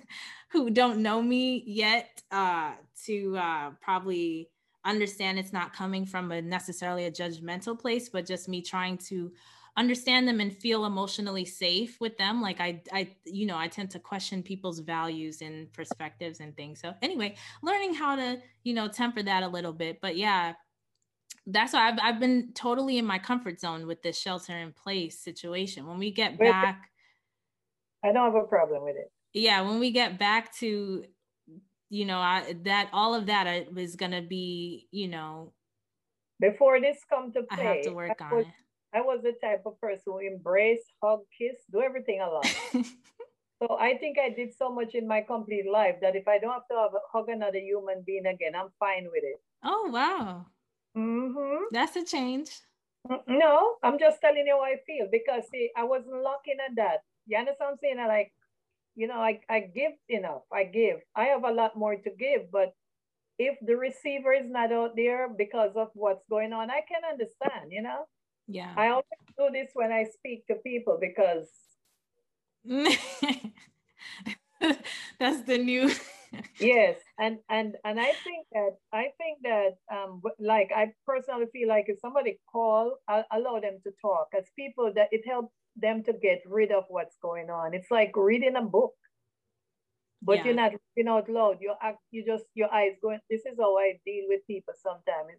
who 0.50 0.70
don't 0.70 1.02
know 1.02 1.20
me 1.22 1.62
yet 1.66 2.22
uh 2.30 2.72
to 3.04 3.36
uh 3.36 3.70
probably 3.80 4.48
understand 4.84 5.38
it's 5.38 5.52
not 5.52 5.72
coming 5.72 6.06
from 6.06 6.30
a 6.32 6.40
necessarily 6.40 7.04
a 7.06 7.10
judgmental 7.10 7.78
place, 7.78 8.08
but 8.08 8.26
just 8.26 8.48
me 8.48 8.62
trying 8.62 8.96
to 8.98 9.32
understand 9.76 10.26
them 10.26 10.40
and 10.40 10.56
feel 10.56 10.84
emotionally 10.86 11.44
safe 11.44 12.00
with 12.00 12.16
them. 12.18 12.42
Like 12.42 12.60
i 12.60 12.82
i 12.92 13.08
you 13.24 13.46
know 13.46 13.56
i 13.56 13.68
tend 13.68 13.90
to 13.92 13.98
question 13.98 14.42
people's 14.42 14.80
values 14.80 15.40
and 15.42 15.72
perspectives 15.72 16.40
and 16.40 16.56
things. 16.56 16.80
So 16.80 16.94
anyway 17.02 17.36
learning 17.62 17.94
how 17.94 18.16
to 18.16 18.40
you 18.64 18.74
know 18.74 18.88
temper 18.88 19.22
that 19.22 19.42
a 19.42 19.48
little 19.48 19.72
bit. 19.72 20.00
But 20.00 20.16
yeah 20.16 20.54
that's 21.50 21.72
why 21.72 21.88
I've, 21.88 21.98
I've 22.02 22.20
been 22.20 22.52
totally 22.52 22.98
in 22.98 23.06
my 23.06 23.18
comfort 23.18 23.58
zone 23.60 23.86
with 23.86 24.02
this 24.02 24.18
shelter 24.18 24.56
in 24.56 24.72
place 24.72 25.18
situation 25.18 25.86
when 25.86 25.98
we 25.98 26.10
get 26.10 26.38
back 26.38 26.90
I 28.04 28.12
don't 28.12 28.32
have 28.32 28.42
a 28.42 28.46
problem 28.46 28.84
with 28.84 28.96
it. 28.96 29.10
yeah 29.32 29.62
when 29.62 29.78
we 29.80 29.90
get 29.90 30.18
back 30.18 30.54
to 30.56 31.04
you 31.90 32.04
know 32.04 32.18
I, 32.18 32.54
that 32.64 32.90
all 32.92 33.14
of 33.14 33.26
that 33.26 33.46
I- 33.46 33.66
is 33.76 33.96
gonna 33.96 34.22
be 34.22 34.88
you 34.90 35.08
know 35.08 35.52
Before 36.40 36.80
this 36.80 36.98
come 37.08 37.32
to 37.32 37.42
play, 37.42 37.62
i 37.62 37.64
have 37.64 37.82
to 37.82 37.92
work 37.92 38.20
I 38.20 38.24
on 38.24 38.36
was, 38.36 38.46
I 38.94 39.00
was 39.00 39.22
the 39.22 39.32
type 39.42 39.62
of 39.66 39.80
person 39.80 40.04
who 40.12 40.18
embrace, 40.18 40.84
hug, 41.02 41.20
kiss, 41.36 41.56
do 41.70 41.80
everything 41.82 42.20
a 42.20 42.28
lot. 42.30 42.46
So 43.60 43.76
I 43.76 43.98
think 43.98 44.18
I 44.18 44.28
did 44.30 44.54
so 44.54 44.72
much 44.72 44.94
in 44.94 45.08
my 45.08 45.20
complete 45.20 45.68
life 45.68 45.96
that 46.00 46.14
if 46.14 46.28
I 46.28 46.38
don't 46.38 46.52
have 46.52 46.68
to 46.70 46.76
have, 46.76 46.92
hug 47.12 47.28
another 47.28 47.58
human 47.58 48.02
being 48.06 48.26
again, 48.26 48.54
I'm 48.54 48.70
fine 48.78 49.06
with 49.10 49.24
it. 49.24 49.40
oh 49.64 49.90
wow 49.92 50.46
hmm 50.98 51.64
that's 51.70 51.96
a 51.96 52.04
change 52.04 52.50
No, 53.26 53.76
I'm 53.82 53.98
just 53.98 54.20
telling 54.20 54.46
you 54.46 54.56
how 54.56 54.62
I 54.64 54.76
feel 54.86 55.08
because 55.10 55.44
see, 55.50 55.70
I 55.76 55.84
wasn't 55.84 56.22
looking 56.22 56.58
at 56.66 56.76
that. 56.76 56.98
You 57.26 57.38
understand 57.38 57.68
what 57.68 57.72
I'm 57.72 57.78
saying? 57.82 57.98
I 58.00 58.06
like, 58.06 58.32
you 58.96 59.06
know, 59.06 59.20
I, 59.20 59.40
I 59.48 59.60
give 59.60 59.92
enough. 60.08 60.42
I 60.52 60.64
give. 60.64 60.98
I 61.14 61.24
have 61.24 61.44
a 61.44 61.52
lot 61.52 61.76
more 61.76 61.96
to 61.96 62.10
give, 62.18 62.50
but 62.52 62.74
if 63.38 63.56
the 63.62 63.76
receiver 63.76 64.32
is 64.32 64.48
not 64.50 64.72
out 64.72 64.96
there 64.96 65.28
because 65.28 65.72
of 65.76 65.88
what's 65.94 66.24
going 66.28 66.52
on, 66.52 66.70
I 66.70 66.80
can 66.88 67.02
understand, 67.10 67.70
you 67.70 67.82
know. 67.82 68.06
yeah 68.48 68.72
I 68.76 68.88
always 68.88 69.04
do 69.38 69.48
this 69.52 69.70
when 69.74 69.92
I 69.92 70.04
speak 70.04 70.46
to 70.48 70.56
people 70.56 70.98
because 71.00 71.48
that's 75.20 75.42
the 75.42 75.58
new 75.58 75.90
yes, 76.60 76.96
and 77.18 77.38
and 77.48 77.76
and 77.84 78.00
I 78.00 78.12
think 78.24 78.46
that 78.52 78.76
I 78.92 79.08
think 79.18 79.38
that 79.42 79.76
um 79.92 80.22
like 80.38 80.70
I 80.74 80.92
personally 81.06 81.46
feel 81.52 81.68
like 81.68 81.86
if 81.88 81.98
somebody 82.00 82.38
call, 82.50 82.96
I'll 83.08 83.24
allow 83.32 83.60
them 83.60 83.78
to 83.84 83.92
talk 84.00 84.28
as 84.36 84.44
people 84.56 84.92
that 84.94 85.08
it 85.12 85.26
helps 85.26 85.52
them 85.76 86.02
to 86.04 86.12
get 86.12 86.42
rid 86.46 86.72
of 86.72 86.84
what's 86.88 87.16
going 87.22 87.50
on. 87.50 87.74
It's 87.74 87.90
like 87.90 88.12
reading 88.16 88.56
a 88.56 88.62
book. 88.62 88.94
But 90.20 90.38
Yeah. 90.38 90.46
you're 90.46 90.54
not 90.54 90.72
reading 90.96 91.08
out 91.08 91.28
loud. 91.28 91.58
You 91.60 91.74
act 91.80 91.98
you 92.10 92.24
just 92.24 92.44
your 92.54 92.72
eyes 92.72 92.96
going. 93.00 93.20
This 93.30 93.42
is 93.46 93.56
how 93.58 93.76
I 93.78 94.00
deal 94.04 94.24
with 94.28 94.46
people 94.46 94.74
sometimes. 94.82 95.38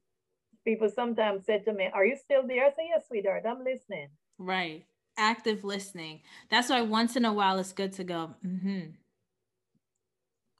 People 0.66 0.90
sometimes 0.90 1.46
said 1.46 1.66
to 1.66 1.74
me, 1.74 1.90
Are 1.94 2.06
you 2.06 2.16
still 2.18 2.46
there? 2.48 2.66
I 2.66 2.70
say, 2.70 2.88
Yes, 2.90 3.04
sweetheart, 3.08 3.44
I'm 3.46 3.64
listening. 3.64 4.10
Right. 4.38 4.86
Active 5.18 5.64
listening. 5.66 6.22
That's 6.50 6.70
why 6.70 6.82
once 6.82 7.16
in 7.18 7.26
a 7.26 7.34
while 7.34 7.60
it's 7.60 7.74
good 7.74 7.94
to 7.94 8.04
go, 8.04 8.36
hmm 8.42 8.92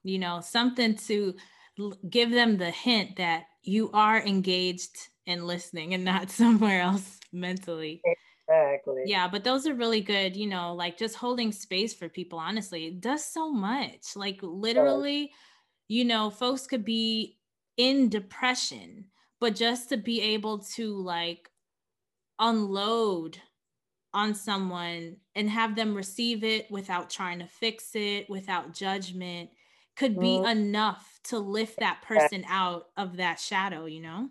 You 0.02 0.18
know, 0.18 0.40
something 0.40 0.96
to 0.96 1.34
give 2.08 2.30
them 2.30 2.56
the 2.56 2.70
hint 2.70 3.16
that 3.16 3.44
you 3.62 3.90
are 3.92 4.18
engaged 4.20 4.96
and 5.26 5.46
listening 5.46 5.94
and 5.94 6.04
not 6.04 6.30
somewhere 6.30 6.80
else 6.80 7.20
mentally. 7.32 8.02
Exactly. 8.48 9.04
Yeah, 9.06 9.28
but 9.28 9.44
those 9.44 9.66
are 9.66 9.74
really 9.74 10.00
good, 10.00 10.36
you 10.36 10.46
know, 10.46 10.74
like 10.74 10.98
just 10.98 11.16
holding 11.16 11.52
space 11.52 11.94
for 11.94 12.08
people, 12.08 12.38
honestly, 12.38 12.86
it 12.86 13.00
does 13.00 13.24
so 13.24 13.50
much. 13.50 14.14
Like 14.14 14.40
literally, 14.42 15.32
you 15.88 16.04
know, 16.04 16.30
folks 16.30 16.66
could 16.66 16.84
be 16.84 17.38
in 17.76 18.08
depression, 18.10 19.06
but 19.40 19.54
just 19.54 19.88
to 19.88 19.96
be 19.96 20.20
able 20.20 20.58
to 20.76 20.94
like 20.96 21.50
unload 22.38 23.38
on 24.12 24.34
someone 24.34 25.16
and 25.34 25.48
have 25.50 25.76
them 25.76 25.94
receive 25.94 26.44
it 26.44 26.70
without 26.70 27.10
trying 27.10 27.38
to 27.38 27.46
fix 27.46 27.92
it, 27.94 28.28
without 28.28 28.74
judgment, 28.74 29.50
could 29.96 30.18
be 30.18 30.40
Mhm. 30.40 30.44
enough 30.44 31.20
to 31.24 31.38
lift 31.38 31.80
that 31.80 32.02
person 32.02 32.44
out 32.46 32.90
of 32.96 33.16
that 33.18 33.40
shadow, 33.40 33.86
you 33.86 34.00
know? 34.00 34.30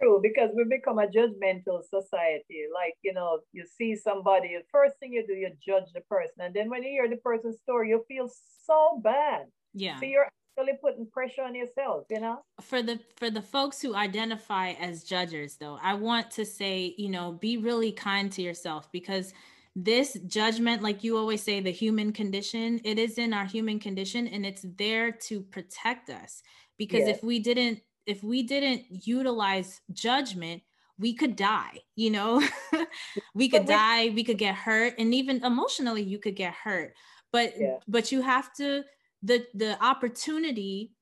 true 0.00 0.20
because 0.22 0.50
we 0.56 0.64
become 0.64 0.98
a 0.98 1.06
judgmental 1.06 1.82
society. 1.82 2.64
Like, 2.72 2.94
you 3.02 3.12
know, 3.12 3.40
you 3.52 3.64
see 3.66 3.96
somebody, 3.96 4.48
the 4.56 4.64
first 4.70 4.98
thing 4.98 5.12
you 5.12 5.26
do, 5.26 5.34
you 5.34 5.50
judge 5.64 5.92
the 5.92 6.00
person. 6.02 6.40
And 6.40 6.54
then 6.54 6.70
when 6.70 6.82
you 6.82 6.90
hear 6.90 7.08
the 7.08 7.16
person's 7.16 7.58
story, 7.60 7.90
you 7.90 8.04
feel 8.08 8.30
so 8.64 9.00
bad. 9.02 9.46
Yeah. 9.72 9.96
So 10.00 10.06
you're 10.06 10.28
actually 10.58 10.78
putting 10.80 11.10
pressure 11.10 11.42
on 11.42 11.54
yourself, 11.54 12.06
you 12.10 12.20
know? 12.20 12.42
For 12.60 12.82
the 12.82 13.00
for 13.16 13.30
the 13.30 13.40
folks 13.40 13.80
who 13.80 13.94
identify 13.94 14.70
as 14.72 15.02
judges 15.04 15.56
though, 15.56 15.78
I 15.80 15.94
want 15.94 16.30
to 16.32 16.44
say, 16.44 16.94
you 16.98 17.08
know, 17.08 17.32
be 17.32 17.56
really 17.56 17.90
kind 17.90 18.30
to 18.32 18.42
yourself 18.42 18.92
because 18.92 19.32
this 19.76 20.18
judgment 20.26 20.82
like 20.82 21.04
you 21.04 21.16
always 21.16 21.42
say 21.42 21.60
the 21.60 21.70
human 21.70 22.12
condition 22.12 22.80
it 22.84 22.98
is 22.98 23.18
in 23.18 23.32
our 23.32 23.44
human 23.44 23.78
condition 23.78 24.26
and 24.26 24.44
it's 24.44 24.64
there 24.76 25.12
to 25.12 25.40
protect 25.42 26.10
us 26.10 26.42
because 26.76 27.06
yes. 27.06 27.16
if 27.16 27.22
we 27.22 27.38
didn't 27.38 27.80
if 28.06 28.22
we 28.24 28.42
didn't 28.42 28.82
utilize 29.06 29.80
judgment 29.92 30.60
we 30.98 31.14
could 31.14 31.36
die 31.36 31.78
you 31.94 32.10
know 32.10 32.42
we 33.34 33.48
could 33.48 33.64
die 33.64 34.10
we 34.10 34.24
could 34.24 34.38
get 34.38 34.56
hurt 34.56 34.94
and 34.98 35.14
even 35.14 35.42
emotionally 35.44 36.02
you 36.02 36.18
could 36.18 36.34
get 36.34 36.52
hurt 36.52 36.94
but 37.32 37.52
yeah. 37.56 37.76
but 37.86 38.10
you 38.10 38.22
have 38.22 38.52
to 38.52 38.82
the 39.22 39.46
the 39.54 39.82
opportunity 39.82 40.92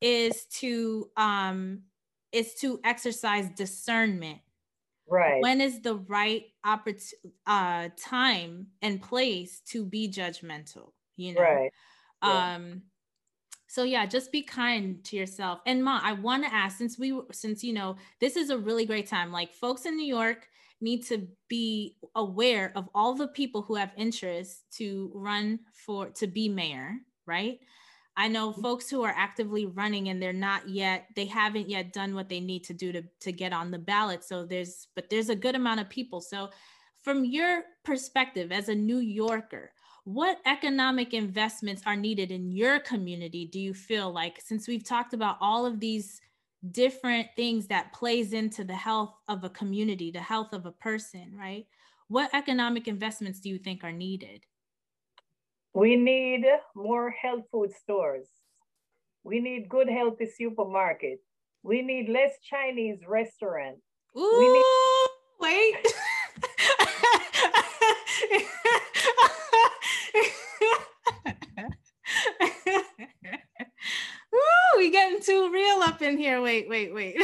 is 0.00 0.46
to 0.46 1.08
um 1.16 1.82
is 2.32 2.54
to 2.54 2.80
exercise 2.84 3.48
discernment 3.56 4.40
right. 5.10 5.42
When 5.42 5.60
is 5.60 5.80
the 5.82 5.96
right 5.96 6.44
opportunity 6.64 7.16
uh 7.46 7.88
time 7.96 8.68
and 8.82 9.02
place 9.02 9.60
to 9.70 9.84
be 9.84 10.08
judgmental 10.08 10.92
you 11.16 11.34
know? 11.34 11.40
Right. 11.40 11.72
Yeah. 12.22 12.46
um 12.54 12.82
so 13.68 13.82
yeah 13.84 14.06
just 14.06 14.32
be 14.32 14.42
kind 14.42 15.04
to 15.04 15.16
yourself. 15.16 15.60
And 15.66 15.84
ma 15.84 16.00
i 16.02 16.12
want 16.12 16.44
to 16.44 16.52
ask 16.54 16.78
since 16.78 16.98
we 16.98 17.18
since 17.32 17.62
you 17.64 17.72
know 17.72 17.96
this 18.20 18.36
is 18.36 18.50
a 18.50 18.58
really 18.58 18.86
great 18.86 19.06
time 19.08 19.32
like 19.32 19.52
folks 19.54 19.86
in 19.86 19.96
new 19.96 20.06
york 20.06 20.48
need 20.80 21.04
to 21.06 21.28
be 21.48 21.96
aware 22.14 22.72
of 22.74 22.88
all 22.94 23.14
the 23.14 23.28
people 23.28 23.62
who 23.62 23.74
have 23.76 23.92
interest 23.96 24.64
to 24.72 25.10
run 25.14 25.60
for 25.74 26.10
to 26.10 26.26
be 26.26 26.48
mayor 26.48 26.96
right 27.26 27.60
I 28.16 28.28
know 28.28 28.50
mm-hmm. 28.50 28.62
folks 28.62 28.90
who 28.90 29.02
are 29.02 29.14
actively 29.16 29.66
running 29.66 30.08
and 30.08 30.20
they're 30.22 30.32
not 30.32 30.68
yet, 30.68 31.06
they 31.16 31.26
haven't 31.26 31.68
yet 31.68 31.92
done 31.92 32.14
what 32.14 32.28
they 32.28 32.40
need 32.40 32.64
to 32.64 32.74
do 32.74 32.92
to, 32.92 33.02
to 33.20 33.32
get 33.32 33.52
on 33.52 33.70
the 33.70 33.78
ballot. 33.78 34.24
So 34.24 34.44
there's, 34.44 34.88
but 34.94 35.08
there's 35.10 35.28
a 35.28 35.36
good 35.36 35.54
amount 35.54 35.80
of 35.80 35.88
people. 35.88 36.20
So 36.20 36.50
from 37.02 37.24
your 37.24 37.62
perspective 37.84 38.52
as 38.52 38.68
a 38.68 38.74
New 38.74 38.98
Yorker, 38.98 39.72
what 40.04 40.38
economic 40.46 41.14
investments 41.14 41.82
are 41.86 41.96
needed 41.96 42.30
in 42.30 42.50
your 42.50 42.80
community 42.80 43.46
do 43.46 43.60
you 43.60 43.74
feel 43.74 44.10
like 44.10 44.40
since 44.40 44.66
we've 44.66 44.84
talked 44.84 45.12
about 45.12 45.36
all 45.40 45.66
of 45.66 45.78
these 45.78 46.20
different 46.70 47.28
things 47.36 47.66
that 47.66 47.92
plays 47.92 48.32
into 48.32 48.64
the 48.64 48.74
health 48.74 49.14
of 49.28 49.44
a 49.44 49.50
community 49.50 50.10
the 50.10 50.20
health 50.20 50.52
of 50.52 50.66
a 50.66 50.72
person 50.72 51.32
right 51.38 51.66
what 52.08 52.34
economic 52.34 52.88
investments 52.88 53.40
do 53.40 53.48
you 53.48 53.58
think 53.58 53.84
are 53.84 53.92
needed 53.92 54.44
we 55.74 55.96
need 55.96 56.44
more 56.74 57.10
health 57.10 57.44
food 57.50 57.72
stores. 57.72 58.26
We 59.22 59.40
need 59.40 59.68
good 59.68 59.88
healthy 59.88 60.26
supermarket. 60.26 61.20
We 61.62 61.82
need 61.82 62.08
less 62.08 62.32
Chinese 62.42 63.00
restaurants. 63.06 63.82
Ooh, 64.16 64.38
we 64.38 64.48
need- 64.48 64.64
wait. 65.40 65.76
Ooh, 74.34 74.78
we 74.78 74.90
getting 74.90 75.20
too 75.20 75.50
real 75.52 75.80
up 75.82 76.02
in 76.02 76.16
here. 76.16 76.40
Wait, 76.40 76.68
wait, 76.68 76.94
wait. 76.94 77.16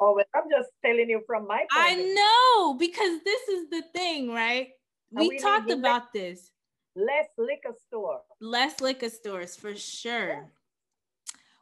oh, 0.00 0.14
but 0.16 0.26
I'm 0.34 0.50
just 0.50 0.70
telling 0.84 1.08
you 1.08 1.22
from 1.26 1.46
my 1.46 1.66
I 1.72 1.94
know 1.94 2.74
because 2.74 3.20
this 3.24 3.48
is 3.48 3.70
the 3.70 3.82
thing, 3.94 4.30
right? 4.30 4.68
We, 5.12 5.28
we 5.28 5.38
talked 5.38 5.70
about 5.70 6.12
this 6.12 6.50
less 6.96 7.26
liquor 7.38 7.74
store. 7.88 8.20
Less 8.40 8.80
liquor 8.80 9.08
stores 9.08 9.56
for 9.56 9.74
sure. 9.74 10.28
Yeah. 10.28 10.42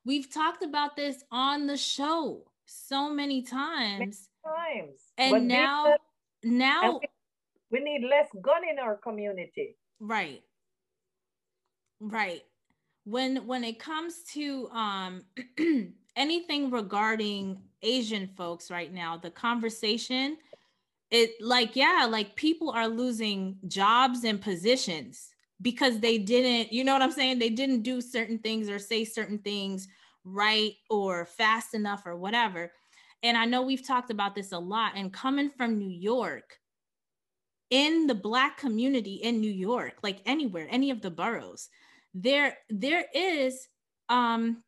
We've 0.05 0.33
talked 0.33 0.63
about 0.63 0.97
this 0.97 1.23
on 1.31 1.67
the 1.67 1.77
show 1.77 2.45
so 2.67 3.13
many 3.13 3.43
times. 3.43 4.29
Many 4.45 4.83
times. 4.83 5.01
And 5.19 5.31
but 5.33 5.43
now 5.43 5.95
now 6.43 7.01
we, 7.71 7.79
we 7.79 7.85
need 7.85 8.07
less 8.09 8.29
gun 8.41 8.63
in 8.71 8.79
our 8.79 8.97
community. 8.97 9.77
Right. 10.01 10.43
Right. 12.01 12.43
When 13.05 13.47
when 13.47 13.65
it 13.65 13.79
comes 13.79 14.23
to 14.35 14.69
um 14.71 15.25
anything 16.17 16.71
regarding 16.71 17.61
Asian 17.83 18.29
folks 18.37 18.71
right 18.71 18.93
now, 18.93 19.17
the 19.17 19.31
conversation 19.31 20.37
it 21.11 21.31
like 21.41 21.75
yeah 21.75 22.07
like 22.09 22.37
people 22.37 22.71
are 22.71 22.89
losing 22.89 23.57
jobs 23.67 24.25
and 24.25 24.41
positions 24.41 25.31
because 25.63 26.01
they 26.01 26.19
didn't 26.19 26.73
you 26.73 26.85
know 26.85 26.93
what 26.93 27.03
i'm 27.03 27.13
saying? 27.13 27.39
They 27.39 27.51
didn't 27.51 27.83
do 27.83 28.01
certain 28.01 28.39
things 28.39 28.69
or 28.69 28.79
say 28.79 29.05
certain 29.05 29.39
things 29.39 29.89
right 30.25 30.75
or 30.91 31.25
fast 31.25 31.75
enough 31.75 32.03
or 32.07 32.17
whatever. 32.17 32.73
And 33.23 33.37
i 33.37 33.45
know 33.45 33.63
we've 33.63 33.87
talked 33.87 34.11
about 34.11 34.35
this 34.35 34.53
a 34.53 34.59
lot 34.59 34.93
and 34.95 35.13
coming 35.13 35.51
from 35.51 35.79
new 35.79 35.91
york 35.91 36.59
in 37.71 38.07
the 38.07 38.15
black 38.15 38.57
community 38.57 39.15
in 39.15 39.41
new 39.41 39.51
york 39.51 39.95
like 40.03 40.21
anywhere 40.25 40.67
any 40.71 40.91
of 40.91 41.03
the 41.03 41.11
boroughs 41.11 41.69
there 42.15 42.57
there 42.71 43.05
is 43.15 43.69
um 44.09 44.63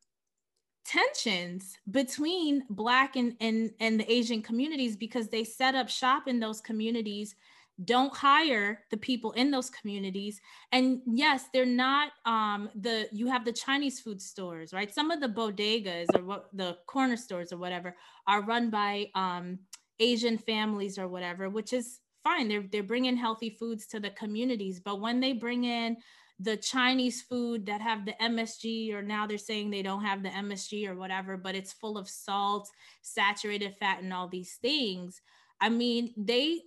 tensions 0.91 1.79
between 1.93 2.65
black 2.69 3.15
and, 3.15 3.37
and 3.41 3.71
and 3.79 4.01
the 4.01 4.13
asian 4.13 4.43
communities 4.43 4.97
because 4.97 5.29
they 5.29 5.45
set 5.45 5.77
up 5.77 5.89
shop 5.89 6.27
in 6.27 6.41
those 6.41 6.61
communities 6.61 7.37
don't 7.85 8.15
hire 8.15 8.81
the 8.91 8.97
people 8.97 9.33
in 9.33 9.51
those 9.51 9.71
communities. 9.71 10.41
And 10.73 11.01
yes 11.07 11.45
they're 11.53 11.65
not 11.65 12.13
um 12.27 12.69
the 12.75 13.09
you 13.13 13.27
have 13.29 13.45
the 13.45 13.53
chinese 13.53 14.01
food 14.01 14.21
stores 14.21 14.73
right? 14.73 14.93
Some 14.93 15.11
of 15.11 15.21
the 15.21 15.29
bodegas 15.29 16.07
or 16.15 16.25
what 16.25 16.49
the 16.53 16.79
corner 16.87 17.17
stores 17.17 17.53
or 17.53 17.59
whatever 17.59 17.97
are 18.27 18.43
run 18.43 18.71
by 18.71 19.07
um 19.15 19.59
asian 19.99 20.39
families 20.39 20.99
or 20.99 21.09
whatever 21.09 21.49
which 21.49 21.73
is 21.73 22.01
fine. 22.23 22.49
They're 22.49 22.67
they're 22.71 22.83
bringing 22.83 23.17
healthy 23.17 23.51
foods 23.51 23.87
to 23.89 24.01
the 24.01 24.11
communities 24.11 24.81
but 24.81 25.01
when 25.01 25.21
they 25.21 25.33
bring 25.33 25.65
in 25.65 25.97
the 26.43 26.57
Chinese 26.57 27.21
food 27.21 27.67
that 27.67 27.83
have 27.83 28.07
the 28.07 28.15
MSG, 28.21 28.95
or 28.95 29.03
now 29.03 29.27
they're 29.27 29.37
saying 29.37 29.71
they 29.71 29.83
don't 29.83 30.05
have 30.05 30.23
the 30.23 30.31
MSG 30.31 30.89
or 30.89 30.97
whatever, 30.97 31.37
but 31.37 31.55
it's 31.55 31.73
full 31.73 31.99
of 31.99 32.09
salt, 32.09 32.71
saturated 33.03 33.77
fat, 33.77 34.03
and 34.03 34.13
all 34.13 34.27
these 34.27 34.55
things. 34.55 35.21
I 35.61 35.69
mean, 35.69 36.15
they 36.17 36.61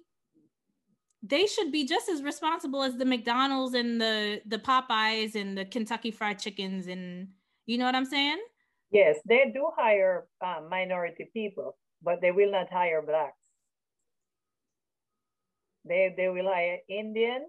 they 1.24 1.48
should 1.48 1.72
be 1.72 1.86
just 1.86 2.10
as 2.10 2.22
responsible 2.22 2.84
as 2.84 2.98
the 2.98 3.06
McDonald's 3.06 3.74
and 3.74 4.00
the 4.00 4.42
the 4.46 4.60
Popeyes 4.60 5.36
and 5.36 5.58
the 5.58 5.66
Kentucky 5.66 6.12
Fried 6.12 6.38
Chickens, 6.38 6.88
and 6.88 7.30
you 7.66 7.78
know 7.80 7.86
what 7.86 7.96
I'm 7.96 8.06
saying? 8.06 8.38
Yes, 8.92 9.18
they 9.26 9.52
do 9.52 9.72
hire 9.76 10.28
uh, 10.40 10.62
minority 10.70 11.30
people, 11.34 11.78
but 12.04 12.22
they 12.22 12.32
will 12.32 12.52
not 12.52 12.72
hire 12.72 13.02
blacks. 13.02 13.42
They 15.84 16.14
they 16.16 16.30
will 16.30 16.46
hire 16.46 16.78
Indian, 16.88 17.46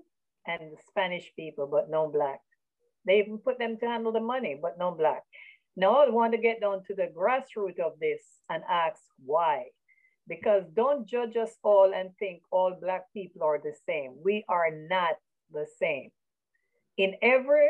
and 0.47 0.73
the 0.73 0.83
Spanish 0.89 1.33
people, 1.37 1.67
but 1.67 1.91
no 1.91 2.09
black. 2.09 2.41
They 3.07 3.19
even 3.19 3.39
put 3.39 3.59
them 3.59 3.77
to 3.79 3.87
handle 3.87 4.13
the 4.13 4.21
money, 4.21 4.59
but 4.61 4.79
no 4.79 4.91
black. 4.91 5.23
Now 5.77 6.05
I 6.05 6.09
want 6.09 6.33
to 6.33 6.39
get 6.39 6.61
down 6.61 6.85
to 6.85 6.95
the 6.95 7.11
grassroots 7.15 7.81
of 7.81 7.99
this 8.01 8.23
and 8.49 8.63
ask 8.69 9.01
why. 9.25 9.65
Because 10.27 10.65
don't 10.75 11.07
judge 11.07 11.37
us 11.37 11.51
all 11.63 11.93
and 11.95 12.11
think 12.19 12.43
all 12.51 12.79
black 12.81 13.13
people 13.13 13.43
are 13.43 13.59
the 13.59 13.75
same. 13.87 14.15
We 14.25 14.45
are 14.49 14.71
not 14.71 15.17
the 15.53 15.67
same. 15.79 16.11
In 16.97 17.15
every 17.21 17.69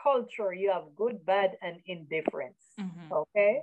culture, 0.00 0.52
you 0.52 0.70
have 0.70 0.94
good, 0.96 1.24
bad, 1.24 1.52
and 1.62 1.78
indifference. 1.86 2.62
Mm-hmm. 2.78 3.12
Okay? 3.12 3.62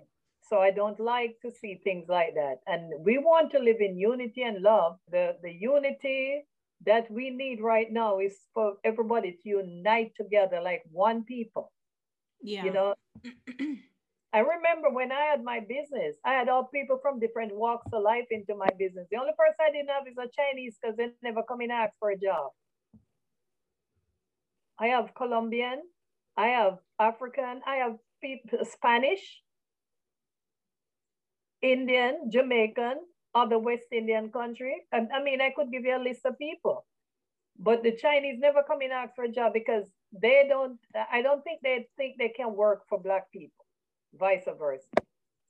So 0.49 0.59
I 0.59 0.71
don't 0.71 0.99
like 0.99 1.37
to 1.43 1.51
see 1.51 1.79
things 1.83 2.09
like 2.09 2.33
that. 2.33 2.57
And 2.65 2.93
we 3.05 3.19
want 3.19 3.51
to 3.51 3.59
live 3.59 3.77
in 3.79 3.97
unity 3.97 4.41
and 4.41 4.61
love. 4.63 4.97
The, 5.11 5.37
the 5.43 5.51
unity 5.51 6.43
that 6.85 7.09
we 7.11 7.29
need 7.29 7.61
right 7.61 7.91
now 7.91 8.19
is 8.19 8.35
for 8.53 8.73
everybody 8.83 9.37
to 9.43 9.49
unite 9.49 10.13
together 10.15 10.61
like 10.61 10.83
one 10.91 11.23
people. 11.23 11.71
Yeah. 12.41 12.63
You 12.63 12.73
know, 12.73 12.95
I 14.33 14.39
remember 14.39 14.89
when 14.91 15.11
I 15.11 15.21
had 15.21 15.43
my 15.43 15.59
business, 15.59 16.15
I 16.23 16.33
had 16.33 16.49
all 16.49 16.65
people 16.65 16.99
from 17.01 17.19
different 17.19 17.53
walks 17.55 17.87
of 17.91 18.03
life 18.03 18.27
into 18.31 18.55
my 18.55 18.69
business. 18.77 19.07
The 19.11 19.17
only 19.17 19.33
person 19.37 19.57
I 19.59 19.71
didn't 19.71 19.89
have 19.89 20.07
is 20.07 20.17
a 20.17 20.29
Chinese 20.35 20.77
because 20.81 20.95
they 20.95 21.09
never 21.23 21.41
come 21.43 21.61
in 21.61 21.71
and 21.71 21.81
ask 21.81 21.93
for 21.99 22.11
a 22.11 22.17
job. 22.17 22.51
I 24.79 24.87
have 24.87 25.13
Colombian, 25.15 25.81
I 26.37 26.47
have 26.47 26.77
African, 26.99 27.61
I 27.67 27.77
have 27.77 27.97
people, 28.21 28.59
Spanish, 28.63 29.41
Indian, 31.61 32.29
Jamaican, 32.31 32.99
other 33.35 33.59
West 33.59 33.85
Indian 33.91 34.29
country. 34.31 34.83
I, 34.91 35.07
I 35.13 35.23
mean, 35.23 35.41
I 35.41 35.51
could 35.55 35.71
give 35.71 35.83
you 35.83 35.95
a 35.95 36.01
list 36.01 36.25
of 36.25 36.37
people, 36.37 36.85
but 37.57 37.83
the 37.83 37.95
Chinese 37.95 38.39
never 38.39 38.63
come 38.63 38.81
in 38.81 38.91
ask 38.91 39.15
for 39.15 39.25
a 39.25 39.31
job 39.31 39.53
because 39.53 39.85
they 40.11 40.45
don't, 40.47 40.79
I 41.11 41.21
don't 41.21 41.43
think 41.43 41.61
they 41.61 41.87
think 41.97 42.17
they 42.17 42.29
can 42.29 42.55
work 42.55 42.81
for 42.89 42.99
Black 42.99 43.31
people, 43.31 43.65
vice 44.19 44.45
versa. 44.57 44.87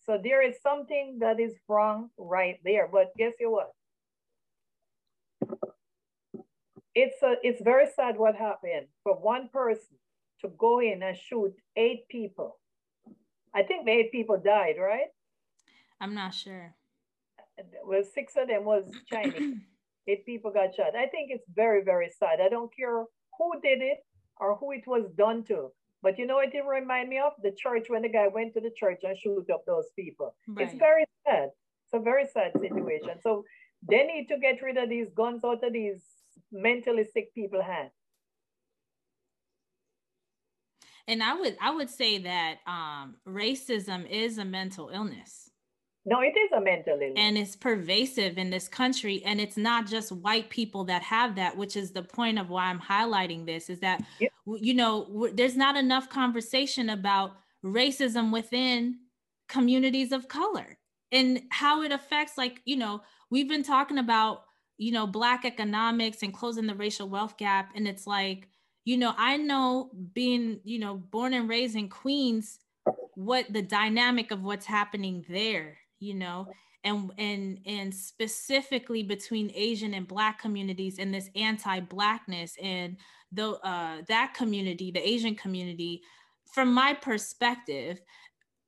So 0.06 0.20
there 0.22 0.42
is 0.42 0.56
something 0.62 1.20
that 1.20 1.40
is 1.40 1.54
wrong 1.68 2.10
right 2.18 2.60
there. 2.64 2.90
But 2.92 3.16
guess 3.18 3.34
what? 3.40 3.72
It's 6.96 7.22
a, 7.22 7.36
it's 7.44 7.62
very 7.62 7.86
sad 7.96 8.18
what 8.18 8.36
happened 8.36 8.88
for 9.04 9.14
one 9.14 9.50
person 9.54 9.98
to 10.42 10.50
go 10.58 10.80
in 10.80 11.04
and 11.04 11.16
shoot 11.16 11.54
eight 11.76 12.08
people. 12.10 12.58
I 13.54 13.64
think 13.64 13.86
the 13.86 13.92
eight 13.92 14.12
people 14.12 14.38
died, 14.44 14.76
right? 14.80 15.08
I'm 16.02 16.16
not 16.16 16.34
sure. 16.34 16.76
Well, 17.86 18.04
six 18.14 18.34
of 18.38 18.48
them 18.48 18.66
was 18.66 18.90
Chinese. 19.10 19.58
eight 20.08 20.26
people 20.26 20.52
got 20.52 20.76
shot. 20.76 20.96
I 20.96 21.08
think 21.08 21.32
it's 21.32 21.46
very, 21.54 21.84
very 21.84 22.10
sad. 22.20 22.40
I 22.42 22.50
don't 22.50 22.76
care 22.76 23.06
who 23.38 23.62
did 23.62 23.82
it 23.82 24.00
or 24.38 24.56
who 24.56 24.72
it 24.72 24.84
was 24.88 25.10
done 25.18 25.44
to. 25.46 25.72
But 26.02 26.18
you 26.18 26.26
know 26.26 26.36
what 26.36 26.54
it 26.54 26.66
remind 26.66 27.10
me 27.10 27.20
of? 27.20 27.34
The 27.44 27.52
church 27.52 27.88
when 27.90 28.04
the 28.04 28.10
guy 28.10 28.28
went 28.28 28.54
to 28.54 28.62
the 28.62 28.72
church 28.76 29.02
and 29.04 29.18
shoot 29.18 29.50
up 29.54 29.66
those 29.66 29.88
people. 29.96 30.36
Right. 30.48 30.68
It's 30.68 30.78
very 30.78 31.06
sad. 31.28 31.50
It's 31.86 31.94
a 31.94 32.00
very 32.00 32.26
sad 32.34 32.52
situation. 32.60 33.20
So 33.22 33.44
they 33.88 34.06
need 34.06 34.28
to 34.30 34.38
get 34.40 34.62
rid 34.62 34.78
of 34.78 34.90
these 34.90 35.08
guns 35.16 35.44
out 35.44 35.64
of 35.64 35.74
these 35.74 36.02
mentally 36.52 37.06
sick 37.14 37.34
people 37.36 37.62
hands. 37.62 37.92
And 41.08 41.24
I 41.24 41.34
would 41.34 41.58
I 41.60 41.72
would 41.74 41.90
say 41.90 42.20
that 42.20 42.60
um, 42.68 43.16
racism 43.28 44.08
is 44.10 44.38
a 44.38 44.46
mental 44.46 44.90
illness. 44.94 45.49
No, 46.10 46.22
it 46.22 46.36
is 46.36 46.52
a 46.52 46.60
mental 46.60 46.94
illness. 46.94 47.14
And 47.18 47.38
it's 47.38 47.56
pervasive 47.56 48.40
in 48.40 48.50
this 48.50 48.68
country. 48.68 49.22
And 49.24 49.40
it's 49.40 49.58
not 49.58 49.86
just 49.86 50.12
white 50.12 50.50
people 50.50 50.84
that 50.86 51.04
have 51.04 51.36
that, 51.36 51.56
which 51.56 51.76
is 51.76 51.92
the 51.92 52.02
point 52.02 52.40
of 52.40 52.50
why 52.50 52.66
I'm 52.66 52.80
highlighting 52.80 53.46
this 53.46 53.70
is 53.70 53.80
that, 53.82 54.02
you 54.48 54.74
know, 54.74 55.30
there's 55.36 55.56
not 55.56 55.76
enough 55.76 56.10
conversation 56.10 56.90
about 56.90 57.34
racism 57.64 58.34
within 58.34 58.98
communities 59.50 60.12
of 60.12 60.28
color 60.28 60.80
and 61.12 61.44
how 61.52 61.84
it 61.84 61.92
affects, 61.92 62.40
like, 62.40 62.62
you 62.66 62.76
know, 62.76 63.02
we've 63.30 63.48
been 63.48 63.62
talking 63.62 64.00
about, 64.00 64.46
you 64.80 64.92
know, 64.92 65.06
Black 65.06 65.46
economics 65.46 66.24
and 66.24 66.34
closing 66.34 66.66
the 66.66 66.74
racial 66.74 67.08
wealth 67.08 67.38
gap. 67.38 67.70
And 67.76 67.88
it's 67.88 68.08
like, 68.08 68.48
you 68.84 68.98
know, 68.98 69.14
I 69.16 69.38
know 69.38 69.92
being, 70.14 70.60
you 70.64 70.80
know, 70.80 70.96
born 70.96 71.36
and 71.36 71.48
raised 71.48 71.76
in 71.76 71.88
Queens, 71.88 72.58
what 73.14 73.46
the 73.54 73.62
dynamic 73.62 74.32
of 74.32 74.42
what's 74.42 74.66
happening 74.66 75.24
there 75.30 75.78
you 76.00 76.14
know 76.14 76.48
and 76.84 77.12
and 77.18 77.60
and 77.66 77.94
specifically 77.94 79.04
between 79.04 79.52
asian 79.54 79.94
and 79.94 80.08
black 80.08 80.40
communities 80.40 81.00
and 81.00 81.14
this 81.14 81.30
anti-blackness 81.36 82.56
and 82.62 82.98
the 83.32 83.52
uh, 83.64 83.98
that 84.08 84.34
community 84.34 84.92
the 84.92 85.08
asian 85.08 85.36
community 85.36 86.02
from 86.52 86.74
my 86.74 86.94
perspective 86.94 88.02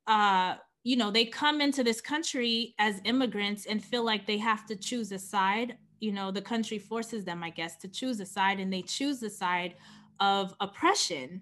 uh 0.08 0.56
you 0.84 0.96
know 0.96 1.12
they 1.12 1.26
come 1.26 1.62
into 1.62 1.84
this 1.84 2.02
country 2.02 2.74
as 2.80 3.02
immigrants 3.06 3.66
and 3.66 3.84
feel 3.84 4.04
like 4.04 4.26
they 4.26 4.38
have 4.38 4.66
to 4.66 4.76
choose 4.76 5.12
a 5.12 5.20
side. 5.20 5.78
You 6.00 6.12
know 6.12 6.32
the 6.32 6.42
country 6.42 6.80
forces 6.80 7.24
them 7.26 7.44
i 7.44 7.52
guess 7.52 7.76
to 7.78 7.88
choose 7.88 8.20
a 8.20 8.26
side 8.26 8.60
and 8.60 8.74
they 8.74 8.82
choose 8.82 9.20
the 9.20 9.30
side 9.30 9.76
of 10.20 10.56
oppression 10.60 11.42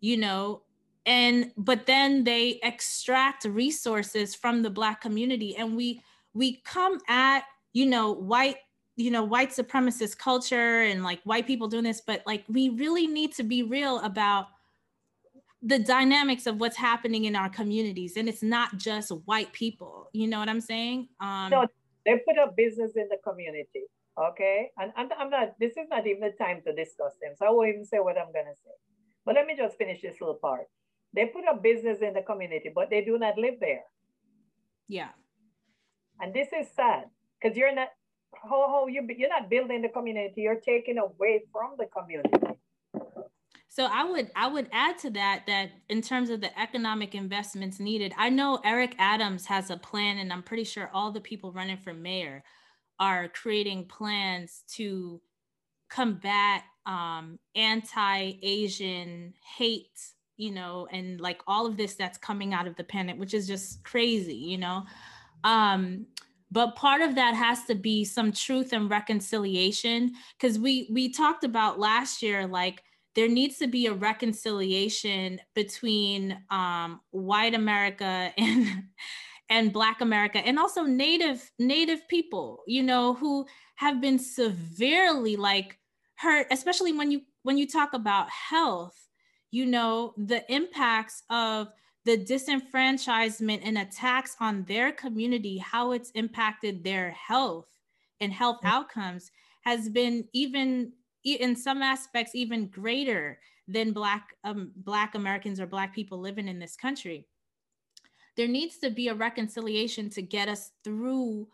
you 0.00 0.16
know 0.16 0.62
and 1.06 1.50
but 1.56 1.86
then 1.86 2.24
they 2.24 2.60
extract 2.62 3.44
resources 3.44 4.34
from 4.34 4.62
the 4.62 4.70
black 4.70 5.00
community 5.00 5.56
and 5.56 5.76
we 5.76 6.00
we 6.34 6.60
come 6.64 6.98
at 7.08 7.42
you 7.72 7.86
know 7.86 8.12
white 8.12 8.56
you 8.96 9.10
know 9.10 9.24
white 9.24 9.50
supremacist 9.50 10.18
culture 10.18 10.82
and 10.82 11.02
like 11.02 11.20
white 11.24 11.46
people 11.46 11.66
doing 11.66 11.84
this 11.84 12.00
but 12.00 12.22
like 12.26 12.44
we 12.48 12.68
really 12.70 13.06
need 13.06 13.32
to 13.32 13.42
be 13.42 13.62
real 13.62 13.98
about 14.00 14.46
the 15.62 15.78
dynamics 15.78 16.46
of 16.46 16.60
what's 16.60 16.76
happening 16.76 17.24
in 17.24 17.36
our 17.36 17.48
communities 17.48 18.16
and 18.16 18.28
it's 18.28 18.42
not 18.42 18.76
just 18.76 19.10
white 19.24 19.52
people 19.52 20.08
you 20.12 20.26
know 20.26 20.38
what 20.38 20.48
i'm 20.48 20.60
saying? 20.60 21.08
Um 21.20 21.50
no 21.50 21.66
they 22.04 22.20
put 22.26 22.38
up 22.38 22.56
business 22.56 22.92
in 22.96 23.08
the 23.08 23.18
community 23.24 23.84
okay? 24.20 24.70
And, 24.78 24.92
and 24.96 25.10
i'm 25.18 25.30
not 25.30 25.58
this 25.58 25.72
is 25.72 25.88
not 25.90 26.06
even 26.06 26.20
the 26.20 26.30
time 26.30 26.60
to 26.66 26.74
discuss 26.74 27.14
them 27.20 27.32
so 27.36 27.46
i 27.46 27.50
won't 27.50 27.70
even 27.70 27.84
say 27.84 27.98
what 27.98 28.16
i'm 28.16 28.32
gonna 28.32 28.54
say. 28.54 28.70
But 29.24 29.36
let 29.36 29.46
me 29.46 29.56
just 29.56 29.78
finish 29.78 30.02
this 30.02 30.20
little 30.20 30.34
part 30.34 30.66
they 31.14 31.26
put 31.26 31.44
a 31.50 31.56
business 31.56 31.98
in 32.00 32.14
the 32.14 32.22
community, 32.22 32.70
but 32.74 32.90
they 32.90 33.04
do 33.04 33.18
not 33.18 33.38
live 33.38 33.54
there. 33.60 33.82
Yeah. 34.88 35.08
And 36.20 36.34
this 36.34 36.48
is 36.58 36.68
sad 36.74 37.04
because 37.40 37.56
you're 37.56 37.74
not 37.74 37.88
how, 38.34 38.68
how 38.68 38.86
you 38.86 39.06
you're 39.16 39.28
not 39.28 39.50
building 39.50 39.82
the 39.82 39.88
community, 39.88 40.42
you're 40.42 40.60
taking 40.60 40.98
away 40.98 41.42
from 41.52 41.72
the 41.78 41.86
community. 41.86 42.30
So 43.68 43.86
I 43.86 44.04
would 44.04 44.30
I 44.36 44.48
would 44.48 44.68
add 44.72 44.98
to 44.98 45.10
that 45.10 45.44
that 45.46 45.70
in 45.88 46.02
terms 46.02 46.28
of 46.30 46.40
the 46.40 46.60
economic 46.60 47.14
investments 47.14 47.80
needed, 47.80 48.12
I 48.18 48.28
know 48.28 48.60
Eric 48.64 48.94
Adams 48.98 49.46
has 49.46 49.70
a 49.70 49.76
plan, 49.76 50.18
and 50.18 50.32
I'm 50.32 50.42
pretty 50.42 50.64
sure 50.64 50.90
all 50.92 51.10
the 51.10 51.20
people 51.20 51.52
running 51.52 51.78
for 51.78 51.94
mayor 51.94 52.44
are 53.00 53.28
creating 53.28 53.86
plans 53.86 54.62
to 54.74 55.20
combat 55.88 56.64
um, 56.86 57.38
anti-Asian 57.54 59.34
hate 59.56 60.00
you 60.36 60.50
know, 60.50 60.88
and 60.90 61.20
like 61.20 61.40
all 61.46 61.66
of 61.66 61.76
this 61.76 61.94
that's 61.94 62.18
coming 62.18 62.54
out 62.54 62.66
of 62.66 62.76
the 62.76 62.84
pandemic, 62.84 63.20
which 63.20 63.34
is 63.34 63.46
just 63.46 63.82
crazy, 63.84 64.34
you 64.34 64.58
know. 64.58 64.84
Um, 65.44 66.06
but 66.52 66.76
part 66.76 67.00
of 67.00 67.14
that 67.14 67.34
has 67.34 67.64
to 67.64 67.74
be 67.74 68.04
some 68.04 68.30
truth 68.30 68.72
and 68.74 68.90
reconciliation 68.90 70.12
because 70.38 70.58
we 70.58 70.88
we 70.92 71.08
talked 71.10 71.44
about 71.44 71.80
last 71.80 72.22
year 72.22 72.46
like 72.46 72.82
there 73.14 73.28
needs 73.28 73.58
to 73.58 73.66
be 73.66 73.86
a 73.86 73.92
reconciliation 73.92 75.40
between 75.54 76.38
um, 76.50 77.00
white 77.10 77.54
america 77.54 78.32
and 78.38 78.84
and 79.48 79.72
black 79.72 80.00
america 80.00 80.38
and 80.38 80.58
also 80.58 80.82
native 80.82 81.50
native 81.58 82.06
people 82.08 82.62
you 82.66 82.82
know 82.82 83.14
who 83.14 83.46
have 83.76 84.00
been 84.00 84.18
severely 84.18 85.36
like 85.36 85.78
hurt 86.16 86.46
especially 86.50 86.92
when 86.92 87.10
you 87.10 87.22
when 87.42 87.56
you 87.56 87.66
talk 87.66 87.94
about 87.94 88.28
health 88.30 89.01
you 89.52 89.66
know, 89.66 90.14
the 90.16 90.50
impacts 90.52 91.22
of 91.30 91.68
the 92.04 92.18
disenfranchisement 92.18 93.60
and 93.62 93.78
attacks 93.78 94.34
on 94.40 94.64
their 94.64 94.90
community, 94.90 95.58
how 95.58 95.92
it's 95.92 96.10
impacted 96.12 96.82
their 96.82 97.10
health 97.12 97.68
and 98.20 98.32
health 98.32 98.56
mm-hmm. 98.56 98.74
outcomes 98.74 99.30
has 99.60 99.88
been 99.88 100.24
even 100.32 100.92
in 101.22 101.54
some 101.54 101.82
aspects 101.82 102.34
even 102.34 102.66
greater 102.66 103.38
than 103.68 103.92
black 103.92 104.34
um, 104.42 104.72
black 104.74 105.14
Americans 105.14 105.60
or 105.60 105.66
black 105.66 105.94
people 105.94 106.18
living 106.18 106.48
in 106.48 106.58
this 106.58 106.74
country. 106.74 107.28
There 108.36 108.48
needs 108.48 108.78
to 108.78 108.90
be 108.90 109.08
a 109.08 109.14
reconciliation 109.14 110.08
to 110.10 110.22
get 110.22 110.48
us 110.48 110.72
through 110.82 111.46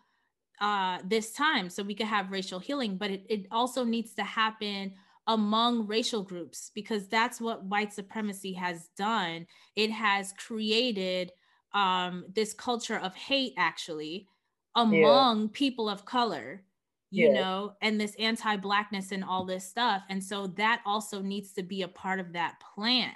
uh, 0.60 0.98
this 1.04 1.32
time 1.32 1.68
so 1.68 1.82
we 1.82 1.94
could 1.94 2.06
have 2.06 2.30
racial 2.30 2.60
healing, 2.60 2.96
but 2.96 3.10
it, 3.10 3.26
it 3.28 3.46
also 3.50 3.84
needs 3.84 4.14
to 4.14 4.22
happen 4.22 4.94
among 5.28 5.86
racial 5.86 6.22
groups 6.22 6.72
because 6.74 7.06
that's 7.06 7.40
what 7.40 7.64
white 7.64 7.92
supremacy 7.92 8.54
has 8.54 8.88
done. 8.96 9.46
It 9.76 9.90
has 9.90 10.32
created 10.32 11.30
um, 11.74 12.24
this 12.34 12.54
culture 12.54 12.98
of 12.98 13.14
hate, 13.14 13.52
actually, 13.58 14.26
among 14.74 15.42
yeah. 15.42 15.48
people 15.52 15.88
of 15.88 16.06
color, 16.06 16.64
you 17.10 17.28
yeah. 17.28 17.34
know, 17.34 17.72
and 17.82 18.00
this 18.00 18.14
anti 18.18 18.56
Blackness 18.56 19.12
and 19.12 19.22
all 19.22 19.44
this 19.44 19.68
stuff. 19.68 20.02
And 20.08 20.24
so 20.24 20.46
that 20.56 20.80
also 20.86 21.20
needs 21.20 21.52
to 21.52 21.62
be 21.62 21.82
a 21.82 21.88
part 21.88 22.20
of 22.20 22.32
that 22.32 22.54
plan. 22.74 23.12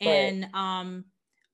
Right. 0.00 0.08
And 0.08 0.48
um, 0.54 1.04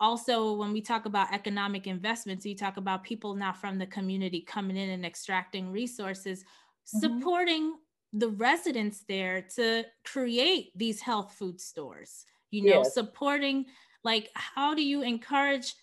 also, 0.01 0.53
when 0.53 0.73
we 0.73 0.83
talk 0.83 1.07
about 1.07 1.33
economic 1.33 1.87
investments, 1.87 2.45
you 2.45 2.55
talk 2.55 2.77
about 2.77 3.05
people 3.05 3.35
now 3.35 3.55
from 3.55 3.79
the 3.79 3.87
community 3.87 4.43
coming 4.43 4.77
in 4.77 4.91
and 4.91 5.07
extracting 5.07 5.73
resources, 5.73 6.43
mm-hmm. 6.43 6.99
supporting 6.99 7.75
the 8.13 8.29
residents 8.29 9.05
there 9.09 9.43
to 9.43 9.85
create 10.05 10.71
these 10.75 11.01
health 11.01 11.35
food 11.39 11.61
stores 11.61 12.25
you 12.51 12.63
know 12.63 12.79
yes. 12.79 12.95
supporting 12.95 13.67
like 14.05 14.31
how 14.35 14.75
do 14.75 14.83
you 14.83 15.03
encourage 15.03 15.75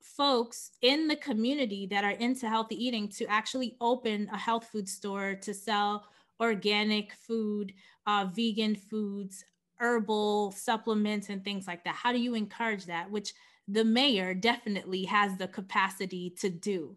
folks 0.00 0.70
in 0.82 1.08
the 1.08 1.16
community 1.16 1.86
that 1.86 2.04
are 2.04 2.10
into 2.10 2.48
healthy 2.48 2.82
eating 2.82 3.08
to 3.08 3.26
actually 3.26 3.76
open 3.80 4.28
a 4.32 4.38
health 4.38 4.68
food 4.70 4.88
store 4.88 5.34
to 5.34 5.52
sell 5.52 6.04
organic 6.40 7.12
food 7.12 7.72
uh, 8.06 8.26
vegan 8.34 8.74
foods 8.74 9.44
herbal 9.76 10.52
supplements 10.52 11.28
and 11.28 11.44
things 11.44 11.66
like 11.66 11.84
that? 11.84 11.94
How 11.94 12.12
do 12.12 12.18
you 12.18 12.34
encourage 12.34 12.86
that? 12.86 13.10
Which 13.10 13.32
the 13.68 13.84
mayor 13.84 14.34
definitely 14.34 15.04
has 15.04 15.36
the 15.36 15.48
capacity 15.48 16.30
to 16.40 16.50
do 16.50 16.96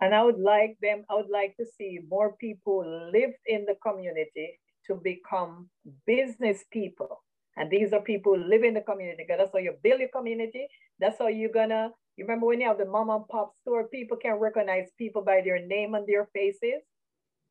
and 0.00 0.14
I 0.14 0.22
would 0.22 0.38
like 0.40 0.76
them, 0.82 1.04
I 1.10 1.14
would 1.14 1.30
like 1.30 1.56
to 1.58 1.66
see 1.78 2.00
more 2.08 2.36
people 2.36 2.84
live 3.12 3.32
in 3.46 3.66
the 3.66 3.76
community 3.82 4.58
to 4.86 4.94
become 4.94 5.68
business 6.06 6.64
people. 6.72 7.22
And 7.56 7.70
these 7.70 7.92
are 7.92 8.00
people 8.00 8.36
who 8.36 8.44
live 8.44 8.64
in 8.64 8.74
the 8.74 8.80
community. 8.82 9.24
That's 9.28 9.52
how 9.52 9.58
you 9.58 9.74
build 9.82 10.00
your 10.00 10.10
community. 10.10 10.68
That's 11.00 11.18
how 11.18 11.28
you're 11.28 11.52
gonna, 11.52 11.90
you 12.16 12.24
remember 12.24 12.46
when 12.46 12.60
you 12.60 12.68
have 12.68 12.78
the 12.78 12.86
mom 12.86 13.10
and 13.10 13.28
pop 13.28 13.54
store, 13.62 13.88
people 13.88 14.16
can 14.16 14.34
recognize 14.34 14.88
people 14.98 15.22
by 15.22 15.42
their 15.44 15.64
name 15.66 15.94
and 15.94 16.06
their 16.06 16.28
faces. 16.34 16.82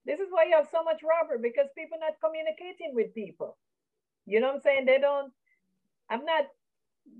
This 0.06 0.20
is 0.20 0.28
why 0.32 0.46
you 0.46 0.56
have 0.56 0.68
so 0.72 0.84
much 0.84 1.02
robbery 1.04 1.40
because 1.42 1.70
people 1.78 2.00
not 2.00 2.14
communicating 2.24 2.96
with 2.96 3.14
people. 3.14 3.58
You 4.26 4.40
know 4.40 4.48
what 4.48 4.56
I'm 4.58 4.62
saying? 4.62 4.86
They 4.86 5.00
don't, 5.00 5.32
I'm 6.10 6.26
not 6.26 6.46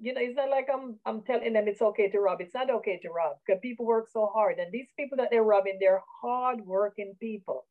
you 0.02 0.14
know, 0.14 0.22
it's 0.22 0.36
not 0.36 0.50
like 0.50 0.68
I'm 0.74 1.00
I'm 1.06 1.22
telling 1.24 1.54
them 1.54 1.68
it's 1.68 1.82
okay 1.82 2.10
to 2.10 2.20
rob. 2.20 2.42
It's 2.42 2.54
not 2.54 2.70
okay 2.70 3.00
to 3.04 3.10
rob 3.10 3.38
because 3.46 3.60
people 3.62 3.86
work 3.86 4.08
so 4.12 4.30
hard. 4.34 4.60
And 4.60 4.72
these 4.72 4.88
people 4.98 5.18
that 5.18 5.30
they're 5.32 5.44
robbing, 5.44 5.78
they're 5.80 6.02
hard-working 6.22 7.16
people. 7.20 7.66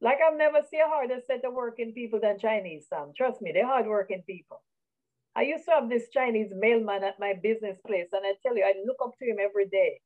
Like 0.00 0.18
I've 0.26 0.36
never 0.38 0.60
seen 0.70 0.80
a 0.80 0.88
harder 0.88 1.20
set 1.26 1.44
of 1.44 1.54
working 1.54 1.92
people 1.92 2.20
than 2.20 2.38
Chinese, 2.38 2.86
Sam. 2.88 3.12
Trust 3.16 3.42
me, 3.42 3.52
they're 3.52 3.66
hard-working 3.66 4.22
people. 4.26 4.62
I 5.36 5.42
used 5.42 5.64
to 5.66 5.72
have 5.72 5.88
this 5.88 6.08
Chinese 6.12 6.52
mailman 6.54 7.02
at 7.04 7.18
my 7.18 7.34
business 7.42 7.78
place, 7.86 8.08
and 8.12 8.22
I 8.24 8.34
tell 8.42 8.56
you, 8.56 8.64
I 8.64 8.74
look 8.86 8.98
up 9.04 9.12
to 9.18 9.24
him 9.24 9.38
every 9.42 9.68
day. 9.68 10.00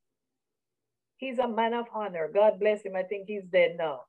He's 1.19 1.39
a 1.39 1.49
man 1.49 1.75
of 1.75 1.87
honor. 1.95 2.31
God 2.33 2.61
bless 2.61 2.83
him. 2.83 2.97
I 2.97 3.03
think 3.03 3.27
he's 3.27 3.45
dead 3.53 3.77
now. 3.77 4.03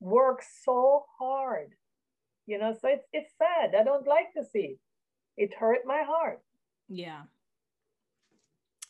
Works 0.00 0.46
so 0.64 1.04
hard. 1.18 1.68
You 2.46 2.58
know, 2.58 2.72
so 2.80 2.88
it's 2.88 3.06
it's 3.12 3.32
sad. 3.38 3.74
I 3.78 3.84
don't 3.84 4.06
like 4.06 4.32
to 4.36 4.44
see 4.44 4.76
it. 4.76 4.78
It 5.36 5.54
hurt 5.54 5.80
my 5.86 6.02
heart. 6.06 6.40
Yeah. 6.88 7.22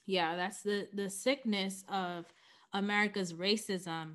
Yeah, 0.07 0.37
that's 0.37 0.63
the 0.63 0.89
the 0.93 1.09
sickness 1.09 1.85
of 1.89 2.27
America's 2.73 3.33
racism 3.33 4.15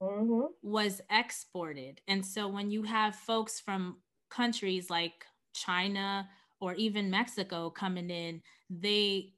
mm-hmm. 0.00 0.46
was 0.62 1.00
exported. 1.10 2.00
And 2.08 2.24
so 2.24 2.48
when 2.48 2.70
you 2.70 2.82
have 2.82 3.14
folks 3.14 3.60
from 3.60 3.98
countries 4.30 4.88
like 4.90 5.26
China 5.54 6.28
or 6.60 6.74
even 6.74 7.10
Mexico 7.10 7.70
coming 7.70 8.10
in, 8.10 8.42
they 8.70 9.34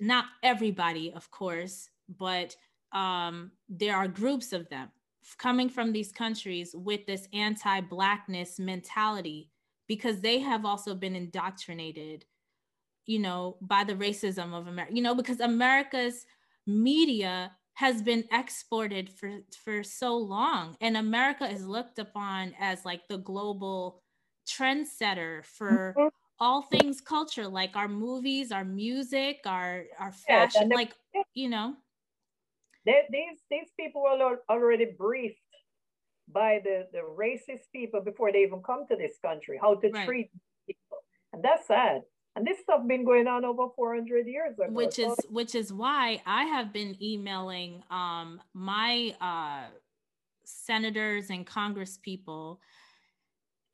not 0.00 0.26
everybody, 0.42 1.12
of 1.14 1.30
course, 1.30 1.88
but 2.18 2.56
um, 2.92 3.52
there 3.68 3.96
are 3.96 4.08
groups 4.08 4.52
of 4.52 4.68
them 4.70 4.88
coming 5.36 5.68
from 5.68 5.92
these 5.92 6.10
countries 6.10 6.74
with 6.74 7.04
this 7.06 7.28
anti-blackness 7.32 8.58
mentality 8.58 9.50
because 9.88 10.20
they 10.20 10.38
have 10.38 10.64
also 10.64 10.94
been 10.94 11.16
indoctrinated 11.16 12.24
you 13.06 13.18
know 13.18 13.56
by 13.60 13.82
the 13.82 13.94
racism 13.94 14.52
of 14.52 14.68
america 14.68 14.94
you 14.94 15.02
know 15.02 15.14
because 15.14 15.40
america's 15.40 16.26
media 16.66 17.50
has 17.74 18.02
been 18.02 18.24
exported 18.32 19.08
for 19.10 19.40
for 19.64 19.82
so 19.82 20.16
long 20.16 20.76
and 20.80 20.96
america 20.96 21.48
is 21.50 21.66
looked 21.66 21.98
upon 21.98 22.54
as 22.60 22.84
like 22.84 23.00
the 23.08 23.18
global 23.18 24.02
trendsetter 24.46 25.44
for 25.44 25.94
mm-hmm. 25.96 26.08
all 26.38 26.62
things 26.62 27.00
culture 27.00 27.48
like 27.48 27.74
our 27.76 27.88
movies 27.88 28.52
our 28.52 28.64
music 28.64 29.38
our 29.46 29.84
our 29.98 30.12
fashion 30.12 30.68
like 30.68 30.92
you 31.34 31.48
know 31.48 31.74
they, 32.84 33.02
these 33.10 33.38
these 33.50 33.68
people 33.78 34.02
were 34.02 34.40
already 34.50 34.86
briefed 34.98 35.36
by 36.32 36.60
the, 36.62 36.86
the 36.92 36.98
racist 36.98 37.70
people 37.72 38.00
before 38.00 38.32
they 38.32 38.40
even 38.40 38.62
come 38.62 38.86
to 38.88 38.96
this 38.96 39.12
country, 39.24 39.58
how 39.60 39.74
to 39.74 39.88
right. 39.90 40.06
treat 40.06 40.30
people. 40.66 40.98
And 41.32 41.42
that's 41.42 41.66
sad. 41.66 42.02
And 42.36 42.46
this 42.46 42.60
stuff 42.60 42.86
been 42.86 43.04
going 43.04 43.26
on 43.26 43.44
over 43.44 43.64
400 43.74 44.26
years 44.26 44.54
ago. 44.54 44.66
Which 44.70 44.98
is 44.98 45.16
which 45.28 45.54
is 45.56 45.72
why 45.72 46.22
I 46.24 46.44
have 46.44 46.72
been 46.72 46.96
emailing 47.02 47.82
um, 47.90 48.40
my 48.54 49.14
uh, 49.20 49.70
senators 50.44 51.30
and 51.30 51.46
congress 51.46 51.98
people 52.00 52.60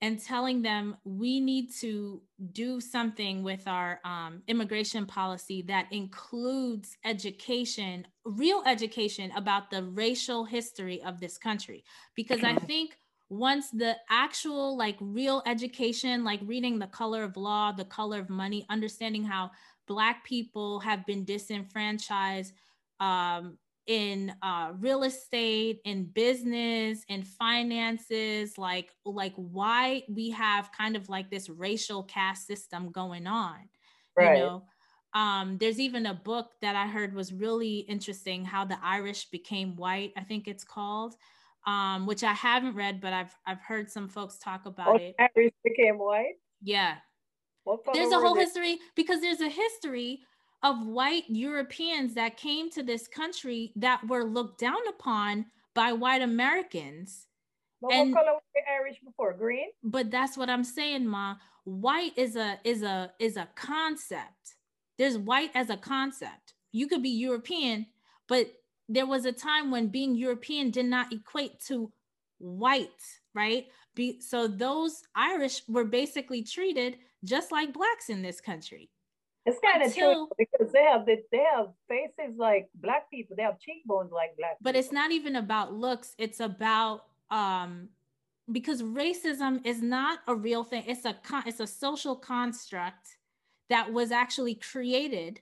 and 0.04 0.22
telling 0.22 0.60
them 0.60 0.98
we 1.04 1.40
need 1.40 1.72
to 1.72 2.20
do 2.52 2.78
something 2.78 3.42
with 3.42 3.66
our 3.66 4.00
um, 4.04 4.42
immigration 4.48 5.06
policy 5.06 5.62
that 5.62 5.86
includes 5.90 6.98
education, 7.06 8.06
real 8.26 8.62
education 8.66 9.32
about 9.34 9.70
the 9.70 9.82
racial 9.82 10.44
history 10.44 11.02
of 11.04 11.20
this 11.20 11.38
country. 11.38 11.82
Because 12.14 12.44
I 12.44 12.54
think 12.54 12.98
once 13.30 13.70
the 13.70 13.96
actual, 14.10 14.76
like, 14.76 14.98
real 15.00 15.42
education, 15.46 16.22
like 16.22 16.40
reading 16.44 16.78
The 16.78 16.86
Color 16.88 17.22
of 17.22 17.38
Law, 17.38 17.72
The 17.72 17.86
Color 17.86 18.18
of 18.18 18.28
Money, 18.28 18.66
understanding 18.68 19.24
how 19.24 19.52
Black 19.86 20.22
people 20.22 20.80
have 20.80 21.06
been 21.06 21.24
disenfranchised 21.24 22.52
um, 23.00 23.56
in 23.86 24.34
uh, 24.42 24.72
real 24.78 25.02
estate 25.02 25.80
in 25.84 26.04
business 26.04 27.04
in 27.08 27.22
finances 27.22 28.56
like 28.56 28.90
like 29.04 29.34
why 29.36 30.02
we 30.08 30.30
have 30.30 30.70
kind 30.72 30.96
of 30.96 31.08
like 31.08 31.30
this 31.30 31.48
racial 31.48 32.02
caste 32.02 32.46
system 32.46 32.90
going 32.90 33.26
on 33.26 33.56
right. 34.16 34.38
you 34.38 34.44
know? 34.44 34.62
Um, 35.12 35.58
there's 35.58 35.78
even 35.78 36.06
a 36.06 36.14
book 36.14 36.50
that 36.60 36.74
i 36.74 36.86
heard 36.86 37.14
was 37.14 37.32
really 37.32 37.80
interesting 37.80 38.44
how 38.44 38.64
the 38.64 38.78
irish 38.82 39.26
became 39.26 39.76
white 39.76 40.12
i 40.16 40.22
think 40.22 40.48
it's 40.48 40.64
called 40.64 41.14
um, 41.66 42.06
which 42.06 42.24
i 42.24 42.32
haven't 42.32 42.74
read 42.74 43.00
but 43.00 43.12
i've 43.12 43.34
i've 43.46 43.60
heard 43.60 43.90
some 43.90 44.08
folks 44.08 44.38
talk 44.38 44.66
about 44.66 44.88
oh, 44.88 44.96
it. 44.96 45.14
Irish 45.18 45.52
became 45.62 45.98
white? 45.98 46.34
Yeah. 46.64 46.96
There's 47.94 48.12
a 48.12 48.18
whole 48.18 48.34
history 48.34 48.78
because 48.94 49.20
there's 49.20 49.40
a 49.40 49.48
history 49.48 50.20
of 50.64 50.86
white 50.86 51.24
Europeans 51.28 52.14
that 52.14 52.38
came 52.38 52.70
to 52.70 52.82
this 52.82 53.06
country 53.06 53.72
that 53.76 54.00
were 54.08 54.24
looked 54.24 54.58
down 54.58 54.80
upon 54.88 55.44
by 55.74 55.92
white 55.92 56.22
Americans. 56.22 57.26
But 57.82 57.92
and, 57.92 58.12
what 58.12 58.24
color 58.24 58.32
were 58.32 58.72
Irish 58.80 58.96
before? 59.04 59.34
Green? 59.34 59.68
But 59.84 60.10
that's 60.10 60.38
what 60.38 60.48
I'm 60.48 60.64
saying, 60.64 61.06
Ma. 61.06 61.36
White 61.64 62.16
is 62.16 62.34
a 62.36 62.58
is 62.64 62.82
a 62.82 63.12
is 63.18 63.36
a 63.36 63.48
concept. 63.54 64.56
There's 64.96 65.18
white 65.18 65.50
as 65.54 65.68
a 65.68 65.76
concept. 65.76 66.54
You 66.72 66.88
could 66.88 67.02
be 67.02 67.10
European, 67.10 67.86
but 68.26 68.50
there 68.88 69.06
was 69.06 69.26
a 69.26 69.32
time 69.32 69.70
when 69.70 69.88
being 69.88 70.14
European 70.14 70.70
did 70.70 70.86
not 70.86 71.12
equate 71.12 71.60
to 71.66 71.92
white, 72.38 72.88
right? 73.34 73.66
Be, 73.94 74.20
so 74.20 74.48
those 74.48 75.02
Irish 75.14 75.62
were 75.68 75.84
basically 75.84 76.42
treated 76.42 76.98
just 77.22 77.52
like 77.52 77.72
blacks 77.72 78.08
in 78.08 78.22
this 78.22 78.40
country. 78.40 78.90
It's 79.46 79.58
kind 79.60 79.82
of 79.82 79.94
true 79.94 80.28
because 80.38 80.72
they 80.72 80.82
have 80.84 81.04
the, 81.04 81.22
they 81.30 81.44
have 81.54 81.68
faces 81.88 82.36
like 82.38 82.68
black 82.74 83.10
people. 83.10 83.36
They 83.36 83.42
have 83.42 83.60
cheekbones 83.60 84.10
like 84.10 84.36
black. 84.38 84.56
But 84.60 84.70
people. 84.70 84.80
it's 84.80 84.92
not 84.92 85.12
even 85.12 85.36
about 85.36 85.74
looks. 85.74 86.14
It's 86.18 86.40
about 86.40 87.04
um 87.30 87.88
because 88.50 88.82
racism 88.82 89.64
is 89.66 89.82
not 89.82 90.20
a 90.26 90.34
real 90.34 90.64
thing. 90.64 90.84
It's 90.86 91.04
a 91.04 91.14
con- 91.22 91.44
it's 91.46 91.60
a 91.60 91.66
social 91.66 92.16
construct 92.16 93.18
that 93.68 93.92
was 93.92 94.12
actually 94.12 94.54
created 94.54 95.40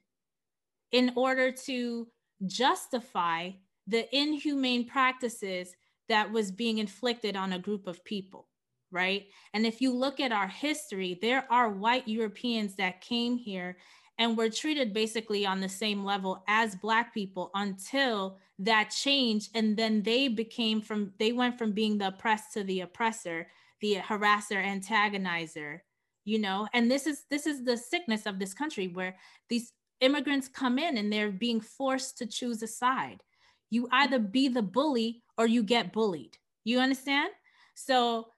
in 0.90 1.12
order 1.16 1.50
to 1.50 2.08
justify 2.46 3.50
the 3.86 4.14
inhumane 4.16 4.86
practices 4.86 5.74
that 6.08 6.30
was 6.30 6.50
being 6.50 6.78
inflicted 6.78 7.36
on 7.36 7.52
a 7.52 7.58
group 7.58 7.86
of 7.86 8.04
people 8.04 8.48
right? 8.92 9.26
And 9.54 9.66
if 9.66 9.80
you 9.80 9.92
look 9.92 10.20
at 10.20 10.32
our 10.32 10.48
history, 10.48 11.18
there 11.20 11.46
are 11.50 11.70
white 11.70 12.06
Europeans 12.06 12.76
that 12.76 13.00
came 13.00 13.36
here 13.36 13.78
and 14.18 14.36
were 14.36 14.50
treated 14.50 14.92
basically 14.92 15.46
on 15.46 15.60
the 15.60 15.68
same 15.68 16.04
level 16.04 16.44
as 16.46 16.76
black 16.76 17.14
people 17.14 17.50
until 17.54 18.38
that 18.58 18.90
changed 18.90 19.50
and 19.54 19.76
then 19.76 20.02
they 20.02 20.28
became 20.28 20.80
from 20.80 21.12
they 21.18 21.32
went 21.32 21.58
from 21.58 21.72
being 21.72 21.98
the 21.98 22.08
oppressed 22.08 22.52
to 22.52 22.62
the 22.62 22.82
oppressor 22.82 23.48
the 23.80 23.96
harasser 23.96 24.62
antagonizer 24.62 25.80
you 26.24 26.38
know? 26.38 26.68
And 26.72 26.90
this 26.90 27.06
is 27.06 27.24
this 27.30 27.46
is 27.46 27.64
the 27.64 27.76
sickness 27.76 28.26
of 28.26 28.38
this 28.38 28.54
country 28.54 28.88
where 28.88 29.16
these 29.48 29.72
immigrants 30.00 30.48
come 30.48 30.78
in 30.78 30.96
and 30.96 31.12
they're 31.12 31.30
being 31.30 31.60
forced 31.60 32.18
to 32.18 32.26
choose 32.26 32.62
a 32.62 32.66
side. 32.66 33.22
You 33.70 33.88
either 33.90 34.18
be 34.18 34.48
the 34.48 34.62
bully 34.62 35.22
or 35.38 35.46
you 35.46 35.62
get 35.62 35.92
bullied. 35.92 36.36
You 36.64 36.80
understand? 36.80 37.30
So 37.74 38.28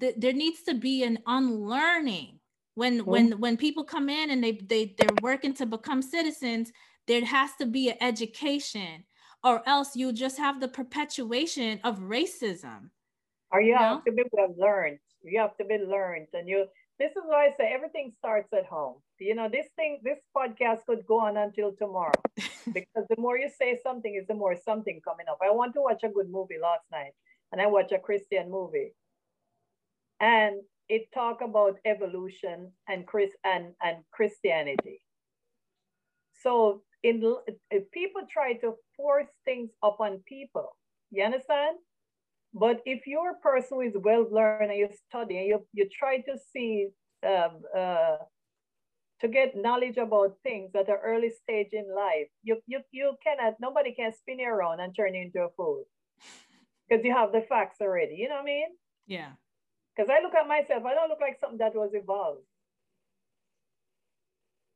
th- 0.00 0.14
there 0.16 0.32
needs 0.32 0.62
to 0.62 0.74
be 0.74 1.02
an 1.04 1.18
unlearning. 1.26 2.38
When 2.74 3.00
mm-hmm. 3.00 3.10
when 3.10 3.30
when 3.40 3.56
people 3.56 3.84
come 3.84 4.08
in 4.08 4.30
and 4.30 4.42
they 4.42 4.52
they 4.52 4.94
they're 4.98 5.16
working 5.22 5.52
to 5.54 5.66
become 5.66 6.00
citizens 6.00 6.72
there 7.06 7.24
has 7.24 7.50
to 7.60 7.66
be 7.66 7.90
an 7.90 7.96
education 8.00 9.04
or 9.44 9.62
else 9.68 9.96
you 9.96 10.12
just 10.12 10.38
have 10.38 10.60
the 10.60 10.68
perpetuation 10.68 11.80
of 11.84 11.98
racism 11.98 12.90
or 13.50 13.60
you, 13.60 13.68
you 13.68 13.76
have 13.76 13.96
know? 13.96 14.02
to 14.06 14.12
be 14.12 14.22
well 14.32 14.54
learned. 14.56 14.98
You 15.22 15.40
have 15.40 15.56
to 15.58 15.64
be 15.64 15.78
learned 15.78 16.28
and 16.32 16.48
you 16.48 16.66
this 16.98 17.10
is 17.10 17.22
why 17.26 17.46
i 17.46 17.50
say 17.56 17.72
everything 17.72 18.12
starts 18.18 18.52
at 18.52 18.66
home. 18.66 18.96
You 19.18 19.34
know 19.34 19.48
this 19.48 19.66
thing 19.76 20.00
this 20.02 20.18
podcast 20.36 20.86
could 20.86 21.06
go 21.06 21.20
on 21.20 21.36
until 21.36 21.72
tomorrow 21.72 22.22
because 22.72 23.04
the 23.10 23.16
more 23.18 23.36
you 23.36 23.50
say 23.50 23.78
something 23.82 24.14
is 24.14 24.26
the 24.26 24.34
more 24.34 24.56
something 24.56 25.00
coming 25.04 25.26
up. 25.30 25.38
I 25.42 25.50
want 25.50 25.74
to 25.74 25.82
watch 25.82 26.02
a 26.04 26.08
good 26.08 26.30
movie 26.30 26.58
last 26.60 26.84
night 26.90 27.12
and 27.52 27.60
i 27.60 27.66
watch 27.66 27.92
a 27.92 27.98
christian 27.98 28.50
movie 28.50 28.92
and 30.22 30.62
it 30.88 31.02
talk 31.12 31.40
about 31.42 31.78
evolution 31.84 32.70
and 32.88 33.06
Chris 33.06 33.30
and, 33.44 33.74
and 33.82 33.98
Christianity. 34.12 35.02
So 36.42 36.82
in 37.02 37.22
if 37.70 37.90
people 37.90 38.22
try 38.32 38.54
to 38.54 38.74
force 38.96 39.26
things 39.44 39.70
upon 39.82 40.22
people, 40.26 40.76
you 41.10 41.24
understand? 41.24 41.76
But 42.54 42.80
if 42.84 43.06
you're 43.06 43.32
a 43.32 43.40
person 43.40 43.78
who 43.78 43.80
is 43.80 43.94
well 43.98 44.26
learned 44.30 44.70
and 44.70 44.78
you 44.78 44.88
study 45.08 45.38
and 45.38 45.46
you, 45.46 45.66
you 45.72 45.88
try 45.98 46.18
to 46.18 46.38
see 46.52 46.88
um, 47.26 47.62
uh, 47.76 48.16
to 49.20 49.28
get 49.28 49.56
knowledge 49.56 49.96
about 49.96 50.36
things 50.42 50.70
at 50.74 50.88
an 50.88 50.98
early 51.02 51.30
stage 51.30 51.70
in 51.72 51.86
life, 51.94 52.28
you, 52.42 52.60
you, 52.66 52.80
you 52.90 53.14
cannot, 53.24 53.54
nobody 53.60 53.94
can 53.94 54.12
spin 54.12 54.40
you 54.40 54.48
around 54.48 54.80
and 54.80 54.94
turn 54.94 55.14
you 55.14 55.22
into 55.22 55.40
a 55.40 55.48
fool 55.56 55.84
because 56.88 57.04
you 57.04 57.14
have 57.14 57.32
the 57.32 57.40
facts 57.48 57.78
already. 57.80 58.16
You 58.16 58.28
know 58.28 58.36
what 58.36 58.42
I 58.42 58.46
mean? 58.46 58.68
Yeah. 59.06 59.32
Because 59.94 60.10
I 60.10 60.22
look 60.22 60.34
at 60.34 60.48
myself, 60.48 60.84
I 60.84 60.94
don't 60.94 61.08
look 61.08 61.20
like 61.20 61.38
something 61.40 61.58
that 61.58 61.74
was 61.74 61.90
evolved. 61.92 62.40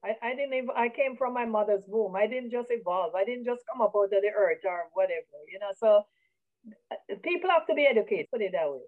I, 0.04 0.14
I 0.22 0.34
didn't 0.36 0.54
even, 0.54 0.70
I 0.76 0.88
came 0.88 1.16
from 1.16 1.34
my 1.34 1.46
mother's 1.46 1.84
womb. 1.86 2.14
I 2.16 2.26
didn't 2.26 2.50
just 2.50 2.68
evolve. 2.70 3.14
I 3.14 3.24
didn't 3.24 3.46
just 3.46 3.62
come 3.72 3.80
up 3.82 3.94
out 3.96 4.04
of 4.04 4.10
the 4.10 4.30
earth 4.36 4.60
or 4.64 4.84
whatever, 4.92 5.38
you 5.50 5.58
know. 5.58 5.72
So 5.78 6.02
people 7.22 7.50
have 7.50 7.66
to 7.66 7.74
be 7.74 7.86
educated, 7.86 8.26
put 8.30 8.42
it 8.42 8.52
that 8.52 8.70
way. 8.70 8.80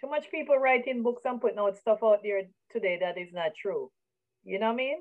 Too 0.00 0.08
much 0.08 0.30
people 0.30 0.56
writing 0.56 1.02
books 1.02 1.22
and 1.24 1.40
putting 1.40 1.58
out 1.58 1.76
stuff 1.76 1.98
out 2.04 2.20
there 2.22 2.42
today 2.72 2.98
that 3.00 3.18
is 3.18 3.32
not 3.32 3.52
true. 3.60 3.90
You 4.44 4.58
know 4.58 4.66
what 4.66 4.72
I 4.72 4.76
mean? 4.76 4.98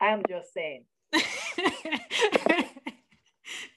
I'm 0.00 0.22
just 0.28 0.52
saying. 0.52 0.84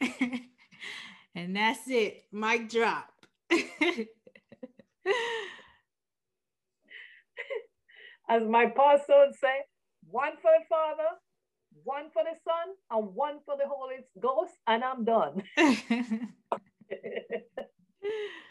and 1.35 1.55
that's 1.55 1.87
it. 1.87 2.23
Mic 2.31 2.69
drop. 2.69 3.10
As 8.29 8.43
my 8.43 8.67
pastor 8.67 9.25
would 9.25 9.35
say, 9.35 9.65
one 10.09 10.33
for 10.41 10.51
the 10.57 10.65
Father, 10.69 11.09
one 11.83 12.09
for 12.13 12.23
the 12.23 12.37
Son, 12.45 12.75
and 12.91 13.15
one 13.15 13.39
for 13.45 13.55
the 13.57 13.67
Holy 13.67 13.97
Ghost, 14.19 14.53
and 14.67 14.83
I'm 14.83 15.03
done. 15.05 15.43